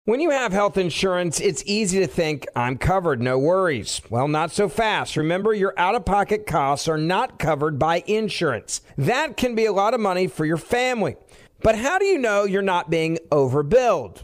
When 0.06 0.20
you 0.20 0.32
have 0.32 0.52
health 0.52 0.78
insurance, 0.78 1.40
it's 1.40 1.62
easy 1.68 2.00
to 2.00 2.08
think, 2.08 2.48
I'm 2.56 2.78
covered, 2.78 3.22
no 3.22 3.38
worries. 3.38 4.02
Well, 4.10 4.28
not 4.28 4.52
so 4.52 4.68
fast. 4.68 5.16
Remember, 5.16 5.54
your 5.54 5.76
out 5.78 5.94
of 5.94 6.06
pocket 6.06 6.48
costs 6.48 6.88
are 6.88 6.98
not 6.98 7.38
covered 7.38 7.78
by 7.78 8.04
insurance. 8.08 8.82
That 8.98 9.38
can 9.38 9.54
be 9.54 9.66
a 9.66 9.74
lot 9.74 9.94
of 9.94 10.00
money 10.00 10.26
for 10.26 10.44
your 10.44 10.58
family. 10.58 11.18
But 11.62 11.76
how 11.76 12.00
do 12.00 12.06
you 12.06 12.18
know 12.18 12.46
you're 12.46 12.64
not 12.64 12.90
being 12.90 13.20
overbilled? 13.30 14.24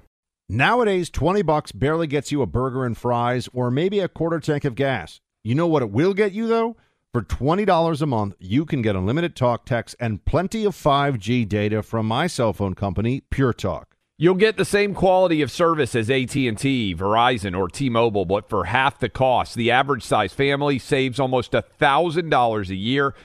Nowadays, 0.53 1.09
20 1.09 1.43
bucks 1.43 1.71
barely 1.71 2.07
gets 2.07 2.29
you 2.29 2.41
a 2.41 2.45
burger 2.45 2.85
and 2.85 2.97
fries 2.97 3.47
or 3.53 3.71
maybe 3.71 4.01
a 4.01 4.09
quarter 4.09 4.37
tank 4.37 4.65
of 4.65 4.75
gas. 4.75 5.21
You 5.45 5.55
know 5.55 5.65
what 5.65 5.81
it 5.81 5.91
will 5.91 6.13
get 6.13 6.33
you 6.33 6.45
though? 6.45 6.75
For 7.13 7.21
$20 7.21 8.01
a 8.01 8.05
month, 8.05 8.35
you 8.37 8.65
can 8.65 8.81
get 8.81 8.97
unlimited 8.97 9.33
talk, 9.33 9.65
text, 9.65 9.95
and 9.97 10.25
plenty 10.25 10.65
of 10.65 10.75
5G 10.75 11.47
data 11.47 11.81
from 11.81 12.05
my 12.05 12.27
cell 12.27 12.51
phone 12.51 12.73
company, 12.73 13.21
Pure 13.29 13.53
Talk. 13.53 13.95
You'll 14.17 14.35
get 14.35 14.57
the 14.57 14.65
same 14.65 14.93
quality 14.93 15.41
of 15.41 15.49
service 15.49 15.95
as 15.95 16.09
AT&T, 16.09 16.95
Verizon, 16.95 17.57
or 17.57 17.69
T-Mobile, 17.69 18.25
but 18.25 18.49
for 18.49 18.65
half 18.65 18.99
the 18.99 19.07
cost. 19.07 19.55
The 19.55 19.71
average 19.71 20.03
size 20.03 20.33
family 20.33 20.79
saves 20.79 21.17
almost 21.17 21.53
$1,000 21.53 22.69
a 22.69 22.75
year, 22.75 23.15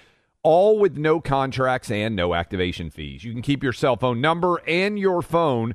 all 0.45 0.79
with 0.79 0.97
no 0.97 1.21
contracts 1.21 1.91
and 1.91 2.15
no 2.15 2.35
activation 2.35 2.89
fees. 2.89 3.25
You 3.25 3.33
can 3.33 3.43
keep 3.43 3.65
your 3.65 3.73
cell 3.73 3.97
phone 3.97 4.21
number 4.21 4.63
and 4.69 4.97
your 4.97 5.23
phone 5.23 5.75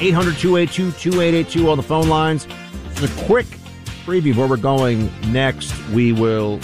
800 0.00 0.36
282 0.36 0.92
2882 0.92 1.70
on 1.70 1.76
the 1.76 1.82
phone 1.82 2.08
lines. 2.08 2.46
Just 2.94 3.12
a 3.12 3.24
quick 3.24 3.46
preview 4.06 4.30
of 4.30 4.38
where 4.38 4.48
we're 4.48 4.56
going 4.56 5.10
next. 5.30 5.72
We 5.90 6.12
will 6.12 6.58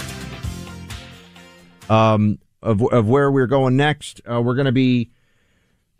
um, 1.91 2.39
of, 2.63 2.83
of 2.93 3.09
where 3.09 3.31
we're 3.31 3.47
going 3.47 3.77
next. 3.77 4.21
Uh, 4.29 4.41
we're 4.41 4.55
going 4.55 4.67
to 4.67 4.73
be 4.73 5.11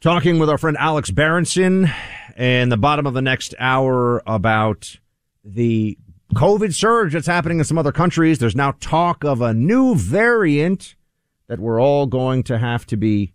talking 0.01 0.39
with 0.39 0.49
our 0.49 0.59
friend 0.59 0.77
Alex 0.81 1.11
Berenson 1.11 1.91
in 2.37 2.69
the 2.71 2.77
bottom 2.77 3.07
of 3.07 3.15
the 3.15 3.23
next 3.23 3.55
hour 3.59 4.23
about 4.27 4.97
the 5.45 5.99
COVID 6.35 6.75
surge 6.75 7.13
that's 7.13 7.27
happening 7.27 7.59
in 7.59 7.65
some 7.65 7.79
other 7.79 7.93
countries. 7.93 8.39
There's 8.39 8.57
now 8.57 8.73
talk 8.81 9.25
of 9.25 9.41
a 9.41 9.55
new 9.55 9.95
variant 9.95 10.97
that 11.49 11.61
we're 11.61 11.81
all 11.81 12.07
going 12.07 12.43
to 12.45 12.59
have 12.59 12.87
to 12.87 12.97
be 12.97 13.33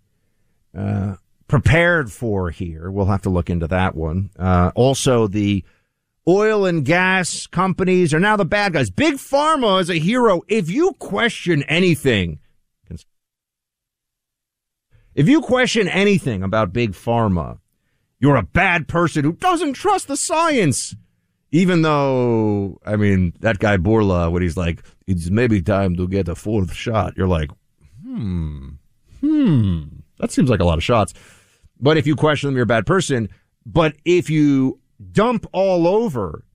uh, 0.77 1.15
prepared 1.51 2.09
for 2.09 2.49
here. 2.49 2.89
We'll 2.89 3.07
have 3.07 3.23
to 3.23 3.29
look 3.29 3.49
into 3.49 3.67
that 3.67 3.93
one. 3.93 4.29
Uh, 4.39 4.71
also, 4.73 5.27
the 5.27 5.65
oil 6.25 6.65
and 6.65 6.85
gas 6.85 7.45
companies 7.45 8.13
are 8.13 8.21
now 8.21 8.37
the 8.37 8.45
bad 8.45 8.71
guys. 8.71 8.89
Big 8.89 9.15
Pharma 9.15 9.81
is 9.81 9.89
a 9.89 9.99
hero. 9.99 10.43
If 10.47 10.69
you 10.69 10.93
question 10.93 11.63
anything, 11.63 12.39
if 15.13 15.27
you 15.27 15.41
question 15.41 15.89
anything 15.89 16.41
about 16.41 16.71
Big 16.71 16.93
Pharma, 16.93 17.59
you're 18.17 18.37
a 18.37 18.43
bad 18.43 18.87
person 18.87 19.25
who 19.25 19.33
doesn't 19.33 19.73
trust 19.73 20.07
the 20.07 20.15
science. 20.15 20.95
Even 21.51 21.81
though, 21.81 22.79
I 22.85 22.95
mean, 22.95 23.33
that 23.41 23.59
guy 23.59 23.75
Bourla, 23.75 24.31
when 24.31 24.41
he's 24.41 24.55
like, 24.55 24.83
it's 25.05 25.29
maybe 25.29 25.61
time 25.61 25.97
to 25.97 26.07
get 26.07 26.29
a 26.29 26.35
fourth 26.35 26.71
shot, 26.71 27.17
you're 27.17 27.27
like, 27.27 27.49
hmm, 28.01 28.69
hmm, 29.19 29.81
that 30.17 30.31
seems 30.31 30.49
like 30.49 30.61
a 30.61 30.65
lot 30.65 30.77
of 30.77 30.83
shots. 30.85 31.13
But 31.81 31.97
if 31.97 32.05
you 32.05 32.15
question 32.15 32.47
them, 32.47 32.55
you're 32.55 32.63
a 32.63 32.67
bad 32.67 32.85
person. 32.85 33.29
But 33.65 33.95
if 34.05 34.29
you 34.29 34.79
dump 35.11 35.47
all 35.51 35.87
over 35.87 36.45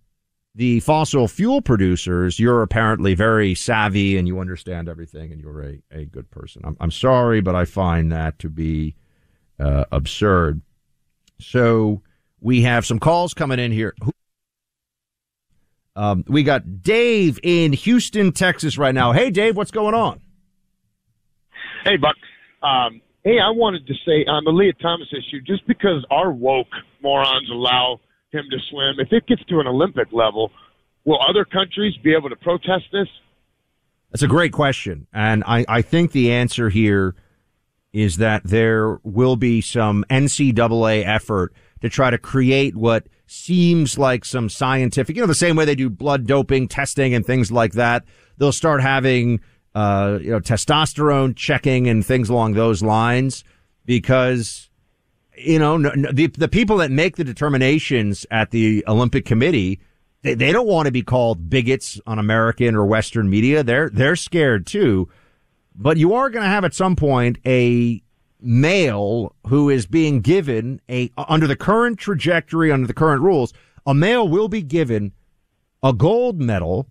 the 0.55 0.81
fossil 0.81 1.29
fuel 1.29 1.61
producers, 1.61 2.39
you're 2.41 2.63
apparently 2.63 3.15
very 3.15 3.55
savvy 3.55 4.17
and 4.17 4.27
you 4.27 4.41
understand 4.41 4.89
everything 4.89 5.33
and 5.33 5.41
you're 5.41 5.63
a, 5.63 5.83
a 5.91 6.05
good 6.07 6.31
person. 6.31 6.63
I'm, 6.65 6.77
I'm 6.81 6.91
sorry, 6.91 7.41
but 7.41 7.55
I 7.55 7.65
find 7.65 8.11
that 8.13 8.39
to 8.39 8.49
be 8.49 8.95
uh, 9.61 9.85
absurd. 9.93 10.63
So 11.41 12.03
we 12.41 12.63
have 12.63 12.87
some 12.87 12.99
calls 12.99 13.35
coming 13.35 13.59
in 13.59 13.73
here. 13.73 13.95
Um, 15.95 16.25
we 16.29 16.43
got 16.43 16.83
Dave 16.83 17.39
in 17.43 17.73
Houston, 17.73 18.33
Texas 18.33 18.79
right 18.79 18.95
now. 18.95 19.13
Hey, 19.13 19.31
Dave, 19.31 19.57
what's 19.57 19.71
going 19.71 19.95
on? 19.95 20.21
Hey, 21.85 21.97
Buck. 21.97 22.17
Um, 22.63 23.01
hey, 23.27 23.41
I 23.41 23.51
wanted 23.51 23.89
to 23.89 23.95
say 24.07 24.25
on 24.29 24.45
the 24.45 24.53
Lia 24.53 24.73
Thomas 24.75 25.09
issue, 25.11 25.41
just 25.41 25.67
because 25.67 26.07
our 26.13 26.31
woke 26.31 26.71
morons 27.03 27.51
allow 27.51 27.99
him 28.31 28.45
to 28.49 28.57
swim, 28.71 29.01
if 29.01 29.13
it 29.13 29.27
gets 29.27 29.45
to 29.47 29.59
an 29.59 29.67
Olympic 29.67 30.13
level, 30.13 30.53
will 31.05 31.19
other 31.29 31.45
countries 31.45 31.95
be 32.05 32.15
able 32.15 32.29
to 32.29 32.37
protest 32.37 32.85
this? 32.93 33.09
That's 34.13 34.23
a 34.23 34.29
great 34.29 34.53
question. 34.53 35.09
And 35.13 35.43
I, 35.45 35.65
I 35.69 35.83
think 35.83 36.13
the 36.13 36.31
answer 36.31 36.69
here 36.69 37.17
is 37.93 38.19
that 38.19 38.45
there 38.45 39.01
will 39.03 39.35
be 39.35 39.61
some 39.61 40.05
NCAA 40.09 41.05
effort 41.05 41.53
to 41.81 41.89
try 41.89 42.11
to 42.11 42.19
create 42.19 42.77
what 42.77 43.09
seems 43.27 43.99
like 43.99 44.25
some 44.25 44.49
scientific, 44.49 45.17
you 45.17 45.23
know, 45.23 45.27
the 45.27 45.35
same 45.35 45.57
way 45.57 45.65
they 45.65 45.75
do 45.75 45.91
blood 45.91 46.29
doping 46.29 46.69
testing 46.69 47.13
and 47.13 47.27
things 47.27 47.51
like 47.51 47.73
that. 47.73 48.05
They'll 48.39 48.53
start 48.53 48.83
having, 48.83 49.41
uh, 49.77 50.19
you 50.23 50.31
know, 50.31 50.41
testosterone 50.41 51.37
checking 51.37 51.87
and 51.87 52.05
things 52.05 52.31
along 52.31 52.55
those 52.55 52.83
lines 52.83 53.45
because, 53.85 54.71
you 55.37 55.59
know, 55.59 55.77
the, 55.79 56.29
the 56.29 56.49
people 56.49 56.79
that 56.79 56.91
make 56.91 57.17
the 57.17 57.25
determinations 57.25 58.25
at 58.31 58.53
the 58.53 58.83
Olympic 58.89 59.27
Committee, 59.27 59.79
they, 60.23 60.33
they 60.33 60.51
don't 60.51 60.67
want 60.67 60.87
to 60.87 60.93
be 60.93 61.03
called 61.03 61.51
bigots 61.51 62.01
on 62.07 62.19
American 62.19 62.75
or 62.75 62.87
Western 62.87 63.29
media. 63.29 63.63
They're, 63.63 63.91
they're 63.91 64.17
scared 64.17 64.67
too. 64.67 65.11
But 65.75 65.99
you 65.99 66.15
are 66.15 66.31
going 66.31 66.45
to 66.45 66.49
have 66.49 66.65
at 66.65 66.73
some 66.73 66.97
point 66.97 67.37
a 67.45 68.03
male 68.41 69.35
who 69.47 69.69
is 69.69 69.85
being 69.85 70.23
given 70.23 70.81
a 70.89 71.11
under 71.19 71.47
the 71.47 71.57
current 71.57 71.99
trajectory 71.99 72.71
under 72.73 72.87
the 72.87 72.95
current 72.95 73.23
rules 73.23 73.53
a 73.87 73.95
male 73.95 74.29
will 74.29 74.49
be 74.49 74.63
given 74.63 75.13
a 75.83 75.93
gold 75.93 76.39
medal 76.39 76.87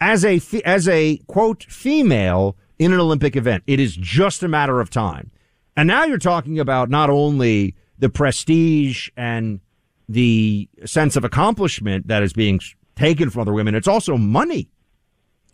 as 0.00 0.24
a 0.24 0.40
as 0.64 0.88
a 0.88 1.18
quote 1.26 1.64
female 1.64 2.56
in 2.78 2.92
an 2.92 3.00
olympic 3.00 3.36
event 3.36 3.62
it 3.66 3.78
is 3.78 3.96
just 3.96 4.42
a 4.42 4.48
matter 4.48 4.80
of 4.80 4.90
time 4.90 5.30
and 5.76 5.86
now 5.86 6.04
you're 6.04 6.18
talking 6.18 6.58
about 6.58 6.90
not 6.90 7.10
only 7.10 7.74
the 7.98 8.08
prestige 8.08 9.08
and 9.16 9.60
the 10.08 10.68
sense 10.84 11.16
of 11.16 11.24
accomplishment 11.24 12.08
that 12.08 12.22
is 12.22 12.32
being 12.32 12.60
taken 12.96 13.30
from 13.30 13.42
other 13.42 13.52
women 13.52 13.74
it's 13.74 13.88
also 13.88 14.16
money 14.16 14.70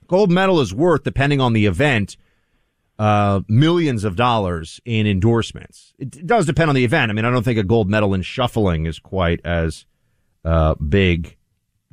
gold 0.07 0.31
medal 0.31 0.61
is 0.61 0.73
worth 0.73 1.03
depending 1.03 1.41
on 1.41 1.53
the 1.53 1.67
event 1.67 2.17
uh, 2.99 3.41
millions 3.49 4.05
of 4.05 4.17
dollars 4.17 4.81
in 4.85 5.07
endorsements. 5.07 5.93
It 5.99 6.27
does 6.27 6.47
depend 6.47 6.71
on 6.71 6.75
the 6.75 6.85
event. 6.85 7.11
I 7.11 7.15
mean, 7.15 7.25
I 7.25 7.31
don't 7.31 7.43
think 7.43 7.59
a 7.59 7.63
gold 7.63 7.91
medal 7.91 8.15
in 8.15 8.23
shuffling 8.23 8.87
is 8.87 8.99
quite 8.99 9.41
as 9.45 9.85
uh, 10.45 10.75
big. 10.77 11.37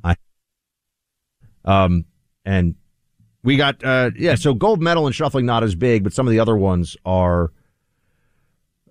I, 0.04 0.16
um, 1.66 2.06
and 2.46 2.76
we 3.44 3.58
got 3.58 3.84
uh, 3.84 4.12
yeah, 4.18 4.36
so 4.36 4.54
gold 4.54 4.82
medal 4.82 5.06
and 5.06 5.16
shuffling 5.16 5.46
not 5.46 5.64
as 5.64 5.76
big, 5.76 6.04
but 6.04 6.14
some 6.14 6.28
of 6.28 6.32
the 6.32 6.40
other 6.40 6.56
ones 6.56 6.96
are 7.06 7.52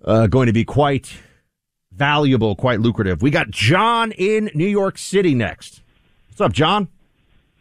uh, 0.03 0.27
going 0.27 0.47
to 0.47 0.53
be 0.53 0.65
quite 0.65 1.13
valuable, 1.91 2.55
quite 2.55 2.79
lucrative. 2.79 3.21
We 3.21 3.31
got 3.31 3.49
John 3.49 4.11
in 4.11 4.49
New 4.53 4.67
York 4.67 4.97
City 4.97 5.35
next. 5.35 5.81
What's 6.29 6.41
up, 6.41 6.53
John? 6.53 6.87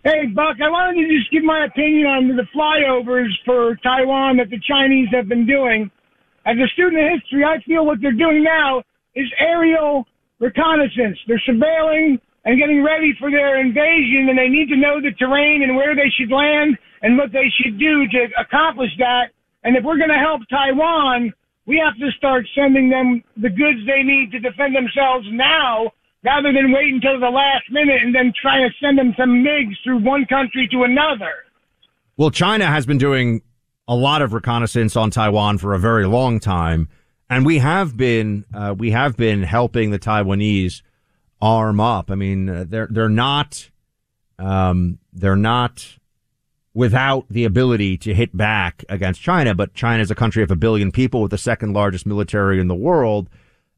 Hey, 0.05 0.27
Buck, 0.27 0.57
I 0.61 0.69
wanted 0.69 1.07
to 1.07 1.17
just 1.17 1.31
give 1.31 1.45
my 1.45 1.65
opinion 1.65 2.07
on 2.07 2.29
the 2.37 2.43
flyovers 2.55 3.31
for 3.45 3.77
Taiwan 3.77 4.39
that 4.39 4.51
the 4.51 4.59
Chinese 4.59 5.09
have 5.13 5.29
been 5.29 5.47
doing. 5.47 5.91
As 6.45 6.57
a 6.57 6.67
student 6.73 6.99
of 6.99 7.21
history, 7.21 7.45
I 7.45 7.63
feel 7.63 7.87
what 7.87 8.01
they're 8.01 8.11
doing 8.11 8.43
now 8.43 8.83
is 9.15 9.27
aerial 9.39 10.05
reconnaissance. 10.41 11.19
They're 11.29 11.41
surveilling 11.49 12.19
and 12.45 12.59
getting 12.59 12.83
ready 12.83 13.15
for 13.19 13.31
their 13.31 13.61
invasion, 13.61 14.27
and 14.29 14.37
they 14.37 14.49
need 14.49 14.69
to 14.69 14.77
know 14.77 15.01
the 15.01 15.13
terrain 15.19 15.63
and 15.63 15.77
where 15.77 15.95
they 15.95 16.11
should 16.11 16.31
land 16.31 16.77
and 17.03 17.17
what 17.17 17.33
they 17.33 17.47
should 17.61 17.79
do 17.79 18.07
to 18.09 18.29
accomplish 18.39 18.91
that. 18.99 19.31
And 19.63 19.77
if 19.77 19.85
we're 19.85 19.99
going 19.99 20.11
to 20.11 20.19
help 20.19 20.43
Taiwan, 20.51 21.33
we 21.67 21.79
have 21.79 21.97
to 21.99 22.11
start 22.17 22.47
sending 22.55 22.91
them 22.91 23.23
the 23.37 23.51
goods 23.51 23.87
they 23.87 24.03
need 24.03 24.33
to 24.33 24.41
defend 24.41 24.75
themselves 24.75 25.27
now 25.31 25.93
rather 26.25 26.53
than 26.53 26.73
wait 26.73 26.93
until 26.95 27.19
the 27.19 27.31
last 27.31 27.71
minute 27.71 28.03
and 28.03 28.15
then 28.15 28.33
try 28.41 28.59
to 28.59 28.69
send 28.81 28.99
them 28.99 29.15
some 29.19 29.45
MiGs 29.45 29.77
through 29.85 29.99
one 30.05 30.25
country 30.27 30.69
to 30.73 30.83
another. 30.83 31.33
Well, 32.17 32.31
China 32.31 32.67
has 32.67 32.87
been 32.87 32.99
doing 32.99 33.43
a 33.89 33.97
lot 33.97 34.23
of 34.23 34.33
reconnaissance 34.33 34.97
on 34.97 35.11
Taiwan 35.11 35.59
for 35.59 35.75
a 35.75 35.79
very 35.79 36.07
long 36.07 36.39
time, 36.39 36.89
and 37.29 37.45
we 37.45 37.59
have 37.59 37.97
been 37.97 38.45
uh, 38.55 38.75
we 38.77 38.91
have 38.91 39.17
been 39.17 39.43
helping 39.43 39.91
the 39.91 39.99
Taiwanese 39.99 40.83
arm 41.43 41.79
up. 41.81 42.11
I 42.11 42.15
mean, 42.15 42.49
uh, 42.49 42.65
they're 42.67 42.89
they're 42.91 43.11
not 43.11 43.69
um, 44.39 44.99
they're 45.13 45.37
not 45.37 45.99
without 46.73 47.27
the 47.29 47.45
ability 47.45 47.99
to 47.99 48.15
hit 48.15 48.35
back 48.35 48.83
against 48.89 49.21
China, 49.21 49.55
but 49.55 49.75
China 49.75 50.03
is 50.03 50.11
a 50.11 50.15
country 50.15 50.43
of 50.43 50.51
a 50.51 50.57
billion 50.57 50.91
people 50.91 51.21
with 51.21 51.31
the 51.31 51.37
second 51.37 51.75
largest 51.75 52.07
military 52.07 52.59
in 52.59 52.69
the 52.69 52.75
world 52.75 53.29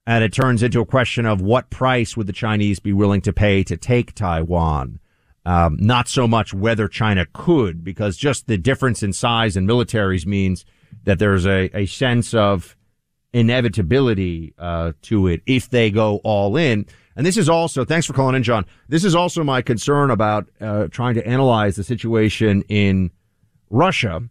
and 0.07 0.23
it 0.23 0.33
turns 0.33 0.63
into 0.63 0.81
a 0.81 0.87
question 0.87 1.27
of 1.27 1.41
what 1.41 1.71
price 1.71 2.17
would 2.17 2.27
the 2.27 2.33
Chinese 2.33 2.79
be 2.79 2.93
willing 2.93 3.21
to 3.23 3.33
pay 3.33 3.65
to 3.65 3.77
take 3.77 4.15
Taiwan. 4.15 5.01
Um, 5.47 5.77
not 5.81 6.09
so 6.09 6.27
much 6.27 6.55
whether 6.55 6.89
China 6.89 7.27
could, 7.33 7.85
because 7.85 8.17
just 8.17 8.47
the 8.47 8.57
difference 8.57 9.03
in 9.03 9.13
size 9.13 9.57
and 9.57 9.69
militaries 9.69 10.27
means 10.27 10.65
that 11.05 11.19
there's 11.19 11.47
a, 11.47 11.71
a 11.77 11.87
sense 11.87 12.33
of 12.33 12.77
inevitability 13.33 14.55
uh, 14.59 14.93
to 15.03 15.27
it 15.27 15.43
if 15.47 15.69
they 15.69 15.91
go 15.91 16.17
all 16.19 16.57
in. 16.57 16.87
And 17.17 17.25
this 17.25 17.37
is 17.37 17.49
also, 17.49 17.85
thanks 17.85 18.07
for 18.07 18.13
calling 18.13 18.35
in, 18.35 18.43
John. 18.43 18.67
This 18.89 19.05
is 19.05 19.15
also 19.15 19.45
my 19.45 19.63
concern 19.63 20.11
about 20.11 20.47
uh, 20.61 20.89
trying 20.89 21.15
to 21.15 21.27
analyze 21.27 21.77
the 21.77 21.85
situation 21.85 22.63
in 22.69 23.11
Russia 23.71 24.23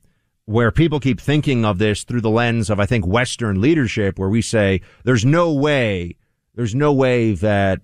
where 0.46 0.72
people 0.72 1.00
keep 1.00 1.22
thinking 1.22 1.64
of 1.64 1.78
this 1.78 2.04
through 2.04 2.22
the 2.22 2.30
lens 2.30 2.70
of, 2.70 2.80
I 2.80 2.86
think, 2.86 3.08
Western 3.08 3.62
leadership, 3.62 4.20
where 4.20 4.30
we 4.30 4.42
say 4.42 4.82
there's 5.06 5.24
no 5.24 5.54
way, 5.54 6.18
there's 6.56 6.76
no 6.76 6.92
way 6.92 7.34
that 7.34 7.82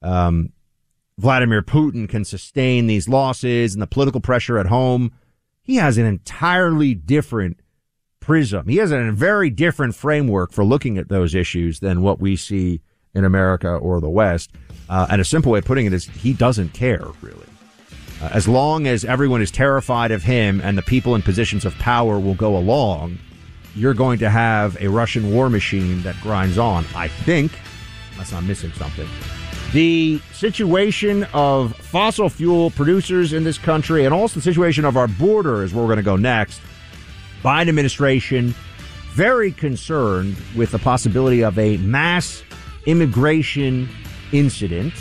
um, 0.00 0.52
Vladimir 1.18 1.60
Putin 1.60 2.08
can 2.08 2.24
sustain 2.24 2.86
these 2.86 3.08
losses 3.08 3.74
and 3.74 3.82
the 3.82 3.86
political 3.86 4.20
pressure 4.20 4.58
at 4.58 4.66
home. 4.66 5.12
He 5.62 5.76
has 5.76 5.98
an 5.98 6.06
entirely 6.06 6.94
different 6.94 7.60
prism. 8.18 8.68
He 8.68 8.78
has 8.78 8.92
a 8.92 9.12
very 9.12 9.50
different 9.50 9.94
framework 9.94 10.52
for 10.52 10.64
looking 10.64 10.96
at 10.96 11.10
those 11.10 11.34
issues 11.34 11.80
than 11.80 12.00
what 12.00 12.18
we 12.18 12.36
see 12.36 12.80
in 13.14 13.24
America 13.24 13.68
or 13.68 14.00
the 14.00 14.08
West. 14.08 14.50
Uh, 14.88 15.06
and 15.10 15.20
a 15.20 15.24
simple 15.24 15.52
way 15.52 15.58
of 15.58 15.64
putting 15.64 15.86
it 15.86 15.92
is 15.92 16.06
he 16.06 16.32
doesn't 16.32 16.72
care, 16.72 17.06
really. 17.22 17.46
Uh, 18.22 18.28
as 18.32 18.46
long 18.46 18.86
as 18.86 19.04
everyone 19.04 19.40
is 19.40 19.50
terrified 19.50 20.10
of 20.10 20.22
him 20.22 20.60
and 20.62 20.76
the 20.76 20.82
people 20.82 21.14
in 21.14 21.22
positions 21.22 21.64
of 21.64 21.74
power 21.78 22.18
will 22.18 22.34
go 22.34 22.56
along, 22.56 23.18
you're 23.74 23.94
going 23.94 24.18
to 24.18 24.28
have 24.28 24.76
a 24.80 24.88
Russian 24.88 25.32
war 25.32 25.48
machine 25.48 26.02
that 26.02 26.20
grinds 26.20 26.58
on, 26.58 26.84
I 26.94 27.08
think, 27.08 27.52
unless 28.12 28.32
I'm 28.32 28.46
missing 28.46 28.72
something. 28.72 29.08
The 29.72 30.20
situation 30.32 31.24
of 31.32 31.76
fossil 31.76 32.28
fuel 32.28 32.72
producers 32.72 33.32
in 33.32 33.44
this 33.44 33.56
country 33.56 34.04
and 34.04 34.12
also 34.12 34.36
the 34.36 34.42
situation 34.42 34.84
of 34.84 34.96
our 34.96 35.06
border 35.06 35.62
is 35.62 35.72
where 35.72 35.82
we're 35.82 35.94
going 35.94 35.98
to 35.98 36.02
go 36.02 36.16
next. 36.16 36.60
Biden 37.44 37.68
administration 37.68 38.54
very 39.12 39.52
concerned 39.52 40.36
with 40.56 40.72
the 40.72 40.78
possibility 40.78 41.42
of 41.42 41.58
a 41.58 41.76
mass 41.78 42.42
immigration 42.86 43.88
incident, 44.32 44.92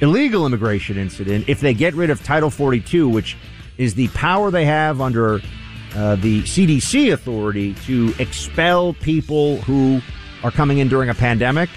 illegal 0.00 0.46
immigration 0.46 0.96
incident, 0.96 1.48
if 1.48 1.60
they 1.60 1.74
get 1.74 1.94
rid 1.94 2.10
of 2.10 2.22
Title 2.22 2.50
42, 2.50 3.08
which 3.08 3.36
is 3.78 3.94
the 3.94 4.08
power 4.08 4.50
they 4.50 4.64
have 4.64 5.00
under 5.00 5.40
uh, 5.94 6.16
the 6.16 6.42
CDC 6.42 7.12
authority 7.12 7.74
to 7.86 8.14
expel 8.18 8.94
people 8.94 9.60
who 9.62 10.00
are 10.42 10.50
coming 10.50 10.78
in 10.78 10.88
during 10.88 11.08
a 11.08 11.14
pandemic. 11.14 11.70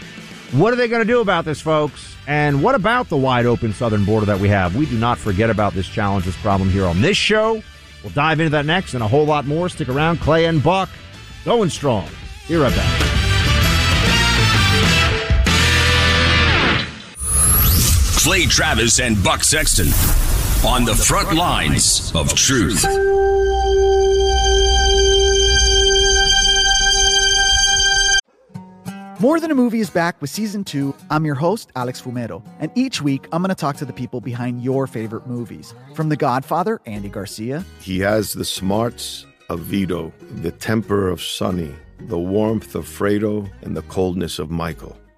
What 0.52 0.74
are 0.74 0.76
they 0.76 0.88
going 0.88 1.02
to 1.02 1.08
do 1.08 1.22
about 1.22 1.46
this, 1.46 1.62
folks? 1.62 2.16
And 2.26 2.62
what 2.62 2.76
about 2.76 3.10
the 3.10 3.18
wide 3.18 3.46
open 3.46 3.74
southern 3.74 4.06
border 4.06 4.26
that 4.26 4.40
we 4.40 4.50
have? 4.50 4.76
We 4.76 4.86
do 4.86 4.98
not 4.98 5.18
forget 5.18 5.50
about 5.50 5.74
this 5.74 5.88
challenge, 5.88 6.26
this 6.26 6.38
problem 6.38 6.70
here 6.70 6.86
on 6.86 7.02
this 7.02 7.18
show. 7.18 7.62
We'll 8.04 8.14
dive 8.14 8.40
into 8.40 8.52
that 8.52 8.66
next 8.66 8.94
and 8.94 9.04
a 9.04 9.08
whole 9.08 9.26
lot 9.26 9.46
more. 9.46 9.70
Stick 9.70 9.90
around. 9.90 10.20
Clay 10.20 10.46
and 10.46 10.64
Buck 10.64 10.90
going 11.46 11.70
strong. 11.70 12.08
Here 12.48 12.62
right 12.62 12.76
back. 12.76 13.07
Clay 18.28 18.46
Travis 18.46 19.00
and 19.00 19.24
Buck 19.24 19.42
Sexton 19.42 19.88
on 20.68 20.84
the 20.84 20.94
front 20.94 21.34
lines 21.34 22.12
of 22.14 22.34
truth. 22.36 22.84
More 29.22 29.40
Than 29.40 29.50
a 29.50 29.56
Movie 29.56 29.80
is 29.80 29.90
back 29.90 30.20
with 30.20 30.30
season 30.30 30.66
two. 30.66 30.94
I'm 31.10 31.24
your 31.24 31.36
host, 31.36 31.72
Alex 31.78 32.02
Fumero, 32.02 32.46
and 32.60 32.70
each 32.76 33.02
week 33.02 33.30
I'm 33.32 33.42
going 33.42 33.48
to 33.48 33.56
talk 33.56 33.78
to 33.78 33.86
the 33.86 33.94
people 33.94 34.20
behind 34.20 34.62
your 34.62 34.88
favorite 34.88 35.26
movies. 35.26 35.74
From 35.96 36.10
The 36.10 36.18
Godfather, 36.18 36.82
Andy 36.86 37.08
Garcia, 37.08 37.64
He 37.80 38.00
has 38.00 38.34
the 38.34 38.44
smarts 38.44 39.26
of 39.50 39.62
Vito, 39.62 40.12
the 40.42 40.52
temper 40.52 41.08
of 41.08 41.22
Sonny, 41.22 41.74
the 42.02 42.20
warmth 42.20 42.76
of 42.76 42.86
Fredo, 42.88 43.50
and 43.62 43.78
the 43.78 43.84
coldness 43.84 44.38
of 44.38 44.52
Michael. 44.52 44.98